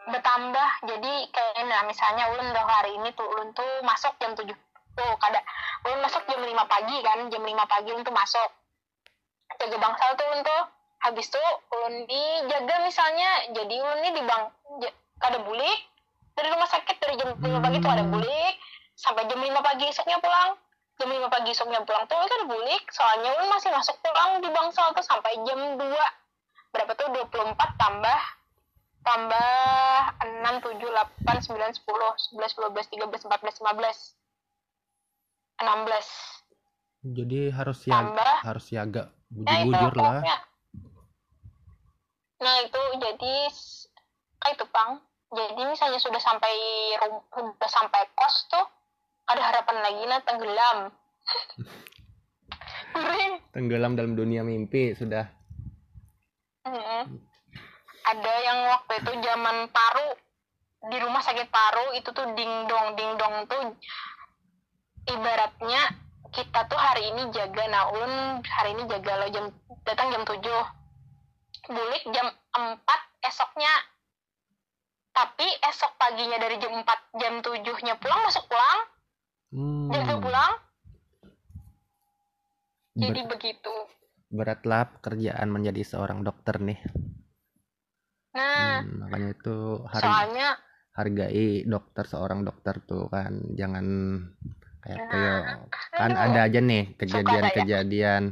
bertambah 0.07 0.69
jadi 0.87 1.13
kayak 1.35 1.67
nah 1.67 1.83
misalnya 1.83 2.31
ulun 2.31 2.47
udah 2.55 2.65
hari 2.65 2.95
ini 2.95 3.11
tuh 3.11 3.27
ulun 3.27 3.51
tuh 3.51 3.67
masuk 3.83 4.15
jam 4.23 4.31
7 4.39 4.47
tuh 4.95 5.13
kada 5.19 5.43
ulun 5.83 5.99
masuk 5.99 6.23
jam 6.31 6.39
5 6.39 6.47
pagi 6.63 6.97
kan 7.03 7.27
jam 7.27 7.43
5 7.43 7.51
pagi 7.67 7.91
ulun 7.91 8.07
tuh 8.07 8.15
masuk 8.15 8.49
jaga 9.55 9.77
bangsal 9.77 10.09
tuh 10.13 10.25
ulun 10.27 10.41
tuh 10.41 10.61
habis 10.99 11.27
tuh 11.27 11.47
ulun 11.71 12.03
dijaga 12.03 12.75
misalnya. 12.81 13.29
Jadi 13.51 13.75
ulun 13.77 13.99
nih 14.01 14.11
di 14.11 14.21
bang 14.21 14.43
kada 15.17 15.39
bulik 15.41 15.79
dari 16.33 16.47
rumah 16.51 16.67
sakit 16.67 16.95
dari 16.97 17.15
jam 17.15 17.33
5 17.33 17.41
pagi 17.59 17.77
tuh 17.79 17.89
ada 17.89 18.03
Hmm. 18.03 18.13
bulik 18.13 18.53
sampai 18.93 19.23
jam 19.25 19.39
5 19.39 19.61
pagi 19.61 19.85
esoknya 19.87 20.17
pulang. 20.17 20.53
Jam 20.97 21.09
5 21.09 21.29
pagi 21.29 21.49
esoknya 21.51 21.81
pulang 21.81 22.05
tuh 22.05 22.15
ulun 22.15 22.27
kada 22.27 22.45
bulik 22.45 22.83
soalnya 22.89 23.29
ulun 23.31 23.49
masih 23.49 23.69
masuk 23.69 23.95
pulang 23.99 24.41
di 24.41 24.49
bangsal 24.49 24.91
tuh 24.91 25.01
sampai 25.01 25.33
jam 25.41 25.77
2 25.77 25.85
berapa 26.67 26.91
tuh? 26.93 27.07
24 27.09 27.55
tambah 27.77 28.19
tambah 29.01 29.47
6, 30.43 30.59
7, 30.59 30.83
8, 30.83 31.39
9, 31.39 31.71
10, 31.71 31.79
11, 32.35 32.59
12, 32.59 32.91
13, 32.91 33.23
14, 33.23 33.55
15 33.63 34.19
16 35.57 37.15
jadi 37.15 37.41
harus 37.55 37.77
siaga, 37.79 37.97
tambah. 38.03 38.33
harus 38.43 38.63
siaga 38.67 39.03
Ya, 39.35 39.63
itu 39.63 39.71
bujur-bujur 39.71 39.93
lah. 39.99 40.23
pokoknya. 40.23 40.37
Nah 42.37 42.55
itu 42.63 42.81
jadi 43.01 43.35
kayak 44.39 44.55
itu 44.55 44.65
pang. 44.71 44.91
Jadi 45.27 45.61
misalnya 45.67 45.99
sudah 45.99 46.21
sampai 46.23 46.53
sudah 47.35 47.69
sampai 47.69 48.01
kos 48.15 48.35
tuh 48.47 48.65
ada 49.27 49.41
harapan 49.43 49.77
lagi 49.83 50.03
nah 50.07 50.19
tenggelam. 50.23 50.79
Tenggelam 53.53 53.99
dalam 53.99 54.15
dunia 54.15 54.47
mimpi 54.47 54.95
sudah. 54.95 55.27
Mm-mm. 56.63 57.19
Ada 58.07 58.33
yang 58.39 58.59
waktu 58.71 59.03
itu 59.03 59.11
zaman 59.19 59.67
paru 59.67 60.09
di 60.87 60.97
rumah 61.03 61.19
sakit 61.19 61.51
paru 61.51 61.91
itu 61.99 62.09
tuh 62.15 62.31
ding 62.37 62.53
dong 62.71 62.95
ding 62.95 63.11
dong 63.19 63.35
tuh 63.51 63.75
ibaratnya 65.11 66.06
kita 66.29 66.59
tuh 66.65 66.77
hari 66.77 67.07
ini 67.07 67.29
jaga 67.29 67.63
nah 67.67 67.89
ulun 67.89 68.13
hari 68.43 68.73
ini 68.73 68.83
jaga 68.85 69.11
lo 69.15 69.27
jam 69.27 69.45
datang 69.83 70.11
jam 70.11 70.23
7 70.23 70.39
bulik 71.67 72.03
jam 72.09 72.27
4 72.53 72.79
esoknya. 73.23 73.73
Tapi 75.11 75.47
esok 75.65 75.97
paginya 75.97 76.37
dari 76.37 76.55
jam 76.57 76.71
4 76.71 76.85
jam 77.17 77.33
7 77.41 77.59
nya 77.83 77.97
pulang 77.97 78.21
masuk 78.23 78.45
pulang. 78.45 78.79
Hmm. 79.49 79.89
jam 79.89 80.03
7 80.05 80.21
pulang. 80.21 80.51
Jadi 82.97 83.19
Ber- 83.23 83.29
begitu. 83.31 83.73
beratlah 84.27 84.91
pekerjaan 84.91 85.47
menjadi 85.47 85.81
seorang 85.83 86.19
dokter 86.21 86.59
nih. 86.59 86.79
nah 88.33 88.83
Hmm, 88.83 89.01
makanya 89.01 89.33
itu 89.33 89.55
har- 89.87 90.03
soalnya 90.03 90.49
hargai 90.93 91.63
dokter 91.63 92.05
seorang 92.05 92.43
dokter 92.43 92.77
tuh 92.83 93.07
kan. 93.07 93.33
Jangan 93.53 93.85
kayak 94.87 95.03
Nah, 95.03 95.11
kayak 95.11 95.43
kan 95.99 96.11
aduh. 96.15 96.23
ada 96.31 96.39
aja 96.47 96.59
nih 96.63 96.83
ya. 96.87 96.95
kejadian-kejadian 96.95 98.23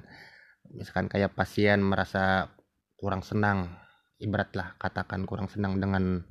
misalkan 0.71 1.07
kayak 1.11 1.35
pasien 1.35 1.83
merasa 1.83 2.47
kurang 2.95 3.21
senang 3.21 3.75
ibaratlah 4.17 4.73
katakan 4.79 5.27
kurang 5.27 5.51
senang 5.51 5.77
dengan 5.83 6.23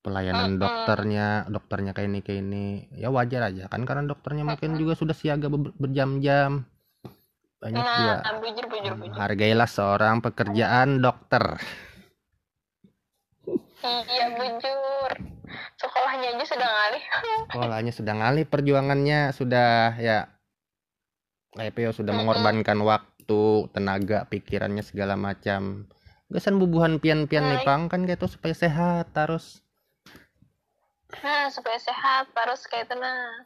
pelayanan 0.00 0.56
Mm-mm. 0.56 0.62
dokternya 0.62 1.26
dokternya 1.50 1.92
kayak 1.92 2.08
ini 2.08 2.20
kayak 2.22 2.40
ini 2.40 2.64
ya 2.94 3.10
wajar 3.12 3.50
aja 3.52 3.66
kan 3.68 3.82
karena 3.84 4.06
dokternya 4.08 4.46
mungkin 4.46 4.78
juga 4.78 4.94
sudah 4.96 5.12
siaga 5.12 5.50
ber- 5.50 5.74
berjam-jam 5.76 6.64
banyak 7.60 7.84
juga 7.84 8.14
nah 8.24 8.40
bujur 8.40 8.64
bujur 8.70 8.94
bujur 8.96 9.18
hargailah 9.18 9.68
seorang 9.68 10.24
pekerjaan 10.24 11.02
dokter 11.04 11.60
Iya 13.80 14.26
bujur. 14.36 15.39
Sekolahnya 15.78 16.28
aja 16.36 16.44
sudah 16.44 16.68
ngalih. 16.68 17.04
sekolahnya 17.52 17.92
sudah 17.92 18.14
ngalih 18.20 18.44
perjuangannya 18.46 19.20
sudah 19.34 19.96
ya 19.98 20.18
kayak 21.54 21.74
Peo 21.74 21.90
sudah 21.90 22.14
Mm-mm. 22.14 22.22
mengorbankan 22.30 22.78
waktu 22.86 23.42
tenaga 23.74 24.24
pikirannya 24.30 24.86
segala 24.86 25.18
macam 25.18 25.90
gasan 26.30 26.62
bubuhan 26.62 27.02
pian-pian 27.02 27.42
nih 27.42 27.66
pang 27.66 27.90
kan 27.90 28.06
kayak 28.06 28.22
itu 28.22 28.30
supaya 28.30 28.54
sehat 28.54 29.10
harus 29.18 29.66
Nah 31.10 31.50
supaya 31.50 31.74
sehat 31.74 32.30
harus 32.30 32.62
kayak 32.70 32.86
itu 32.86 32.94
nah. 33.02 33.42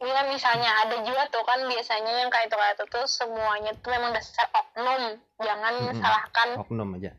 Iya 0.00 0.32
misalnya 0.32 0.70
ada 0.86 1.02
juga 1.04 1.28
tuh 1.28 1.44
kan 1.44 1.60
biasanya 1.66 2.24
yang 2.24 2.30
kayak 2.32 2.48
itu 2.48 2.56
kayak 2.56 2.74
itu 2.78 2.84
tuh 2.88 3.04
semuanya 3.04 3.74
tuh 3.84 3.90
memang 3.90 4.14
dasar 4.16 4.48
oknum. 4.54 5.18
Jangan 5.42 5.74
Mm-mm. 5.76 5.98
salahkan 5.98 6.48
oknum 6.62 6.88
aja 6.96 7.12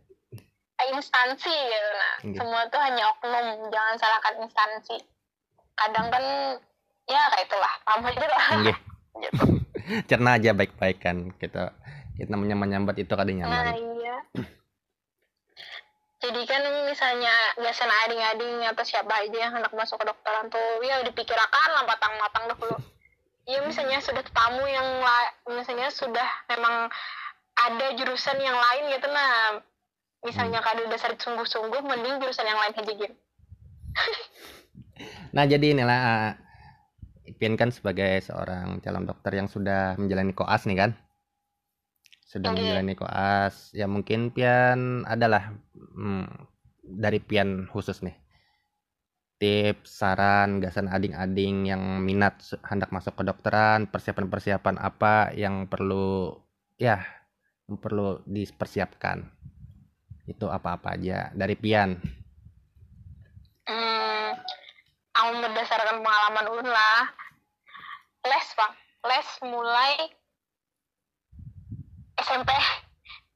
instansi 0.90 1.54
gitu 1.54 1.90
nah. 1.94 2.16
Iya. 2.26 2.38
Semua 2.42 2.62
tuh 2.74 2.82
hanya 2.82 3.04
oknum. 3.14 3.70
Jangan 3.70 3.96
salahkan 4.02 4.36
instansi. 4.42 4.98
Kadang 5.78 6.08
kan 6.10 6.24
ya 7.06 7.22
kayak 7.30 7.46
itulah. 7.46 7.74
Paham 7.86 8.10
aja 8.10 8.26
lah. 8.26 8.46
Nggih. 8.66 8.78
Gitu. 9.22 9.62
cerna 10.10 10.40
aja 10.40 10.56
baik-baik 10.56 11.04
kan 11.04 11.30
kita 11.36 11.76
kita 12.16 12.30
namanya 12.32 12.56
menyambat 12.58 12.96
itu 13.02 13.12
kadang 13.14 13.42
Nah 13.42 13.48
nyaman 13.48 13.76
iya. 13.98 14.16
Jadi 16.22 16.42
kan 16.46 16.62
misalnya 16.86 17.34
biasa 17.58 17.90
ading-ading 18.06 18.62
atau 18.70 18.86
siapa 18.86 19.26
aja 19.26 19.38
yang 19.42 19.58
hendak 19.58 19.74
masuk 19.74 19.98
ke 19.98 20.06
dokteran 20.06 20.54
tuh 20.54 20.78
ya 20.86 21.02
dipikirkan 21.02 21.70
lah 21.74 21.82
matang-matang 21.90 22.46
dulu. 22.54 22.78
Iya 23.50 23.66
misalnya 23.66 23.98
sudah 24.06 24.22
tamu 24.30 24.62
yang 24.70 25.02
misalnya 25.50 25.90
sudah 25.90 26.30
memang 26.46 26.94
ada 27.58 27.88
jurusan 27.98 28.38
yang 28.38 28.54
lain 28.54 28.84
gitu 28.94 29.08
nah. 29.10 29.66
Misalnya 30.22 30.62
kado 30.62 30.86
dasar 30.86 31.18
sungguh-sungguh 31.18 31.82
mending 31.82 32.22
jurusan 32.22 32.46
yang 32.46 32.60
lain 32.62 32.74
aja 32.78 32.94
gitu. 32.94 33.16
nah 35.36 35.50
jadi 35.50 35.74
inilah 35.74 36.00
uh, 36.00 36.32
Ipin 37.26 37.56
kan 37.56 37.72
sebagai 37.72 38.22
seorang 38.22 38.84
calon 38.84 39.08
dokter 39.08 39.38
yang 39.40 39.48
sudah 39.48 39.96
menjalani 39.96 40.34
koas 40.36 40.68
nih 40.68 40.78
kan? 40.78 40.92
Sudah 42.28 42.52
Oke. 42.52 42.60
menjalani 42.60 42.94
koas. 42.94 43.72
Ya 43.72 43.88
mungkin 43.88 44.36
pian 44.36 45.08
adalah 45.08 45.56
hmm, 45.74 46.28
dari 46.82 47.24
pian 47.24 47.72
khusus 47.72 48.04
nih. 48.04 48.18
Tips 49.42 50.02
saran 50.02 50.62
gasan 50.62 50.86
ading-ading 50.86 51.66
yang 51.66 51.82
minat 52.06 52.38
hendak 52.62 52.94
masuk 52.94 53.18
ke 53.18 53.24
dokteran 53.26 53.90
persiapan-persiapan 53.90 54.78
apa 54.78 55.34
yang 55.34 55.66
perlu 55.66 56.38
ya 56.78 57.02
yang 57.66 57.82
perlu 57.82 58.22
dipersiapkan 58.30 59.26
itu 60.32 60.48
apa-apa 60.48 60.96
aja 60.96 61.30
dari 61.36 61.54
pian 61.60 62.00
Hmm, 63.72 64.36
aku 65.16 65.30
berdasarkan 65.48 66.02
pengalaman 66.02 66.46
ulun 66.50 66.70
lah. 66.70 67.08
Les, 68.26 68.48
Bang. 68.58 68.74
Les 69.08 69.30
mulai 69.48 69.94
SMP, 72.22 72.50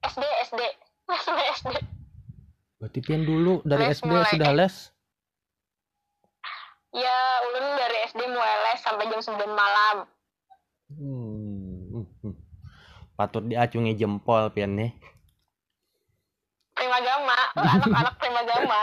SD, 0.04 0.24
SD. 0.50 0.62
Les 1.10 1.24
mulai 1.30 1.46
SD. 1.56 1.76
Berarti 2.82 3.00
pian 3.02 3.24
dulu 3.24 3.64
dari 3.64 3.88
Les 3.90 3.98
SD 3.98 4.12
mulai. 4.12 4.30
sudah 4.34 4.52
les. 4.54 4.76
Ya, 6.96 7.18
ulun 7.52 7.66
dari 7.80 7.98
SD 8.12 8.22
mulai 8.28 8.56
les 8.72 8.80
sampai 8.84 9.06
jam 9.08 9.22
9 9.24 9.40
malam. 9.56 9.96
Hmm. 10.92 11.82
hmm, 11.96 12.08
hmm. 12.24 12.36
Patut 13.16 13.44
diacungi 13.48 13.96
jempol 13.96 14.52
pian 14.52 14.76
nih. 14.76 14.92
Primagama, 16.86 17.34
anak-anak 17.58 18.16
primagama. 18.22 18.82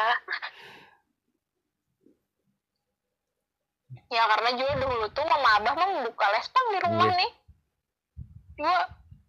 Ya 4.10 4.26
karena 4.26 4.50
juga 4.58 4.74
dulu 4.74 5.06
tuh 5.14 5.22
mama 5.22 5.62
abah 5.62 5.74
membuka 5.78 6.26
les 6.34 6.50
pang 6.50 6.66
di 6.74 6.78
rumah 6.82 7.06
Iya. 7.06 7.18
nih. 7.22 7.32
Juga 8.58 8.78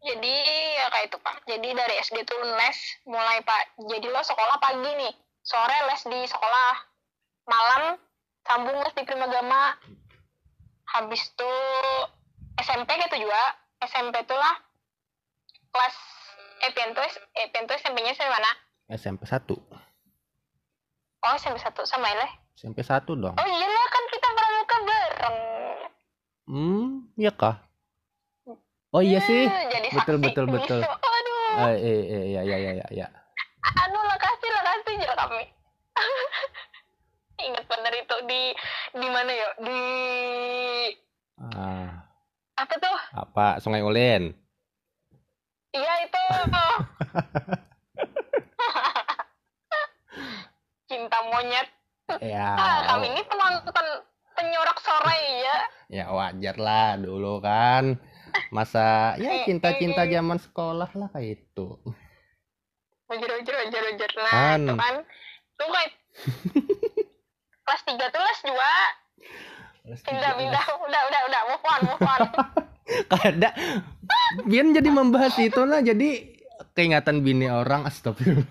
jadi 0.02 0.36
ya 0.74 0.86
kayak 0.90 1.06
itu 1.06 1.18
pak. 1.22 1.36
Jadi 1.46 1.68
dari 1.78 1.96
SD 2.02 2.18
tuh 2.26 2.42
les 2.42 2.80
mulai 3.06 3.46
pak. 3.46 3.78
Jadi 3.78 4.10
lo 4.10 4.26
sekolah 4.26 4.58
pagi 4.58 4.90
nih, 5.06 5.14
sore 5.46 5.78
les 5.94 6.02
di 6.10 6.20
sekolah, 6.26 6.74
malam 7.46 8.02
sambung 8.42 8.82
les 8.82 8.94
di 8.98 9.06
primagama. 9.06 9.78
Habis 10.98 11.30
tuh 11.38 11.62
SMP 12.58 12.90
gitu 13.06 13.22
juga. 13.22 13.54
SMP 13.86 14.18
tuh 14.26 14.42
lah 14.42 14.58
kelas 15.70 16.23
eh 16.64 16.72
pian 16.72 16.96
tuh 16.96 17.04
eh 17.04 17.48
pian 17.52 17.68
tuh 17.68 17.76
SMP-nya 17.76 18.16
saya 18.16 18.32
mana? 18.32 18.52
SMP 18.90 19.28
1. 19.28 19.44
Oh 21.24 21.34
SMP 21.36 21.58
satu 21.58 21.84
sama 21.84 22.08
Ele. 22.08 22.28
SMP 22.54 22.80
1 22.80 23.04
dong. 23.14 23.36
Oh 23.36 23.48
iya 23.48 23.68
lah 23.68 23.88
kan 23.90 24.04
kita 24.08 24.28
pramuka 24.30 24.78
bareng. 24.82 25.38
Hmm, 26.44 26.88
iya 27.16 27.32
kah? 27.32 27.56
Oh 28.94 29.02
iya 29.02 29.20
sih. 29.20 29.48
Hmm, 29.48 29.68
Jadi 29.72 29.88
Betul, 29.90 30.16
saksi 30.20 30.26
betul, 30.30 30.46
betul. 30.48 30.80
Aduh. 31.18 31.72
Eh, 31.72 31.76
eh, 31.76 32.02
eh, 32.04 32.24
ya, 32.32 32.42
ya, 32.44 32.58
ya, 32.58 32.72
ya, 32.78 32.88
ya. 32.92 33.08
Anu 33.80 34.00
lah 34.00 34.18
kasih 34.18 34.50
lah 34.52 34.64
kasih 34.64 34.94
aja 35.00 35.14
kami. 35.18 35.46
Ingat 37.48 37.66
bener 37.66 37.94
itu 37.98 38.16
di 38.24 38.42
di 38.94 39.08
mana 39.10 39.32
ya? 39.32 39.50
Di 39.60 39.80
Ah, 41.44 42.06
apa 42.56 42.74
tuh? 42.78 42.98
apa? 43.12 43.48
Sungai 43.60 43.82
Ulen. 43.82 44.32
Itu. 46.24 46.68
Cinta 50.90 51.18
monyet. 51.26 51.68
Ya, 52.20 52.54
Ah, 52.54 52.80
kami 52.94 53.10
ini 53.10 53.22
penonton 53.26 53.88
penyorak 54.34 54.78
sore 54.78 55.18
ya. 55.40 55.58
ya 55.90 56.06
wajar 56.10 56.56
lah 56.58 56.90
dulu 57.00 57.40
kan. 57.40 57.96
Masa 58.50 59.14
ya 59.18 59.42
cinta-cinta 59.44 60.04
zaman 60.04 60.38
sekolah 60.38 60.90
lah 60.92 61.08
kayak 61.10 61.40
itu. 61.40 61.68
Wajar 63.08 63.30
wajar 63.40 63.54
wajar 63.62 63.82
wajar. 63.88 64.10
Nah 64.18 64.30
Kan. 64.30 64.60
itu 64.60 64.74
kan. 64.76 64.96
Tuh 65.54 65.68
kayak 65.70 65.92
kelas 67.64 67.82
3 67.88 68.04
tuh 68.10 68.22
les 68.22 68.40
juga. 68.44 68.74
Pindah 70.02 70.32
pindah. 70.36 70.64
Udah 70.82 71.02
udah 71.08 71.22
udah 71.24 71.42
move 71.48 71.64
on 71.64 71.80
move 71.88 72.04
on. 72.04 72.22
Kada. 73.12 73.50
Biar 74.44 74.66
jadi 74.76 74.90
membahas 74.92 75.36
itu 75.40 75.62
lah 75.64 75.80
jadi 75.80 76.36
keingatan 76.76 77.24
bini 77.24 77.48
orang 77.48 77.88
astagfirullah. 77.88 78.48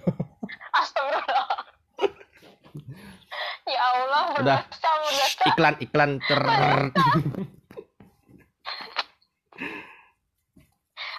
Astagfirullah. 0.72 1.46
ya 3.68 3.80
Allah, 3.80 4.22
Udah. 4.40 4.58
berdosa. 4.64 4.92
Iklan 5.52 5.74
iklan 5.82 6.10
ter 6.22 6.40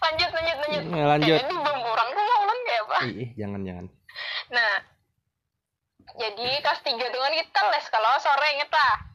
Lanjut, 0.03 0.29
lanjut, 0.35 0.57
lanjut. 0.59 0.83
Ya, 0.91 1.05
lanjut. 1.07 1.39
Jadi 1.39 1.55
belum 1.55 1.79
orang 1.79 2.09
rumah 2.11 2.37
ulang 2.43 2.59
kayak 2.67 2.83
apa? 2.83 2.97
Ih, 3.07 3.29
jangan 3.39 3.61
jangan. 3.63 3.85
Nah, 4.51 4.71
jadi 6.19 6.47
kelas 6.59 6.79
3 6.83 6.99
itu 6.99 7.17
kan 7.23 7.33
kita 7.33 7.59
les 7.71 7.85
kalau 7.87 8.11
sore 8.19 8.47
inget 8.51 8.71
lah. 8.71 9.12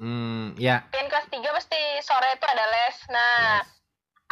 Hmm, 0.00 0.56
ya. 0.56 0.88
Kan 0.88 1.12
kelas 1.12 1.28
3 1.28 1.44
pasti 1.52 1.76
sore 2.00 2.32
itu 2.32 2.46
ada 2.48 2.64
les. 2.64 2.96
Nah, 3.12 3.60
Yes. 3.60 3.68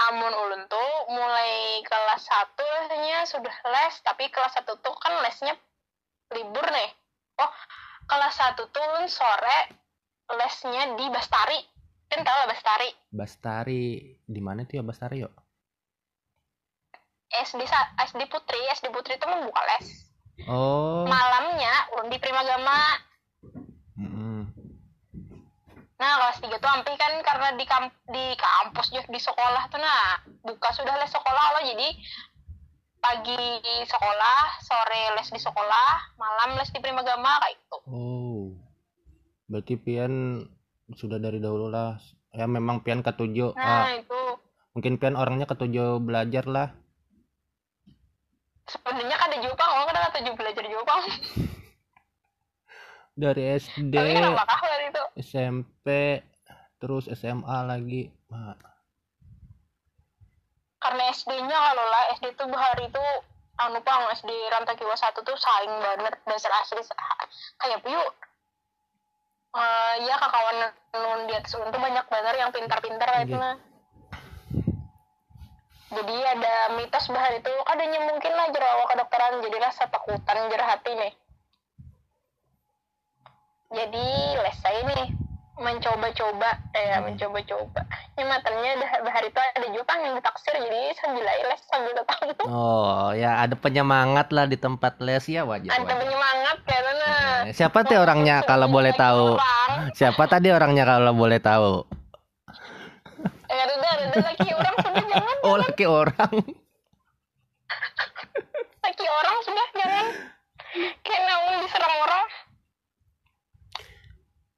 amun 0.09 0.33
ulun 0.33 0.65
tuh 0.65 0.91
mulai 1.13 1.85
kelas 1.85 2.25
1 2.25 2.57
lesnya 2.57 3.29
sudah 3.29 3.53
les, 3.53 3.95
tapi 4.01 4.33
kelas 4.33 4.57
1 4.57 4.81
tuh 4.81 4.97
kan 4.97 5.13
lesnya 5.21 5.53
libur 6.33 6.65
nih. 6.65 6.91
Oh, 7.45 7.53
kelas 8.09 8.35
1 8.41 8.65
tuh 8.73 8.81
ulun 8.81 9.13
sore 9.13 9.59
lesnya 10.41 10.97
di 10.97 11.05
Bastari. 11.13 11.61
Kan 12.09 12.25
tau 12.25 12.33
lah 12.33 12.49
Bastari. 12.49 12.89
Bastari 13.13 14.17
di 14.25 14.41
mana 14.41 14.65
tuh 14.65 14.81
ya 14.81 14.85
Bastari 14.87 15.21
yuk? 15.21 15.35
SD 17.29 17.61
SD 18.09 18.25
Putri, 18.33 18.57
SD 18.73 18.89
Putri 18.89 19.21
itu 19.21 19.27
membuka 19.29 19.61
les. 19.69 20.09
Oh. 20.49 21.05
Malamnya 21.05 21.93
ulun 21.93 22.09
di 22.09 22.17
Primagama. 22.17 23.08
Nah, 25.99 26.13
kelas 26.23 26.39
3 26.39 26.63
tuh 26.63 26.71
ampi 26.71 26.95
kan 26.95 27.13
karena 27.27 27.59
di 27.59 27.67
kamp 27.67 27.91
di 28.07 28.25
kampus 28.39 28.95
juga 28.95 29.11
di 29.11 29.19
sekolah 29.19 29.67
tuh 29.67 29.83
nah 29.83 30.23
buka 30.47 30.71
sudah 30.71 30.95
les 30.95 31.11
sekolah 31.11 31.45
lo 31.59 31.61
jadi 31.67 31.89
pagi 32.99 33.63
sekolah, 33.87 34.59
sore 34.63 35.03
les 35.19 35.29
di 35.31 35.41
sekolah, 35.43 36.19
malam 36.19 36.59
les 36.59 36.71
di 36.71 36.79
Primagama 36.83 37.39
kayak 37.43 37.55
gitu. 37.59 37.79
Oh. 37.91 38.55
Berarti 39.49 39.75
Pian 39.79 40.45
sudah 40.93 41.19
dari 41.23 41.39
dahulu 41.39 41.71
lah. 41.71 41.97
Ya 42.35 42.45
memang 42.45 42.83
Pian 42.85 43.01
ketujuh. 43.01 43.55
Ah, 43.57 43.89
Nah, 43.89 44.03
itu 44.03 44.21
mungkin 44.75 44.99
Pian 44.99 45.17
orangnya 45.19 45.47
ketujuh 45.47 46.03
belajar 46.03 46.47
lah. 46.47 46.69
sebenarnya 48.69 49.17
kan 49.17 49.33
ada 49.33 49.41
Jepang, 49.41 49.71
orang 49.81 49.97
kan 49.97 50.13
tujuh 50.21 50.35
belajar 50.37 50.65
Jepang. 50.69 51.01
Dari 53.19 53.59
SD, 53.59 53.91
dari 53.91 54.15
itu? 54.87 55.03
SMP, 55.19 56.23
terus 56.79 57.11
SMA 57.11 57.67
lagi. 57.67 58.07
Ah, 58.31 58.55
Karena 60.79 61.11
SD-nya 61.11 61.59
kalau 61.59 61.85
lah 61.91 62.03
SD 62.15 62.39
tuh 62.39 62.47
bahari 62.47 62.87
itu 62.87 63.03
anu 63.59 63.83
pang 63.83 64.07
SD 64.15 64.31
Rantakiwa 64.31 64.95
satu 64.95 65.27
tuh 65.27 65.35
saing 65.35 65.75
banget 65.83 66.15
dasar 66.23 66.55
asli 66.63 66.79
kayak 67.59 67.83
piu 67.83 67.99
Eh 69.59 69.95
ya 70.07 70.15
kakawan 70.21 70.71
nun 70.95 71.21
di 71.27 71.35
atas 71.35 71.57
banyak 71.59 72.07
banget 72.07 72.35
yang 72.39 72.55
pintar-pintar 72.55 73.09
kayak 73.11 73.27
itu 73.27 73.35
Iya. 73.35 73.43
mah. 73.43 73.57
Jadi 75.89 76.17
ada 76.21 76.55
mitos 76.77 77.09
bahar 77.09 77.33
itu 77.35 77.51
kadanya 77.65 78.01
mungkin 78.07 78.33
lah 78.37 78.47
jerawa 78.53 78.85
kedokteran 78.93 79.41
jadi 79.41 79.57
rasa 79.59 79.89
takutan 79.89 80.53
jerah 80.53 80.69
hati 80.79 80.93
nih. 80.95 81.13
Jadi 83.69 84.07
les 84.35 84.57
saya 84.57 84.81
nih 84.83 85.09
mencoba-coba 85.59 86.51
eh 86.73 86.95
Hmm. 86.95 87.05
mencoba-coba. 87.05 87.83
Nyematanya 88.15 88.71
dah- 88.79 89.03
bahar 89.03 89.23
itu 89.23 89.37
ada 89.37 89.69
Jepang 89.69 89.99
yang 90.01 90.15
ditaksir 90.15 90.55
jadi 90.55 90.95
sambil 90.95 91.21
les 91.23 91.61
sambil 91.65 91.93
datang 91.93 92.21
Oh, 92.49 93.11
ya 93.13 93.37
ada 93.39 93.53
penyemangat 93.55 94.31
lah 94.31 94.47
di 94.47 94.57
tempat 94.57 94.97
les 94.99 95.27
ya 95.27 95.43
wajar. 95.43 95.75
ada 95.75 95.85
penyemangat 95.91 96.57
kayaknya. 96.63 97.13
Eh, 97.45 97.53
Siapa 97.53 97.83
tuh 97.83 97.99
orangnya 97.99 98.41
kalau 98.51 98.67
boleh 98.69 98.95
tahu? 98.95 99.35
Siapa 99.93 100.25
tadi 100.27 100.49
orangnya 100.49 100.87
kalau 100.87 101.13
boleh 101.13 101.39
tahu? 101.39 101.85
Eh, 103.49 103.59
ada 103.59 103.75
ada 103.75 104.17
lagi 104.23 104.49
orang 104.49 104.75
sudah 104.79 105.05
jangan 105.05 105.37
Oh, 105.43 105.57
laki 105.57 105.85
orang. 105.85 106.33
lagi 108.79 109.05
orang 109.07 109.37
sudah 109.43 109.67
jangan 109.75 110.07
kayak 110.99 111.23
namun 111.25 111.53
diserang 111.61 111.95
orang 111.99 112.23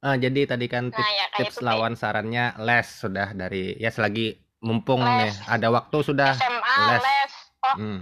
Ah, 0.01 0.15
jadi 0.15 0.49
tadi 0.49 0.65
kan 0.65 0.89
Nah, 0.89 0.97
tips, 0.97 1.05
ya, 1.11 1.25
kayak 1.27 1.37
tips 1.39 1.55
itu, 1.55 1.63
lawan 1.63 1.93
sarannya 1.93 2.57
les 2.57 2.87
sudah 2.89 3.31
dari 3.31 3.77
ya 3.77 3.87
selagi 3.87 4.33
mumpung 4.59 4.97
Les. 4.97 5.29
nih 5.29 5.33
ada 5.47 5.69
waktu 5.69 5.97
sudah 6.01 6.33
SMA 6.33 6.75
les. 6.89 7.01
les, 7.01 7.33
oh 7.63 7.75
Hmm. 7.77 8.01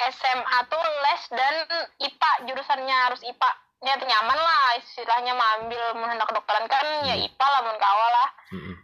SMA 0.00 0.58
tuh 0.64 0.78
les 0.78 1.22
dan 1.28 1.54
IPA 1.98 2.30
jurusannya 2.46 2.96
harus 3.02 3.20
IPA 3.20 3.50
ya 3.80 3.94
nyaman 3.96 4.38
lah 4.38 4.64
istilahnya 4.76 5.32
ambil 5.32 5.82
hendak 6.00 6.26
kedokteran 6.26 6.64
kan 6.66 6.86
ya 7.02 7.14
Hmm. 7.14 7.26
IPA 7.26 7.46
lah 7.46 7.60
mun 7.60 7.76
kawa 7.76 8.06
lah 8.08 8.28
Mm-mm. 8.50 8.74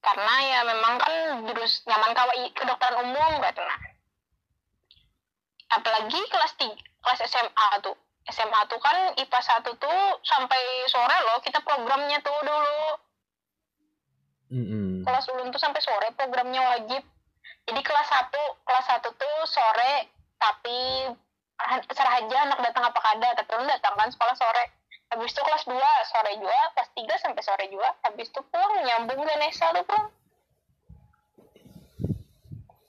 karena 0.00 0.34
ya 0.42 0.58
memang 0.62 0.94
kan 0.96 1.12
jurus 1.42 1.82
nyaman 1.84 2.12
kawa 2.12 2.32
i- 2.36 2.52
kedokteran 2.52 2.96
umum 3.02 3.32
gitu 3.40 3.62
nah 3.62 3.78
apalagi 5.70 6.20
kelas 6.28 6.52
tiga 6.54 6.76
kelas 7.00 7.20
SMA 7.24 7.68
tuh 7.80 7.94
SMA 8.30 8.60
tuh 8.70 8.80
kan 8.82 9.14
IPA 9.18 9.40
1 9.62 9.66
tuh 9.76 10.00
sampai 10.22 10.62
sore 10.86 11.16
loh 11.28 11.38
kita 11.42 11.60
programnya 11.62 12.18
tuh 12.22 12.38
dulu. 12.42 12.82
Mm-mm. 14.50 15.06
kelas 15.06 15.30
ulun 15.30 15.54
tuh 15.54 15.62
sampai 15.62 15.78
sore 15.78 16.10
programnya 16.18 16.58
wajib. 16.74 17.02
Jadi 17.70 17.80
kelas 17.86 18.08
1 18.10 18.34
kelas 18.66 18.86
1 18.98 19.06
tuh 19.06 19.36
sore 19.46 20.10
tapi 20.40 21.06
serah 21.92 22.18
aja 22.18 22.36
anak 22.50 22.58
datang 22.64 22.88
apa 22.90 22.98
kada 22.98 23.30
tapi 23.38 23.50
ulun 23.54 23.70
datang 23.70 23.94
kan 23.94 24.10
sekolah 24.10 24.34
sore. 24.34 24.64
Habis 25.10 25.30
itu 25.34 25.42
kelas 25.42 25.64
2 25.70 25.78
sore 26.10 26.32
juga 26.38 26.60
kelas 26.74 26.90
3 26.98 27.22
sampai 27.22 27.42
sore 27.46 27.64
juga. 27.70 27.94
Habis 28.02 28.26
itu 28.30 28.40
pulang 28.50 28.74
nyambung 28.82 29.22
Ganesha 29.22 29.70
tuh 29.70 29.86
pulang 29.86 30.10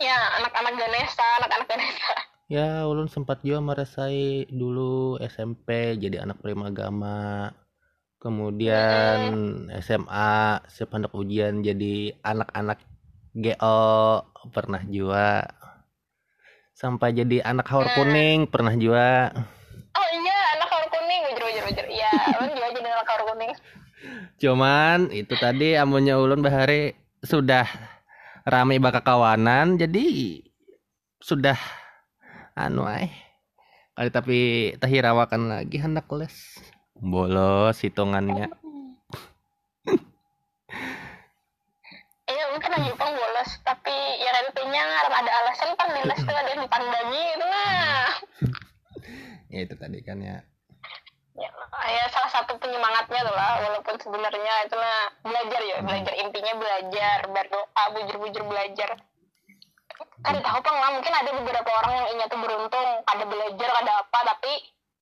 ya 0.02 0.18
anak-anak 0.42 0.74
Ganesha 0.82 1.28
anak-anak 1.38 1.68
Ganesha 1.70 2.14
Ya, 2.52 2.84
ulun 2.84 3.08
sempat 3.08 3.40
juga 3.48 3.64
merasai 3.64 4.44
dulu 4.52 5.16
SMP 5.24 5.96
jadi 5.96 6.28
anak 6.28 6.44
primagama. 6.44 7.56
Kemudian 8.20 9.24
SMA 9.80 10.60
siap 10.68 10.92
hendak 10.92 11.16
ujian 11.16 11.64
jadi 11.64 12.12
anak-anak 12.20 12.84
GO 13.32 13.88
pernah 14.52 14.84
juga. 14.84 15.48
Sampai 16.76 17.16
jadi 17.16 17.40
anak 17.40 17.72
haur 17.72 17.88
Nah. 17.88 17.96
kuning 17.96 18.40
pernah 18.52 18.76
juga. 18.76 19.32
oh 19.92 20.08
iya 20.12 20.40
anak 20.56 20.68
kaur 20.72 20.86
kuning 20.88 21.22
wajar 21.28 21.44
wajar 21.48 21.64
wajar 21.68 21.86
iya 21.88 22.12
ulun 22.36 22.52
juga 22.52 22.68
jadi 22.76 22.90
anak 22.96 23.08
kaur 23.08 23.24
kuning 23.32 23.52
Cuman 24.40 25.00
itu 25.12 25.34
tadi 25.36 25.76
amunnya 25.76 26.16
ulun 26.16 26.40
bahari 26.40 26.96
sudah 27.24 27.68
ramai 28.44 28.80
bakal 28.80 29.04
kawanan 29.04 29.76
jadi 29.76 30.40
sudah 31.20 31.60
anu 32.56 32.84
ay 32.84 33.12
kali 33.96 34.10
tapi 34.10 34.40
tahirawakan 34.82 35.42
lagi 35.52 35.78
hendak 35.78 36.10
les. 36.16 36.58
Bolos 36.98 37.78
hitungannya. 37.82 38.50
Iya 42.32 42.48
ulun 42.48 42.64
kan 42.64 42.80
Jepang 42.80 43.12
bolos 43.12 43.52
tapi 43.60 43.92
ya 44.24 44.32
kan 44.32 44.48
intinya 44.48 44.84
ada 45.04 45.32
alasan 45.44 45.76
kan 45.76 45.92
di 45.92 46.00
les 46.08 46.22
tuh 46.24 46.32
ada 46.32 46.48
yang 46.48 46.64
dipandangi 46.64 47.24
itu 47.36 47.46
lah. 47.46 48.08
Ya 49.52 49.68
itu 49.68 49.76
tadi 49.76 50.00
kan 50.00 50.16
ya. 50.24 50.40
Ya, 51.36 51.50
ya 51.92 52.04
salah 52.08 52.32
satu 52.32 52.56
penyemangatnya 52.56 53.28
tuh 53.28 53.36
lah 53.36 53.60
walaupun 53.68 54.00
sebenarnya 54.00 54.54
itu 54.64 54.76
lah 54.80 55.12
belajar 55.28 55.60
ya 55.60 55.78
belajar 55.84 56.14
intinya 56.24 56.54
belajar 56.56 57.18
berdoa 57.28 57.84
bujur-bujur 57.92 58.44
belajar 58.48 58.96
kan 60.22 60.36
tahu 60.38 60.60
pang 60.62 60.78
lah 60.78 60.90
mungkin 60.94 61.14
ada 61.14 61.30
beberapa 61.34 61.70
orang 61.84 61.94
yang 61.98 62.08
ingin 62.18 62.28
tuh 62.30 62.40
beruntung 62.40 62.90
ada 63.06 63.24
belajar 63.26 63.70
ada 63.82 63.92
apa 64.06 64.20
tapi 64.36 64.54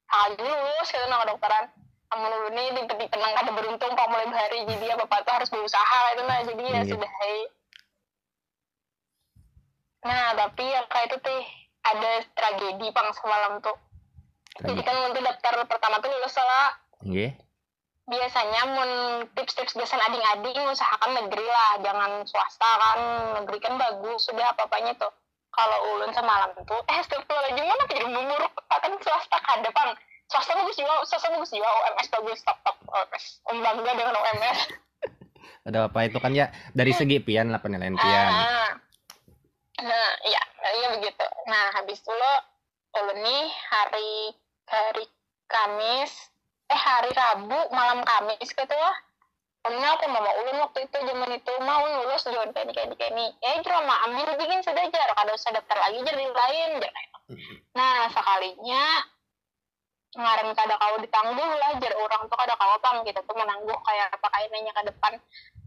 hal 0.10 0.30
lulus 0.40 0.88
gitu 0.90 1.06
nah 1.08 1.22
kedokteran 1.24 1.66
kamu 2.10 2.26
nih 2.58 2.68
di 2.74 3.06
tenang 3.14 3.34
ada 3.38 3.52
beruntung 3.54 3.92
pak 3.94 4.08
mulai 4.10 4.26
hari 4.34 4.66
jadi 4.66 4.98
apa 4.98 5.06
apa 5.06 5.18
tuh 5.22 5.34
harus 5.38 5.50
berusaha 5.54 6.00
itu 6.18 6.22
nah 6.26 6.38
jadi 6.42 6.64
ya 6.64 6.82
Iya. 6.82 6.82
sudah 6.90 7.12
nah 10.00 10.32
tapi 10.32 10.64
yang 10.64 10.88
kayak 10.88 11.12
itu 11.12 11.18
teh 11.20 11.44
ada 11.80 12.12
tragedi 12.36 12.88
pang 12.92 13.12
semalam 13.16 13.60
tuh. 13.60 13.76
Jadi 14.60 14.84
kan 14.84 14.96
untuk 15.12 15.24
daftar 15.24 15.64
pertama 15.68 16.04
tuh 16.04 16.12
lulus 16.12 16.36
lah 16.36 16.76
nggih 17.00 17.32
biasanya 18.10 18.62
mun 18.74 18.92
tips-tips 19.38 19.78
biasa 19.78 19.96
ading-ading 20.02 20.60
usahakan 20.66 21.12
negeri 21.24 21.46
lah. 21.46 21.74
Jangan 21.86 22.12
swasta 22.26 22.70
kan 22.82 23.00
negeri 23.42 23.58
kan 23.62 23.78
bagus 23.78 24.26
sudah 24.26 24.52
apa-apanya 24.52 24.98
tuh. 24.98 25.14
Kalau 25.50 25.78
ulun 25.96 26.14
semalam 26.14 26.50
tuh 26.66 26.82
eh 26.90 26.98
astagfirullahaladzim 27.02 27.66
mana 27.66 27.84
jadi 27.90 28.06
memuruk 28.06 28.54
kan 28.70 28.94
swasta 29.02 29.38
kada 29.42 29.70
pang 29.74 29.92
swasta 30.30 30.54
bagus 30.54 30.78
juga 30.78 31.02
swasta 31.10 31.34
bagus 31.34 31.50
juga 31.50 31.68
OMS 31.68 32.08
bagus 32.14 32.40
top 32.46 32.58
top 32.62 32.78
OMS 32.86 33.26
om 33.50 33.58
bangga 33.66 33.92
dengan 33.98 34.14
OMS 34.14 34.60
ada 35.68 35.90
apa 35.90 36.00
itu 36.08 36.18
kan 36.22 36.32
ya? 36.34 36.50
Dari 36.72 36.94
segi 36.96 37.18
pian 37.22 37.54
lah 37.54 37.60
penilaian 37.62 37.98
pian. 37.98 38.30
ah. 38.30 38.70
Nah 39.80 40.08
iya 40.28 40.42
iya 40.76 40.88
begitu. 40.98 41.26
Nah 41.48 41.64
habis 41.78 42.02
itu 42.02 42.12
lo 42.12 42.34
ulun 43.00 43.20
nih 43.22 43.46
hari 43.70 44.12
hari 44.70 45.06
Kamis 45.50 46.30
eh 46.70 46.80
hari 46.80 47.12
Rabu 47.14 47.60
malam 47.74 48.06
Kamis 48.06 48.50
gitu 48.54 48.76
lah 48.78 48.96
Ulunnya 49.60 49.92
aku 49.92 50.08
mama 50.08 50.32
ulun 50.40 50.58
waktu 50.64 50.88
itu 50.88 50.98
zaman 51.04 51.36
itu. 51.36 51.54
Mau 51.60 51.84
lulus 51.84 52.24
kayak 52.24 52.56
ini 52.56 52.96
kayak 52.96 53.12
ini 53.12 53.26
eh 53.44 53.60
cuma 53.60 53.84
mah 53.84 53.98
ambil 54.08 54.40
bikin 54.40 54.64
sudah 54.64 54.88
jar. 54.88 55.12
Kada 55.12 55.36
usah 55.36 55.52
daftar 55.52 55.78
lagi 55.84 56.00
jadi 56.00 56.26
lain 56.32 56.70
jar. 56.80 56.94
Nah 57.76 58.08
sekalinya 58.08 58.84
ngaren 60.16 60.50
kada 60.56 60.76
kau 60.80 60.96
ditangguh 61.04 61.50
lah 61.60 61.76
jar. 61.76 61.94
Orang 62.00 62.32
tuh 62.32 62.38
kada 62.40 62.56
kau 62.56 62.76
pang 62.80 63.04
kita 63.04 63.20
tuh 63.28 63.36
menangguh 63.36 63.78
kayak 63.84 64.08
apa 64.16 64.28
kayak 64.32 64.48
nanya 64.56 64.72
ke 64.72 64.84
depan. 64.96 65.14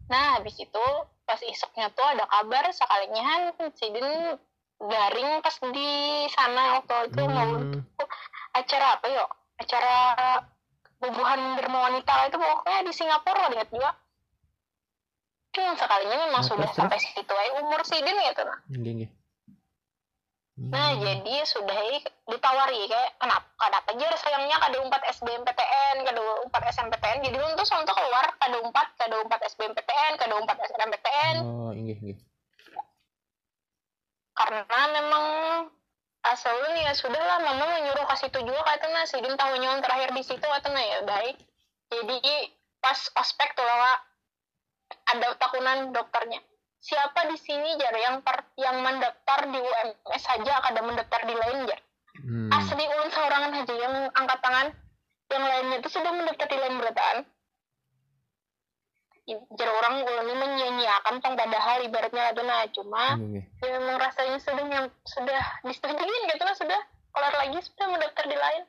Nah 0.09 0.40
habis 0.40 0.57
itu 0.57 0.86
pas 1.28 1.40
isoknya 1.44 1.92
tuh 1.92 2.07
ada 2.16 2.24
kabar 2.32 2.72
sekalinya 2.72 3.53
kan 3.61 3.68
sidin 3.76 4.40
garing 4.80 5.30
pas 5.44 5.57
di 5.68 5.92
sana 6.32 6.80
waktu 6.80 7.12
itu 7.12 7.22
mau 7.28 7.55
Hmm, 7.61 8.09
acara 8.57 8.98
apa 8.98 9.07
yuk? 9.12 9.30
Acara 9.61 9.96
bubuhan 11.03 11.59
derma 11.59 11.78
wanita 11.90 12.14
itu 12.30 12.36
pokoknya 12.38 12.80
di 12.86 12.92
Singapura 12.94 13.38
lah 13.42 13.50
ingat 13.50 13.68
juga 13.74 13.90
hmm, 15.59 15.74
sekalinya 15.74 16.16
memang 16.30 16.42
Nah, 16.42 16.48
sudah 16.48 16.68
terus, 16.70 16.78
sampai 16.78 16.98
situ 17.03 17.34
aja 17.34 17.50
umur 17.59 17.80
sidin 17.82 18.16
gitu 18.22 18.42
nah 18.46 18.59
nggih 18.70 18.94
nggih 19.03 19.12
Nah, 20.53 20.94
Hmm, 20.94 21.00
jadi 21.00 21.48
sudah 21.48 21.80
ditawari 22.28 22.84
kayak 22.84 23.16
kenapa 23.16 23.48
kada 23.57 23.82
aja 23.88 24.14
sayangnya 24.20 24.61
kada 24.61 24.84
umpat 24.84 25.00
SBMPTN, 25.11 26.05
kada 26.05 26.20
umpat 26.44 26.62
SMPTN. 26.68 27.24
Jadi 27.24 27.36
untuk 27.40 27.66
untuk 27.66 27.96
keluar 27.96 28.26
kada 28.36 28.61
umpat, 28.61 28.86
kada 29.00 29.16
umpat 29.16 29.40
SBMPTN, 29.48 30.12
kada 30.20 30.34
umpat 30.36 30.61
SNMPTN 30.61 31.36
oh 31.40 31.70
nggih 31.72 31.98
nggih 31.98 32.18
karena 34.32 34.80
memang 34.92 35.24
asalnya 36.22 36.90
ya 36.90 36.92
sudah 36.94 37.18
lah 37.18 37.38
mama 37.42 37.66
menyuruh 37.66 38.06
kasih 38.06 38.30
itu 38.30 38.40
juga 38.46 38.62
katanya 38.62 39.02
sidin 39.06 39.34
tahunnya 39.34 39.68
yang 39.78 39.82
terakhir 39.82 40.10
di 40.14 40.22
situ 40.22 40.46
katanya 40.46 40.82
ya 40.82 40.98
baik. 41.02 41.36
Jadi 41.90 42.22
pas 42.78 42.98
ospek 43.18 43.52
tuh 43.58 43.66
lah 43.66 43.98
ada 45.12 45.34
tahunan 45.36 45.90
dokternya. 45.90 46.40
Siapa 46.82 47.30
di 47.30 47.38
sini 47.38 47.78
jar? 47.78 47.94
Yang 47.94 48.26
per, 48.26 48.42
yang 48.58 48.82
mendaftar 48.82 49.46
di 49.50 49.58
UMS 49.58 50.22
saja 50.22 50.58
kada 50.66 50.80
mendaftar 50.82 51.20
di 51.26 51.34
lain 51.34 51.58
jar. 51.70 51.80
Hmm, 52.22 52.50
asli 52.50 52.84
ulun 52.86 53.10
seorangan 53.10 53.52
aja 53.62 53.74
yang 53.74 53.94
angkat 54.14 54.38
tangan. 54.42 54.68
Yang 55.30 55.44
lainnya 55.46 55.76
itu 55.78 55.88
sudah 55.90 56.12
mendaftar 56.12 56.46
di 56.50 56.58
lain 56.58 56.74
berataan 56.82 57.18
jadi 59.28 59.70
orang 59.70 60.02
ulun 60.02 60.26
ini 60.26 60.34
menyia-nyiakan 60.34 61.22
tong 61.22 61.38
padahal 61.38 61.78
ibaratnya 61.86 62.34
itu 62.34 62.42
nah 62.42 62.66
cuma 62.74 63.04
nggih, 63.14 63.28
nggih. 63.38 63.44
ya 63.62 63.68
memang 63.78 63.96
rasanya 64.02 64.38
sudah 64.42 64.66
yang 64.66 64.86
sudah 65.06 65.42
disetujuin 65.62 66.22
gitu 66.26 66.42
lah 66.42 66.56
sudah 66.58 66.80
keluar 67.14 67.34
lagi 67.38 67.58
sudah 67.62 67.86
mendaftar 67.86 68.24
di 68.26 68.36
lain 68.36 68.62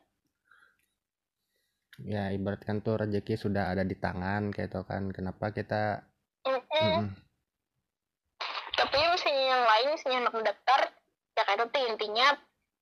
ya 2.05 2.23
ibaratkan 2.37 2.85
tuh 2.85 3.01
rezeki 3.01 3.33
sudah 3.33 3.73
ada 3.73 3.81
di 3.81 3.97
tangan 3.97 4.53
kayak 4.53 4.69
itu 4.69 4.81
kan 4.85 5.09
kenapa 5.09 5.49
kita 5.49 6.05
Mm-mm. 6.45 6.61
Mm-mm. 6.69 7.09
tapi 8.77 8.97
misalnya 9.09 9.43
yang 9.57 9.63
lain 9.65 9.87
misalnya 9.97 10.17
hendak 10.21 10.35
mendaftar 10.37 10.79
ya 11.33 11.41
kayak 11.49 11.65
itu 11.65 11.79
intinya 11.89 12.27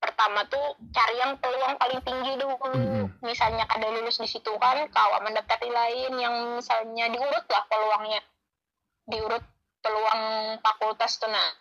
pertama 0.02 0.42
tuh 0.50 0.76
cari 0.90 1.16
yang 1.22 1.38
peluang 1.38 1.78
paling 1.78 2.02
tinggi 2.02 2.34
dulu. 2.42 2.58
Mm-mm. 2.58 3.06
misalnya 3.22 3.70
ada 3.70 3.86
lulus 3.94 4.18
di 4.18 4.26
situ 4.26 4.50
kan 4.58 4.90
kau 4.90 5.14
mendaftar 5.22 5.62
di 5.62 5.70
lain 5.70 6.12
yang 6.18 6.58
misalnya 6.58 7.06
diurut 7.14 7.46
lah 7.46 7.64
peluangnya. 7.70 8.22
Diurut 9.06 9.46
peluang 9.86 10.22
fakultas 10.66 11.22
tuh 11.22 11.30
nah. 11.30 11.54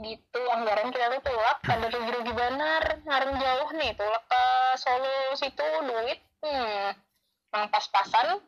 Gitu 0.00 0.40
anggaran 0.50 0.90
kita 0.90 1.20
tuh 1.20 1.22
tulak 1.28 1.58
ada 1.70 1.86
rugi-rugi 1.86 2.32
benar 2.34 2.82
ngaran 3.06 3.38
jauh 3.38 3.70
nih 3.78 3.92
tulak 3.94 4.24
ke 4.26 4.44
Solo 4.80 5.36
situ 5.38 5.68
duit. 5.86 6.18
Hmm 6.42 7.04
pas-pasan. 7.54 8.42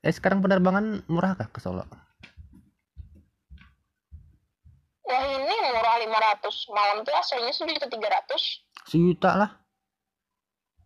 Eh 0.00 0.12
sekarang 0.14 0.40
penerbangan 0.40 1.04
murah 1.10 1.36
kah 1.36 1.50
ke 1.52 1.60
Solo 1.60 1.84
ya 5.08 5.18
ini 5.24 5.54
murah 5.72 5.96
500 6.04 6.76
malam 6.76 6.96
tuh 7.02 7.14
aslinya 7.16 7.52
sejuta 7.52 7.88
300 7.88 8.88
sejuta 8.88 9.30
lah 9.34 9.50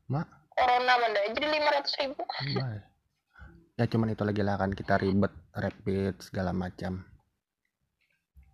mak 0.08 0.26
corona 0.54 0.94
benda 1.02 1.20
jadi 1.34 1.46
500 1.50 2.00
ribu 2.06 2.22
Baik. 2.54 2.82
ya 3.76 3.84
cuman 3.90 4.14
itu 4.14 4.22
lagi 4.22 4.42
lah 4.46 4.56
kan 4.56 4.70
kita 4.70 4.94
ribet 5.02 5.34
rapid 5.52 6.14
segala 6.22 6.54
macam 6.54 7.12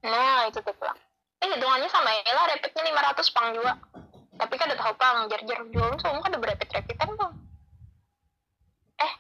Nah, 0.04 0.46
itu 0.46 0.58
tuh 0.62 0.74
pulang. 0.78 0.98
Eh, 1.38 1.48
hitungannya 1.54 1.88
sama 1.90 2.10
ya 2.10 2.32
lah, 2.34 2.44
rapidnya 2.50 2.82
500 2.86 3.34
pang 3.34 3.48
juga. 3.54 3.72
Tapi 4.38 4.54
kan 4.54 4.70
udah 4.70 4.78
tahu 4.78 4.94
pang, 4.94 5.16
jar-jar 5.26 5.60
jual 5.70 5.90
semua 5.98 6.22
kan 6.22 6.30
udah 6.34 6.42
berapid-rapidan 6.42 7.10
pang. 7.18 7.34
Eh, 9.02 9.12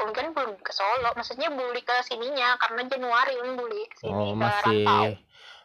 kan 0.00 0.26
belum 0.32 0.56
ke 0.64 0.72
Solo, 0.72 1.12
maksudnya 1.16 1.52
beli 1.52 1.84
ke 1.84 1.96
sininya, 2.04 2.56
karena 2.60 2.88
Januari 2.88 3.36
Ulun 3.40 3.56
beli 3.60 3.84
ke 3.88 3.96
sini, 4.00 4.12
oh 4.12 4.32
ke 4.32 4.40
masih 4.40 4.84
Rantau. 4.84 5.04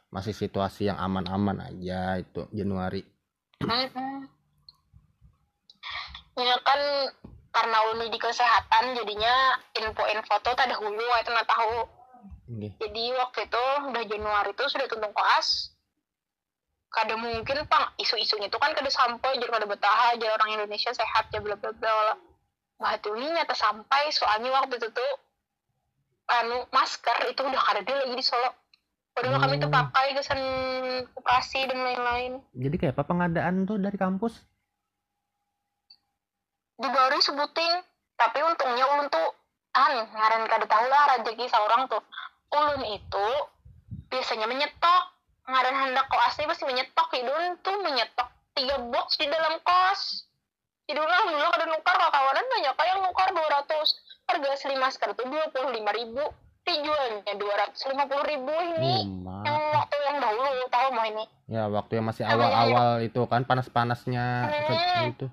Masih 0.10 0.34
situasi 0.34 0.90
yang 0.90 0.98
aman-aman 0.98 1.70
aja 1.70 2.18
itu 2.18 2.50
Januari. 2.50 3.06
Ya 6.40 6.56
kan, 6.64 6.82
karena 7.52 7.78
Ulun 7.92 8.08
di 8.10 8.20
kesehatan, 8.20 8.96
jadinya 8.96 9.60
info-info 9.76 10.36
tuh 10.40 10.56
tak 10.56 10.72
dahulu, 10.72 11.04
itu 11.20 11.30
nggak 11.30 11.50
tahu. 11.52 11.78
Nggih. 12.50 12.72
Jadi 12.80 13.04
waktu 13.20 13.40
itu, 13.46 13.66
udah 13.92 14.04
Januari 14.08 14.52
tuh 14.56 14.72
sudah 14.72 14.88
tuntung 14.88 15.12
koas, 15.12 15.76
kada 16.90 17.14
mungkin 17.14 17.70
pang 17.70 17.94
isu-isunya 18.02 18.50
itu 18.50 18.58
kan 18.58 18.74
kada 18.74 18.90
sampai 18.90 19.38
jadi 19.38 19.52
kada 19.54 19.70
betah 19.70 20.18
jadi 20.18 20.34
orang 20.34 20.58
Indonesia 20.58 20.90
sehat 20.90 21.30
ya 21.30 21.38
bla 21.38 21.54
bla 21.54 21.70
bla 21.70 22.18
batu 22.82 23.14
ini 23.14 23.30
nyata 23.30 23.54
sampai 23.54 24.10
soalnya 24.10 24.50
waktu 24.58 24.82
itu 24.82 24.90
tuh 24.90 25.12
anu 26.30 26.66
masker 26.74 27.30
itu 27.30 27.42
udah 27.46 27.62
kada 27.62 27.86
ada 27.86 27.94
lagi 27.94 28.16
di 28.18 28.26
Solo 28.26 28.50
padahal 29.20 29.44
kami 29.44 29.56
tuh 29.60 29.68
Oh. 29.68 29.76
pakai 29.76 30.08
kesan 30.16 30.42
operasi 31.14 31.60
dan 31.68 31.80
lain-lain. 31.84 32.32
Jadi 32.56 32.76
kayak 32.80 32.96
apa 32.96 33.04
pengadaan 33.04 33.68
tuh 33.68 33.76
dari 33.76 34.00
kampus? 34.00 34.40
di 36.80 36.88
baru 36.88 37.20
sebutin 37.20 37.84
tapi 38.16 38.40
untungnya 38.40 38.88
ulun 38.88 39.12
tuh 39.12 39.36
an 39.76 40.08
ngaran 40.16 40.48
kada 40.48 40.64
tahu 40.64 40.88
lah 40.88 41.20
rezeki 41.20 41.52
seorang 41.52 41.92
tuh. 41.92 42.00
Ulun 42.56 42.88
itu 42.88 43.28
biasanya 44.08 44.48
menyetok. 44.48 45.04
Ngaran 45.44 45.76
hendak 45.76 46.08
koasnya 46.08 46.48
pasti 46.48 46.64
menyetok. 46.64 47.12
Hidun 47.12 47.60
tuh 47.60 47.76
menyetok 47.84 48.32
tiga 48.56 48.80
box 48.80 49.20
di 49.20 49.28
dalam 49.28 49.60
kos 49.64 50.30
hidun 50.90 51.06
alhamdulillah 51.06 51.54
kada 51.54 51.66
nukar 51.70 51.96
kawan 51.96 52.46
banyak 52.50 52.76
yang 52.76 53.00
nukar 53.06 53.30
200 53.30 54.26
harga 54.26 54.48
asli 54.58 54.76
masker 54.76 55.10
tuh 55.14 55.26
25 55.30 56.00
ribu 56.02 56.24
dijualnya 56.62 57.34
250 57.34 57.96
ribu 58.26 58.52
ini 58.54 58.96
Rumah. 59.04 59.42
yang 59.42 59.58
waktu 59.74 59.96
yang 60.04 60.18
dahulu 60.20 60.64
tahu 60.68 60.88
mau 60.92 61.06
ini 61.06 61.26
Ya 61.50 61.66
waktu 61.66 61.92
yang 61.98 62.06
masih 62.06 62.24
awal-awal 62.24 63.02
itu 63.02 63.22
kan 63.26 63.42
panas-panasnya 63.42 64.26
Hmm. 64.46 65.10
itu. 65.10 65.28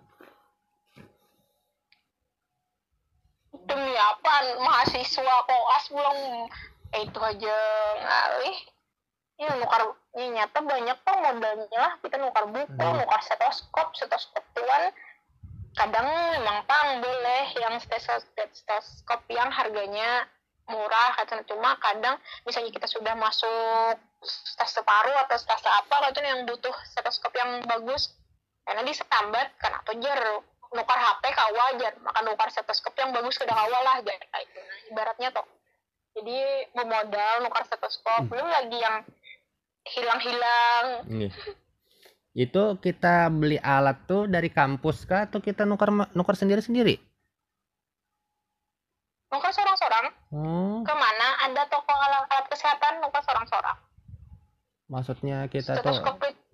demi 3.59 3.93
apa 3.93 4.33
mahasiswa 4.59 5.37
koas 5.43 5.85
pulang 5.89 6.47
eh, 6.93 7.03
itu 7.03 7.19
aja 7.19 7.57
ngalih 7.99 8.59
ya 9.37 9.51
nukar 9.53 9.83
ya, 10.15 10.25
nyata 10.31 10.59
banyak 10.63 10.97
kok 10.97 11.17
modalnya 11.19 11.77
lah 11.77 11.93
kita 11.99 12.17
nukar 12.17 12.47
buku 12.47 12.71
Hmm. 12.73 12.97
nukar 12.97 13.21
stetoskop 13.21 13.93
stetoskop 13.93 14.45
tuan 14.55 14.95
kadang 15.75 16.07
memang 16.33 16.65
pang 16.65 17.03
boleh 17.03 17.45
yang 17.55 17.77
stetoskop 17.77 19.21
yang 19.29 19.51
harganya 19.51 20.25
murah 20.67 21.15
kata 21.15 21.47
cuma 21.47 21.79
kadang 21.79 22.19
misalnya 22.43 22.75
kita 22.75 22.91
sudah 22.91 23.15
masuk 23.15 23.95
stage 24.27 24.75
separuh 24.75 25.15
atau 25.27 25.39
stage 25.39 25.67
apa 25.67 26.11
itu 26.11 26.21
yang 26.23 26.43
butuh 26.47 26.75
stetoskop 26.91 27.33
yang 27.39 27.63
bagus. 27.65 28.15
Karena 28.67 28.83
disambat 28.83 29.55
kan 29.63 29.73
atau 29.83 29.95
jer. 29.99 30.23
Nukar 30.67 30.99
HP 30.99 31.31
kawa 31.31 31.79
jar 31.79 31.95
maka 32.03 32.27
nukar 32.27 32.51
stetoskop 32.51 32.91
yang 32.99 33.15
bagus 33.15 33.39
ke 33.39 33.47
kawa 33.47 33.79
lah 33.87 34.03
kayak 34.03 34.19
itu 34.19 34.59
nah, 34.59 34.79
ibaratnya 34.91 35.29
toh. 35.31 35.47
Jadi 36.19 36.39
memodal 36.75 37.47
nukar 37.47 37.63
stetoskop. 37.71 38.27
Hmm. 38.27 38.29
belum 38.29 38.49
lagi 38.51 38.79
yang 38.83 38.97
hilang-hilang. 39.87 40.87
Nih. 41.07 41.33
Itu 42.35 42.83
kita 42.83 43.31
beli 43.31 43.63
alat 43.63 44.11
tuh 44.11 44.27
dari 44.27 44.51
kampus 44.51 45.07
kah? 45.07 45.31
Atau 45.31 45.39
kita 45.39 45.63
nukar 45.63 45.95
nukar 46.13 46.35
sendiri-sendiri? 46.35 46.99
Nukar 49.33 49.51
sorang-sorang 49.51 50.07
Oh, 50.31 50.83
ke 50.87 50.95
mana 50.95 51.29
ada 51.43 51.63
toko 51.67 51.93
alat, 51.93 52.27
alat 52.31 52.47
kesehatan 52.51 53.03
nukar 53.03 53.23
sorang-sorang 53.27 53.79
maksudnya 54.87 55.51
kita 55.51 55.83
tuh 55.83 55.99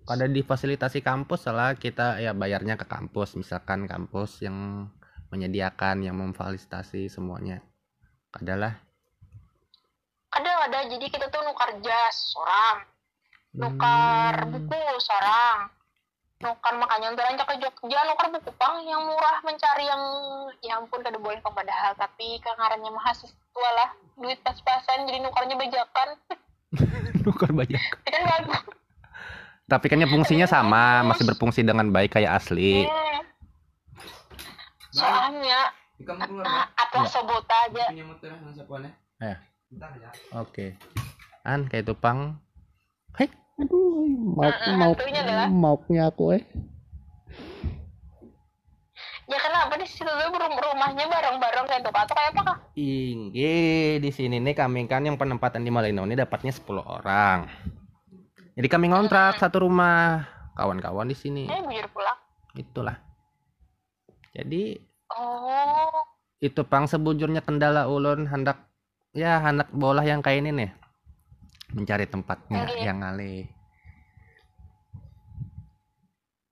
kada 0.03 0.27
difasilitasi 0.27 0.99
kampus 0.99 1.47
salah 1.47 1.79
kita 1.79 2.19
ya 2.19 2.35
bayarnya 2.35 2.75
ke 2.75 2.83
kampus. 2.83 3.39
Misalkan 3.39 3.87
kampus 3.87 4.43
yang 4.43 4.89
menyediakan 5.31 6.03
yang 6.03 6.19
memfasilitasi 6.19 7.07
semuanya. 7.07 7.63
Adalah 8.35 8.83
ada 10.33 10.51
ada. 10.67 10.79
Jadi 10.91 11.07
kita 11.07 11.31
tuh 11.31 11.41
nukar 11.47 11.71
jas 11.79 12.35
sorang 12.35 12.83
nukar 13.53 14.49
buku 14.49 14.81
seorang 14.97 15.69
nukar 16.43 16.73
makanya 16.75 17.07
untuk 17.09 17.23
rancak 17.23 17.47
ke 17.47 17.55
Jogja 17.57 17.99
nukar 18.03 18.27
buku 18.29 18.51
pang 18.53 18.83
yang 18.83 19.01
murah 19.01 19.39
mencari 19.41 19.83
yang 19.83 20.03
ya 20.59 20.77
ampun 20.77 20.99
kada 20.99 21.15
boleh 21.15 21.39
pang 21.39 21.51
padahal 21.51 21.95
tapi 21.95 22.37
kangarannya 22.37 22.91
mahasiswa 22.91 23.31
lah 23.73 23.89
duit 24.15 24.37
pas-pasan 24.39 25.07
jadi 25.07 25.19
nukarnya 25.19 25.55
bajakan 25.55 26.09
nukar 27.25 27.49
banyak 27.49 27.79
Ya 28.03 28.11
kan 28.11 28.23
bagus 28.27 28.61
tapi 29.63 29.87
kan 29.87 29.97
ya 29.97 30.05
fungsinya 30.05 30.43
sama 30.45 31.01
masih 31.03 31.23
berfungsi 31.25 31.63
dengan 31.63 31.87
baik 31.87 32.13
kayak 32.13 32.37
asli 32.37 32.83
Hmm. 32.83 33.23
soalnya 34.93 35.73
Di 35.97 36.05
kamu 36.05 36.21
keluar 36.21 36.45
nah, 36.45 36.69
ya? 36.69 36.85
atlas 36.85 37.09
Ya. 37.09 37.13
sobota 37.17 37.55
aja. 37.65 37.85
Eh. 37.89 39.37
Bentar 39.71 39.89
ya. 39.97 40.09
oke 40.35 40.77
an 41.41 41.65
kayak 41.65 41.89
itu 41.89 41.95
pang 41.95 42.19
hei 42.29 42.52
aduh 43.53 44.01
mau 44.33 44.49
Mm-mm, 44.49 44.75
mau 44.75 44.91
adalah. 44.97 45.47
maunya 45.49 46.09
aku 46.09 46.23
eh 46.35 46.43
ya 49.23 49.37
kenapa 49.39 49.73
di 49.79 49.87
situ 49.87 50.05
tuh 50.09 50.29
rum- 50.35 50.59
rumahnya 50.59 51.05
bareng-bareng 51.07 51.65
kayak 51.65 51.81
itu 51.81 51.89
atau 51.89 52.13
kayak 52.13 52.31
apa 52.35 52.41
kah 52.43 52.57
Inggi 52.73 54.01
di 54.01 54.09
sini 54.09 54.41
nih 54.41 54.57
kami 54.57 54.89
kan 54.89 55.05
yang 55.05 55.15
penempatan 55.15 55.61
di 55.61 55.69
Malino 55.69 56.03
ini 56.09 56.17
dapatnya 56.17 56.49
10 56.49 56.81
orang. 56.81 57.45
Jadi 58.57 58.65
kami 58.65 58.89
ngontrak 58.89 59.37
satu 59.37 59.69
rumah 59.69 60.25
kawan-kawan 60.57 61.05
di 61.05 61.13
sini. 61.13 61.45
eh 61.45 61.61
bujur 61.61 61.85
pulang 61.93 62.17
Itulah. 62.57 62.97
Jadi 64.33 64.77
oh 65.13 65.93
itu 66.41 66.61
pang 66.65 66.89
sebujurnya 66.89 67.45
kendala 67.45 67.85
ulun 67.85 68.25
hendak 68.25 68.65
ya 69.13 69.37
hendak 69.39 69.69
bola 69.69 70.01
yang 70.01 70.25
kayak 70.25 70.41
ini 70.41 70.51
nih. 70.51 70.69
Mencari 71.73 72.05
tempatnya 72.05 72.69
Oke. 72.69 72.85
yang 72.85 73.01
ngalih. 73.01 73.49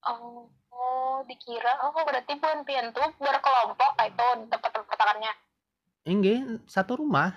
Oh, 0.01 0.49
oh, 0.73 1.21
dikira. 1.29 1.77
Oh, 1.85 1.93
berarti 1.93 2.33
bukan 2.41 2.65
pian 2.65 2.89
tuh 2.89 3.05
berkelompok 3.21 4.01
kayak 4.01 4.17
itu 4.17 4.27
di 4.41 4.45
tempat-tempatannya. 4.49 5.31
Inggi 6.09 6.35
satu 6.65 6.97
rumah. 6.97 7.29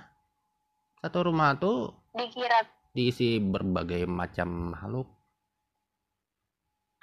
Satu 1.05 1.29
rumah 1.29 1.53
tuh 1.61 1.93
Dikira 2.17 2.65
diisi 2.95 3.43
berbagai 3.43 4.07
macam 4.07 4.71
makhluk. 4.73 5.11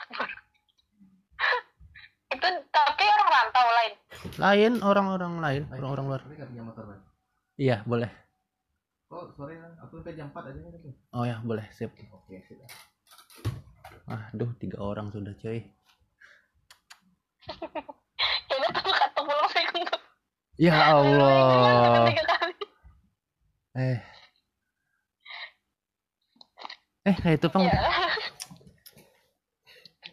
itu 2.33 2.47
tapi 2.71 3.03
orang 3.05 3.29
rantau 3.29 3.67
lain. 3.75 3.93
Lain 4.39 4.73
orang-orang 4.81 5.33
lain, 5.43 5.63
orang-orang 5.75 6.05
luar. 6.07 6.21
Iya, 7.59 7.83
boleh. 7.83 8.07
Oh, 9.11 9.27
sore 9.35 9.59
lah. 9.59 9.75
Aku 9.83 9.99
sampai 9.99 10.15
jam 10.15 10.31
4 10.31 10.47
aja 10.47 10.59
kan. 10.63 10.71
Oh 11.11 11.23
ya, 11.23 11.43
boleh. 11.43 11.67
Sip. 11.69 11.91
Oke, 11.91 12.39
sudah. 12.47 12.69
Aduh, 14.31 14.55
tiga 14.55 14.79
orang 14.79 15.11
sudah 15.11 15.35
cuy. 15.35 15.67
Ini 18.47 18.67
tuh 18.71 18.93
kata 18.93 19.19
pulang 19.19 19.49
saya 19.51 19.67
untuk. 19.73 20.01
Ya 20.55 20.75
Allah. 20.95 22.07
Eh. 23.73 23.99
Eh, 27.01 27.15
kayak 27.17 27.35
itu 27.35 27.47
pang. 27.49 27.65
Ya. 27.65 27.75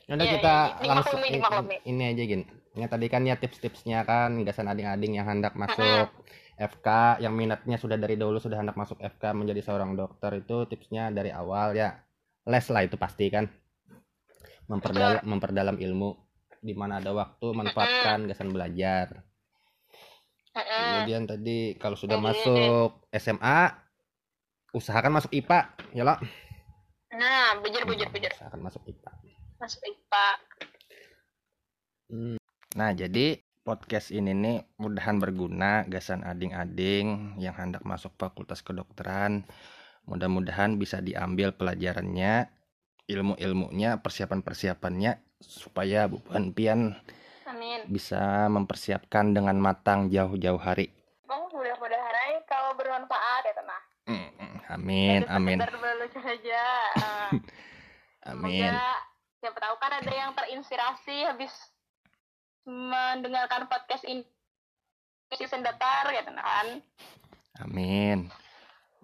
Udah 0.09 0.25
Iya, 0.25 0.33
kita 0.35 0.55
dimaklumi, 0.81 0.89
langsung 0.89 1.21
i- 1.21 1.33
dimaklumi. 1.37 1.77
ini 1.85 2.03
aja 2.09 2.23
gin. 2.25 2.43
Ya 2.79 2.87
tadi 2.87 3.11
kan 3.11 3.27
ya 3.27 3.35
tips-tipsnya 3.35 4.07
kan 4.07 4.47
gasan 4.47 4.71
ading-ading 4.71 5.19
yang 5.19 5.27
hendak 5.27 5.59
masuk 5.59 6.15
FK 6.55 7.19
yang 7.19 7.35
minatnya 7.35 7.75
sudah 7.75 7.99
dari 7.99 8.15
dulu 8.15 8.39
sudah 8.39 8.63
hendak 8.63 8.79
masuk 8.79 9.03
FK 9.03 9.35
menjadi 9.35 9.67
seorang 9.67 9.99
dokter 9.99 10.39
itu 10.39 10.63
tipsnya 10.71 11.11
dari 11.11 11.35
awal 11.35 11.75
ya. 11.75 11.99
Les 12.47 12.67
lah 12.71 12.87
itu 12.87 12.95
pasti 12.95 13.27
kan. 13.35 13.51
Memperdalam 14.71 15.27
memperdalam 15.27 15.77
ilmu 15.81 16.15
di 16.63 16.75
mana 16.79 17.03
ada 17.03 17.11
waktu 17.11 17.47
manfaatkan 17.51 18.31
gasan 18.31 18.55
belajar. 18.55 19.27
Kemudian 20.55 21.27
tadi 21.27 21.79
kalau 21.79 21.95
sudah 21.95 22.19
masuk 22.19 23.07
SMA 23.15 23.71
usahakan 24.75 25.19
masuk 25.19 25.31
IPA, 25.33 25.61
ya 25.95 26.03
lo. 26.03 26.15
Nah, 27.15 27.57
bujur 27.63 27.87
bujur 27.89 28.11
bujur. 28.11 28.31
Usahakan 28.35 28.61
masuk 28.61 28.83
IPA. 28.85 29.11
Masuk 29.63 29.81
IPA. 29.87 30.27
Nah, 32.77 32.93
jadi 32.93 33.41
podcast 33.65 34.13
ini 34.13 34.37
nih 34.37 34.59
mudahan 34.77 35.17
berguna 35.17 35.89
gasan 35.89 36.21
ading-ading 36.25 37.37
yang 37.41 37.57
hendak 37.57 37.81
masuk 37.85 38.13
fakultas 38.21 38.61
kedokteran. 38.61 39.49
Mudah-mudahan 40.05 40.77
bisa 40.77 41.01
diambil 41.01 41.53
pelajarannya, 41.53 42.49
ilmu-ilmunya, 43.09 44.01
persiapan-persiapannya 44.05 45.21
supaya 45.41 46.09
Bu 46.09 46.21
Pian 46.53 46.97
Amin. 47.49 47.89
bisa 47.89 48.49
mempersiapkan 48.53 49.33
dengan 49.33 49.57
matang 49.61 50.13
jauh-jauh 50.13 50.61
hari. 50.61 50.93
Oh, 51.29 51.49
mudah-mudahan 51.53 52.41
kalau 52.49 52.77
bermanfaat 52.77 53.43
ya 53.49 53.55
tenang. 53.57 53.85
Mm, 54.09 54.29
mm, 54.41 54.57
Amin, 54.73 55.21
amin, 55.29 55.59
saja. 56.21 56.65
Ah. 56.99 57.31
amin. 58.33 58.73
Semoga 58.73 58.93
siapa 59.41 59.59
tahu 59.61 59.75
kan 59.81 59.93
ada 60.01 60.13
yang 60.13 60.31
terinspirasi 60.37 61.29
habis 61.29 61.53
mendengarkan 62.69 63.65
podcast 63.65 64.05
ini 64.05 64.21
season 65.33 65.65
datar 65.65 66.13
gitu 66.13 66.31
kan. 66.33 66.67
Amin. 67.65 68.29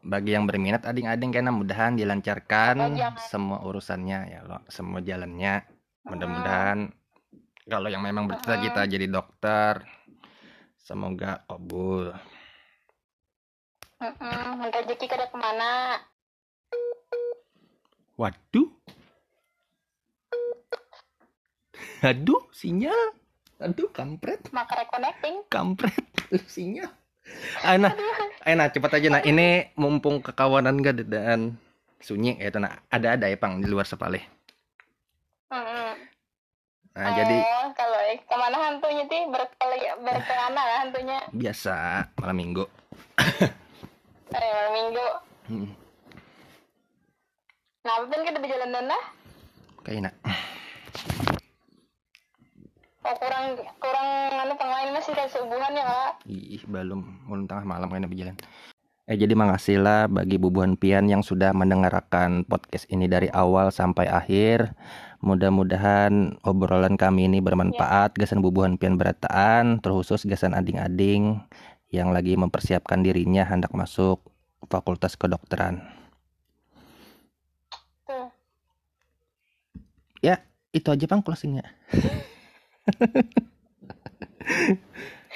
bagi 0.04 0.36
yang 0.36 0.44
berminat 0.44 0.84
ading-ading 0.84 1.32
kena 1.32 1.48
mudahan 1.48 1.96
dilancarkan 1.96 2.76
Oh, 2.76 2.92
jangan. 2.92 3.24
semua 3.24 3.58
urusannya 3.64 4.36
ya 4.36 4.44
lo 4.44 4.60
semua 4.68 5.00
jalannya. 5.00 5.64
Mudah-mudahan 6.04 6.92
kalau 7.64 7.88
yang 7.88 8.04
memang 8.04 8.28
bercita-cita 8.28 8.84
jadi 8.84 9.08
dokter 9.08 9.80
semoga 10.76 11.40
kabul. 11.48 12.12
Mm-mm, 13.96 14.60
rezeki 14.68 15.08
kada 15.08 15.32
ke 15.32 15.36
mana. 15.40 15.96
Waduh. 18.20 18.68
Aduh 22.04 22.44
sinyal 22.52 23.16
aduh 23.64 23.88
kampret. 23.88 24.44
Maka 24.52 24.84
reconnecting. 24.84 25.48
Kampret. 25.48 26.04
Sinyal. 26.52 26.92
Aina, 27.64 27.88
Aina 28.44 28.68
cepat 28.68 29.00
aja 29.00 29.08
nah. 29.08 29.22
Ini 29.24 29.72
mumpung 29.80 30.20
kekawanan 30.20 30.84
gak 30.84 31.08
dan 31.08 31.56
sunyi 32.04 32.36
ya 32.36 32.52
itu 32.52 32.60
nah. 32.60 32.76
Ada 32.92 33.16
ada 33.16 33.32
ya 33.32 33.40
pang 33.40 33.64
di 33.64 33.68
luar 33.68 33.88
sepale 33.88 34.20
Mm-mm. 35.54 35.90
nah 36.94 37.10
jadi 37.14 37.38
oh 37.42 37.70
kalau 37.78 38.00
eh, 38.10 38.18
ke 38.22 38.34
mana 38.34 38.58
hantunya 38.58 39.06
sih 39.06 39.22
berkeli 39.30 39.78
berkelana 40.02 40.62
lah 40.62 40.76
hantunya? 40.82 41.18
Biasa 41.30 41.74
malam 42.18 42.36
minggu. 42.38 42.64
Eh 44.34 44.50
malam 44.50 44.72
minggu. 44.74 45.06
Hmm, 45.46 45.70
nah 47.86 48.02
betul 48.02 48.20
kita 48.26 48.38
berjalan 48.42 48.74
dana 48.74 48.98
kayak 49.86 50.00
nak 50.10 50.14
oh 53.04 53.14
kurang 53.20 53.60
kurang 53.78 54.08
anu 54.32 54.54
penglain 54.56 54.90
masih 54.96 55.12
ada 55.12 55.28
subuhan 55.28 55.72
ya 55.76 55.84
kak. 55.84 56.12
Ih 56.28 56.64
belum. 56.64 57.28
Ulun 57.28 57.44
tengah 57.44 57.64
malam 57.68 57.92
kayaknya 57.92 58.08
berjalan. 58.08 58.36
Eh 59.04 59.20
jadi 59.20 59.36
makasih 59.36 59.84
lah 59.84 60.08
bagi 60.08 60.40
bubuhan 60.40 60.80
pian 60.80 61.04
yang 61.12 61.20
sudah 61.20 61.52
mendengarkan 61.52 62.48
podcast 62.48 62.88
ini 62.88 63.04
dari 63.04 63.28
awal 63.30 63.68
sampai 63.68 64.08
akhir. 64.08 64.72
Mudah-mudahan 65.20 66.40
obrolan 66.44 66.96
kami 66.96 67.28
ini 67.28 67.44
bermanfaat. 67.44 68.16
Gasan 68.16 68.40
bubuhan 68.40 68.80
pian 68.80 68.96
berataan 68.96 69.84
terkhusus 69.84 70.24
gasan 70.24 70.56
ading-ading 70.56 71.44
yang 71.92 72.10
lagi 72.10 72.34
mempersiapkan 72.34 73.04
dirinya 73.04 73.44
hendak 73.44 73.76
masuk 73.76 74.24
fakultas 74.72 75.20
kedokteran. 75.20 75.84
Tuh 78.08 78.32
itu 80.74 80.90
aja 80.90 81.06
pang 81.06 81.22
closingnya 81.22 81.62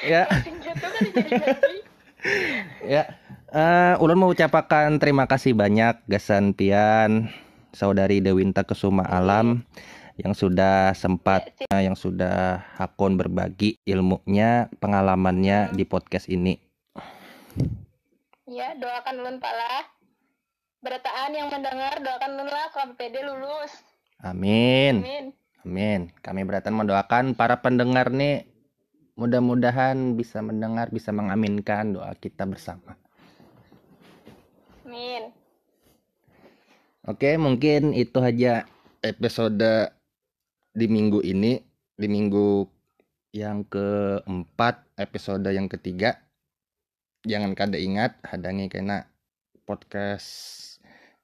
ya. 0.04 0.22
Ya. 2.84 3.02
Eh 3.48 3.94
ulun 4.04 4.20
mau 4.20 4.28
ucapkan 4.28 5.00
terima 5.00 5.24
kasih 5.24 5.56
banyak 5.56 6.04
gasan 6.04 6.52
pian 6.52 7.32
saudari 7.72 8.20
Dewinta 8.20 8.60
Kesuma 8.60 9.08
Alam 9.08 9.64
yang 10.20 10.36
sudah 10.36 10.92
sempat 10.92 11.56
eh, 11.72 11.88
yang 11.88 11.96
sudah 11.96 12.60
hakun 12.76 13.16
berbagi 13.16 13.80
ilmunya 13.88 14.68
pengalamannya 14.82 15.72
di 15.72 15.88
podcast 15.88 16.28
ini. 16.28 16.60
Ya 18.44 18.76
doakan 18.76 19.24
ulun 19.24 19.36
pala. 19.40 19.88
Berataan 20.78 21.34
yang 21.34 21.48
mendengar 21.48 21.98
doakan 22.04 22.30
ulun 22.36 22.50
lah 22.52 22.68
kalau 22.76 22.94
PD 23.00 23.24
lulus. 23.24 23.72
Amin. 24.20 25.00
Amin 25.00 25.47
amin. 25.64 26.12
Kami 26.20 26.42
beratan 26.44 26.74
mendoakan 26.76 27.38
para 27.38 27.58
pendengar 27.62 28.12
nih. 28.12 28.46
Mudah-mudahan 29.18 30.14
bisa 30.14 30.38
mendengar 30.44 30.94
bisa 30.94 31.10
mengaminkan 31.10 31.96
doa 31.96 32.14
kita 32.14 32.46
bersama. 32.46 32.94
Amin. 34.86 35.34
Oke, 37.08 37.34
mungkin 37.40 37.96
itu 37.96 38.20
aja 38.20 38.68
episode 39.00 39.90
di 40.76 40.86
minggu 40.86 41.24
ini, 41.24 41.56
di 41.96 42.06
minggu 42.06 42.68
yang 43.32 43.64
keempat, 43.64 44.92
episode 45.00 45.48
yang 45.48 45.72
ketiga. 45.72 46.20
Jangan 47.24 47.56
kada 47.56 47.80
ingat, 47.80 48.20
hadangi 48.22 48.70
kena 48.70 49.08
podcast 49.64 50.67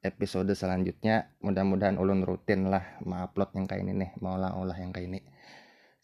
episode 0.05 0.53
selanjutnya. 0.53 1.33
Mudah-mudahan 1.41 1.97
ulun 1.97 2.23
rutin 2.23 2.69
lah 2.69 2.85
upload 3.03 3.57
yang 3.57 3.65
kayak 3.65 3.83
ini 3.89 3.93
nih, 4.05 4.11
mau 4.21 4.37
olah 4.37 4.77
yang 4.77 4.93
kayak 4.93 5.09
ini. 5.09 5.21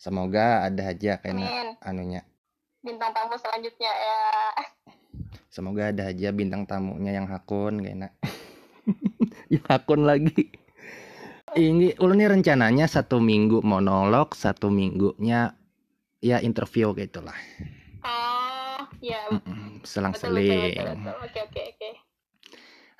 Semoga 0.01 0.65
ada 0.65 0.97
aja 0.97 1.21
kena 1.21 1.45
amin 1.45 1.69
anunya. 1.85 2.25
bintang 2.81 3.13
tamu 3.13 3.37
selanjutnya 3.37 3.93
ya 3.93 4.17
Semoga 5.53 5.93
ada 5.93 6.09
aja 6.09 6.33
bintang 6.33 6.65
tamunya 6.65 7.13
yang 7.13 7.29
hakun 7.29 7.85
kayaknya. 7.85 8.09
yang 9.53 9.65
hakun 9.69 10.09
lagi. 10.09 10.49
Ini 11.53 12.01
ulun 12.01 12.17
nih 12.17 12.31
rencananya 12.33 12.89
satu 12.89 13.21
minggu 13.21 13.61
monolog, 13.61 14.33
satu 14.33 14.73
minggunya 14.73 15.53
ya 16.25 16.41
interview 16.41 16.97
gitu 16.97 17.21
lah. 17.21 17.37
oh 18.01 18.81
ya 19.05 19.21
Selang-seling. 19.85 21.05
oke 21.05 21.41
oke 21.45 21.61
oke 21.77 22.10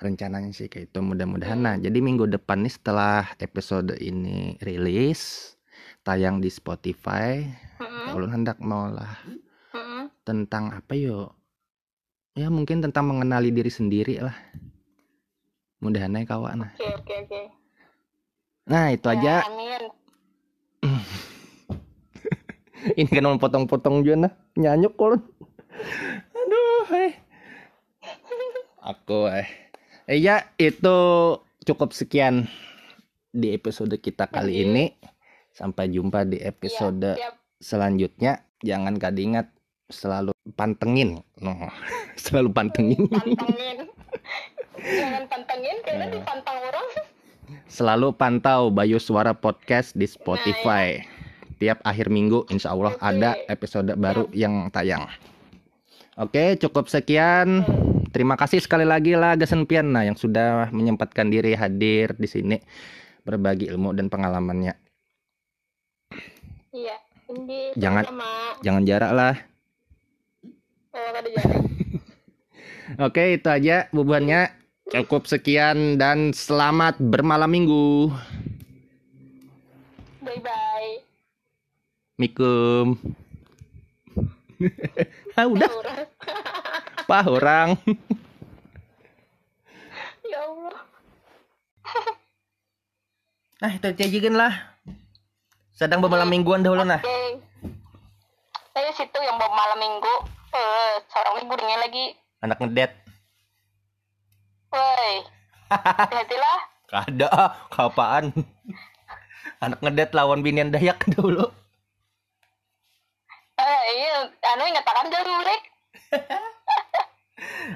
Rencananya 0.01 0.49
sih 0.49 0.65
kayak 0.65 0.89
itu 0.89 0.99
mudah-mudahan. 0.99 1.61
Nah, 1.61 1.75
jadi 1.77 2.01
minggu 2.01 2.25
depan 2.25 2.65
nih 2.65 2.73
setelah 2.73 3.37
episode 3.37 3.93
ini 4.01 4.57
rilis 4.65 5.53
tayang 6.01 6.41
di 6.41 6.49
Spotify, 6.49 7.45
Mm-mm, 7.77 8.17
ulun 8.17 8.33
hendak 8.33 8.57
mau 8.65 8.89
lah 8.89 9.13
mm-mm. 9.77 10.09
tentang 10.25 10.73
apa 10.73 10.97
yo? 10.97 11.29
Ya 12.33 12.49
mungkin 12.49 12.81
tentang 12.81 13.13
mengenali 13.13 13.53
diri 13.53 13.69
sendiri 13.69 14.25
lah. 14.25 14.33
Mudahan 15.85 16.17
aja 16.17 16.33
kawan. 16.33 16.65
oke 16.65 16.85
oke 16.97 17.13
oke 17.29 17.41
Nah, 18.65 18.93
itu 18.93 19.05
aja. 19.05 19.21
Ya, 19.21 19.37
amin 19.45 20.01
ini 22.99 23.09
kan 23.09 23.25
mau 23.25 23.37
potong-potong 23.37 24.01
juga 24.01 24.27
nah 24.27 24.33
nyanyuk 24.57 24.93
kolon 24.97 25.21
aduh 26.39 26.89
eh 26.97 27.13
aku 28.81 29.29
eh 29.29 29.47
eh 30.07 30.19
ya 30.19 30.49
itu 30.57 30.97
cukup 31.63 31.93
sekian 31.93 32.49
di 33.31 33.53
episode 33.53 33.93
kita 33.97 34.27
kali 34.27 34.53
Oke. 34.57 34.63
ini. 34.65 34.85
Sampai 35.51 35.91
jumpa 35.91 36.23
di 36.23 36.39
episode 36.39 37.19
siap. 37.19 37.35
selanjutnya. 37.59 38.41
Jangan 38.63 38.95
kadingat 38.95 39.51
selalu 39.91 40.31
pantengin. 40.55 41.19
No 41.37 41.53
selalu 42.23 42.49
pantengin. 42.51 43.03
Pantengin. 43.07 43.77
Jangan 45.01 45.23
pantengin 45.27 45.75
kayaknya 45.83 46.07
Eh. 46.07 46.11
dipantang 46.17 46.57
orang. 46.57 46.87
Selalu 47.67 48.15
pantau 48.15 48.71
Bayu 48.71 48.95
Suara 48.97 49.35
Podcast 49.35 49.93
di 49.93 50.07
Spotify. 50.07 51.03
tiap 51.61 51.77
akhir 51.85 52.09
minggu 52.09 52.49
insya 52.49 52.73
Allah 52.73 52.97
Oke. 52.97 53.05
ada 53.05 53.37
episode 53.45 53.93
baru 53.93 54.25
yang 54.33 54.73
tayang. 54.73 55.05
Oke 56.17 56.57
cukup 56.57 56.89
sekian 56.89 57.61
terima 58.11 58.35
kasih 58.35 58.59
sekali 58.59 58.83
lagi 58.83 59.15
lah 59.15 59.39
Gasen 59.39 59.63
Piana 59.63 60.03
yang 60.03 60.15
sudah 60.15 60.69
menyempatkan 60.69 61.31
diri 61.31 61.55
hadir 61.55 62.13
di 62.15 62.27
sini 62.27 62.57
berbagi 63.23 63.71
ilmu 63.71 63.95
dan 63.95 64.11
pengalamannya. 64.11 64.75
Iya 66.71 66.95
ini 67.31 67.75
Jangan- 67.75 68.07
sama 68.07 68.29
jangan 68.61 68.83
jarak 68.83 69.11
lah. 69.11 69.35
Jarak. 70.91 71.23
Oke 73.07 73.39
itu 73.39 73.47
aja 73.47 73.87
bubuannya 73.95 74.51
cukup 74.91 75.23
sekian 75.23 75.95
dan 75.95 76.35
selamat 76.35 76.99
bermalam 76.99 77.47
minggu. 77.47 78.11
Bye 80.21 80.39
bye 80.43 80.91
Mikum. 82.19 82.99
Ah 85.33 85.47
udah 85.49 85.65
pak 87.11 87.27
orang 87.27 87.75
ya 90.31 90.39
Allah 90.39 90.79
Nah, 93.61 93.69
itu 93.69 93.93
cajikan 93.93 94.33
lah. 94.33 94.73
Sedang 95.69 95.99
bermalam 95.99 96.25
mingguan 96.25 96.63
dahulu 96.63 96.81
nah. 96.81 96.97
oke 96.97 97.19
saya 98.71 98.89
situ 98.95 99.19
yang 99.19 99.35
bawa 99.35 99.51
malam 99.51 99.77
minggu 99.77 100.13
eh 100.49 100.91
seorang 101.05 101.35
minggu 101.37 101.53
dengan 101.59 101.79
lagi 101.79 102.05
Anak 102.39 102.57
ngedet. 102.57 102.91
woi 104.71 105.13
hati-hatilah 105.69 106.59
Kada, 106.87 107.29
kapaan. 107.67 108.31
Anak 109.63 109.79
ngedet 109.79 110.15
lawan 110.15 110.39
binian 110.39 110.71
Dayak 110.71 111.03
dulu. 111.11 111.51
eh 113.57 113.81
iya 113.93 114.15
anu 114.47 114.63
ngatakan 114.65 115.11
jauh 115.11 115.41
rek 115.43 115.61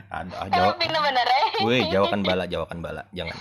Ada, 0.07 0.29
ah, 0.31 0.45
Emang 0.45 0.51
jawab. 0.51 0.75
pindah 0.77 1.01
bener 1.01 1.25
eh 1.27 1.45
Woi, 1.59 1.79
jawakan 1.89 2.21
bala, 2.21 2.45
jawakan 2.45 2.79
bala. 2.79 3.01
Jangan. 3.11 3.33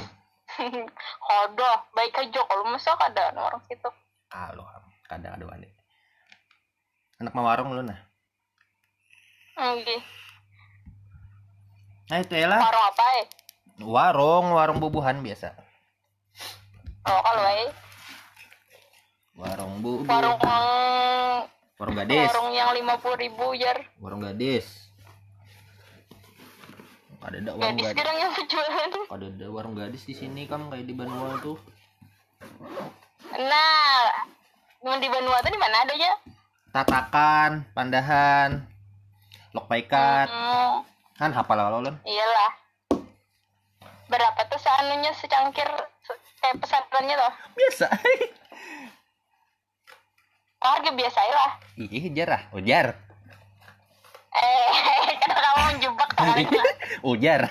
Kodoh, 1.24 1.76
baik 1.92 2.14
aja 2.16 2.40
kalau 2.40 2.64
masa 2.64 2.96
ada 2.96 3.28
orang 3.34 3.60
situ. 3.62 3.90
Alo, 4.30 4.64
kada 5.04 5.30
ada 5.30 5.44
wani. 5.44 5.68
Anak 7.16 7.32
mau 7.32 7.44
warung 7.44 7.70
lu 7.70 7.82
nah. 7.82 7.98
Oke. 9.54 9.96
Nah 12.06 12.18
itu 12.18 12.34
ya 12.34 12.46
lah. 12.46 12.60
warung 12.60 12.84
apa 12.84 13.04
eh 13.14 13.26
Warung, 13.76 14.44
warung 14.50 14.78
bubuhan 14.78 15.18
biasa. 15.18 15.50
oh 17.04 17.20
kalau 17.20 17.44
eh 17.50 17.70
Warung 19.34 19.74
bubu. 19.78 20.06
warung 20.06 20.38
Warung 21.74 21.96
gadis. 21.96 22.30
warung 22.30 22.50
yang 22.50 22.70
lima 22.72 22.94
puluh 22.96 23.18
ribu 23.18 23.50
jar 23.54 23.82
Warung 23.98 24.22
gadis. 24.22 24.83
Ada 27.24 27.40
ada 27.40 27.52
warung 27.56 27.72
gadis 27.72 27.88
sekarang 27.96 28.16
yang 28.20 28.30
berjualan 28.36 28.90
Ada 29.08 29.26
ada 29.32 29.46
warung 29.48 29.74
gadis 29.74 30.02
di 30.04 30.12
sini 30.12 30.44
kan 30.44 30.68
kayak 30.68 30.84
di 30.84 30.92
Banua 30.92 31.40
tuh. 31.40 31.56
nah 33.34 34.04
di 34.84 35.08
Vanuatu 35.08 35.48
di 35.48 35.56
mana 35.56 35.80
adanya 35.80 36.12
Tatakan, 36.68 37.64
Pandahan, 37.72 38.60
Lok 39.56 39.64
Paikat. 39.70 40.28
Hmm, 40.28 40.84
Kan 41.14 41.30
hafal 41.32 41.56
lo 41.56 41.80
Lon? 41.80 41.96
iyalah 42.04 42.50
berapa 44.10 44.40
tuh 44.50 44.60
seanunya 44.60 45.14
secangkir 45.16 45.64
se- 46.04 46.20
kayak 46.42 46.60
pesantrennya 46.60 47.16
tuh 47.16 47.32
Biasa. 47.56 47.86
oh, 50.60 50.68
harga 50.68 50.90
biasa 50.92 51.18
lah 51.24 51.52
Ih, 51.80 52.12
jar 52.12 52.30
ah. 52.36 52.42
Ujar. 52.52 53.00
Eh 54.34 55.14
karena 55.20 55.40
kamu 55.40 55.60
menjebak 55.70 56.10
tangannya 56.14 56.62
Ujar. 57.10 57.40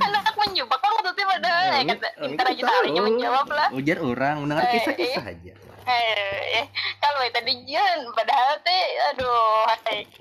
anak 0.00 0.24
menjebak 0.36 0.78
kamu 0.78 0.96
tuh 1.02 1.12
pada 1.18 1.50
eh, 1.72 1.82
kata 1.84 2.08
ntar 2.30 2.46
aja 2.48 2.62
taruhnya 2.62 3.02
menjawab 3.02 3.46
lah. 3.48 3.68
Ujar 3.72 3.98
orang 3.98 4.40
mendengar 4.40 4.64
Eh, 4.66 4.70
kisah-kisah 4.76 5.24
aja. 5.26 5.52
eh 5.90 6.64
kalau 6.98 7.18
tadi 7.28 7.52
jan 7.66 7.98
padahal 8.14 8.54
teh 8.62 8.84
aduh 9.10 9.66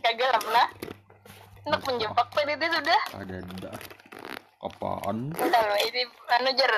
kagak 0.01 0.29
pernah 0.41 0.67
anak 1.67 1.81
menjebak 1.85 2.27
tadi 2.33 2.51
itu 2.51 2.65
sudah. 2.67 3.01
Ada 3.15 3.35
ada. 3.39 3.71
Apaan? 4.59 5.31
kalau 5.31 5.77
ini 5.79 6.03
anu 6.29 6.51
jar 6.51 6.73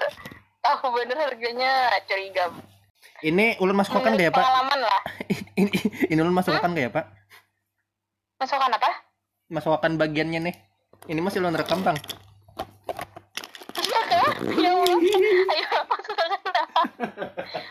tahu 0.61 0.85
bener 0.93 1.17
harganya 1.17 1.89
curiga. 2.05 2.45
Ini 3.21 3.57
ulun 3.57 3.77
masuk 3.77 4.01
kan 4.01 4.13
gak 4.13 4.27
ya, 4.27 4.31
Pak? 4.33 4.41
pengalaman 4.41 4.79
lah. 4.81 5.01
Ini 5.53 5.71
ini 6.09 6.19
ulun 6.19 6.33
masuk 6.33 6.57
kan 6.57 6.73
gak 6.73 6.83
ya, 6.83 6.91
Pak? 6.91 7.05
Masukkan 8.41 8.73
apa 8.73 8.89
Masukkan 9.47 9.93
bagiannya 9.93 10.39
nih. 10.41 10.55
Ini 11.05 11.19
masih 11.19 11.43
ulun 11.43 11.53
rekam, 11.53 11.81
Bang. 11.81 11.97
ya 14.41 14.71
Allah 14.73 14.97
ayo 15.53 15.69
masukkan 15.91 16.29
apa 16.33 16.63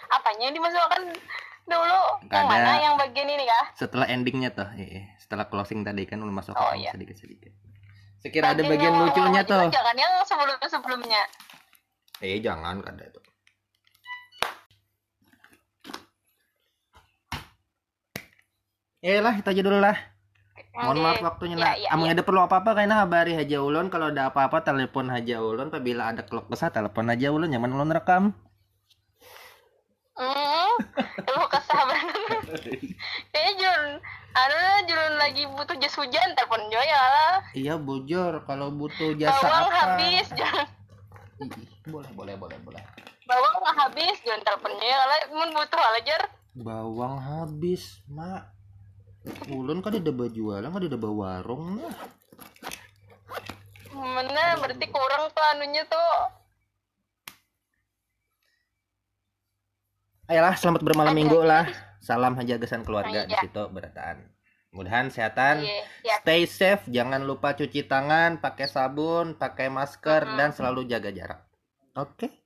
apanya 0.08 0.42
yang 0.46 0.54
dimasukkan 0.54 1.02
dulu 1.66 2.00
yang 2.28 2.46
Ada. 2.46 2.48
mana 2.48 2.72
yang 2.78 2.94
bagian 2.94 3.26
ini 3.26 3.42
kah 3.42 3.64
Setelah 3.74 4.06
endingnya 4.06 4.50
tuh, 4.50 4.70
eh, 4.76 5.10
setelah 5.18 5.46
closing 5.46 5.82
tadi 5.82 6.06
kan 6.06 6.22
ulun 6.22 6.30
masuk 6.32 6.54
Oh, 6.54 6.70
iya. 6.72 6.94
sedikit-sedikit. 6.94 7.50
Sekira 8.18 8.54
ada 8.54 8.62
Bagian 8.62 8.70
bagian 8.70 8.92
yang 8.92 9.02
lucunya 9.02 9.42
tuh. 9.42 9.66
jangan 9.68 9.96
yang 9.96 10.12
sebelum 10.22 10.56
sebelumnya 10.62 11.22
Eh, 12.20 12.38
jangan 12.38 12.78
kada 12.80 13.02
itu. 13.02 13.20
Ya 19.00 19.24
lah, 19.24 19.32
itu 19.32 19.48
aja 19.48 19.62
dulu 19.64 19.78
lah. 19.80 19.96
Mohon 20.70 20.98
maaf 21.02 21.18
waktunya 21.20 21.54
Ya, 21.54 21.60
lah. 21.60 21.74
ya, 21.76 21.88
Amun 21.90 22.06
ya. 22.06 22.14
ada 22.14 22.22
perlu 22.22 22.40
apa-apa 22.40 22.70
kayaknya 22.72 23.02
kabari 23.02 23.32
Haja 23.34 23.58
Ulun. 23.58 23.90
Kalau 23.90 24.06
ada 24.08 24.30
apa-apa 24.30 24.62
telepon 24.62 25.06
Haja 25.06 25.38
Ulun. 25.38 25.68
Apabila 25.68 26.08
ada 26.08 26.22
kelok 26.22 26.46
kesah 26.46 26.70
telepon 26.70 27.10
Haja 27.10 27.28
Ulun. 27.28 27.50
Nyaman 27.50 27.70
ulun 27.70 27.90
rekam. 27.90 28.24
Hmm, 30.14 30.70
lu 31.18 31.42
kesabaran. 31.48 32.06
Kayaknya 33.30 33.52
Jun, 33.56 33.82
anu 34.30 34.54
lah 34.54 34.80
Jun 34.84 35.12
lagi 35.16 35.48
butuh 35.48 35.72
jas 35.74 35.96
hujan, 35.96 36.28
telepon 36.34 36.60
Joy 36.68 36.84
lah. 36.86 37.40
Iya 37.50 37.74
bujur. 37.74 38.44
Kalau 38.44 38.68
butuh 38.70 39.16
jasa 39.16 39.40
Bawang 39.40 39.66
apa? 39.66 39.78
habis. 39.96 40.28
Ih, 41.40 41.48
boleh, 41.88 42.12
boleh, 42.12 42.34
boleh, 42.36 42.58
boleh. 42.60 42.82
Bawang 43.24 43.56
habis, 43.74 44.20
Jun 44.20 44.40
telepon 44.40 44.76
Joy 44.76 44.92
lah. 44.92 45.18
Mun 45.32 45.50
butuh 45.50 45.80
lah 45.80 46.02
jar. 46.04 46.22
Bawang 46.52 47.16
habis, 47.16 48.04
mak. 48.06 48.52
Ulun 49.52 49.84
kan 49.84 49.92
ada 49.92 50.08
jualan, 50.08 50.70
kan 50.72 50.80
ada 50.80 50.96
bawa 50.96 51.44
warung 51.44 51.76
lah. 51.76 51.92
Mana 53.92 54.56
berarti 54.56 54.86
kurang 54.88 55.28
tuh 55.28 55.44
anunya 55.52 55.84
tuh. 55.84 56.12
Ayolah, 60.30 60.56
selamat 60.56 60.80
bermalam 60.86 61.12
minggu 61.12 61.36
lah. 61.44 61.68
Salam 62.00 62.32
Haja 62.38 62.56
Gesan 62.56 62.80
keluarga 62.80 63.28
di 63.28 63.36
Iya. 63.36 63.44
situ 63.44 63.60
berataan. 63.68 64.24
Mudahan 64.72 65.12
sehatan. 65.12 65.66
Iya, 65.66 65.84
ya. 66.06 66.16
Stay 66.24 66.46
safe, 66.48 66.86
jangan 66.88 67.26
lupa 67.26 67.52
cuci 67.52 67.84
tangan, 67.84 68.40
pakai 68.40 68.70
sabun, 68.70 69.36
pakai 69.36 69.68
masker, 69.68 70.38
dan 70.38 70.54
selalu 70.54 70.88
jaga 70.88 71.10
jarak. 71.12 71.40
Oke. 71.98 72.40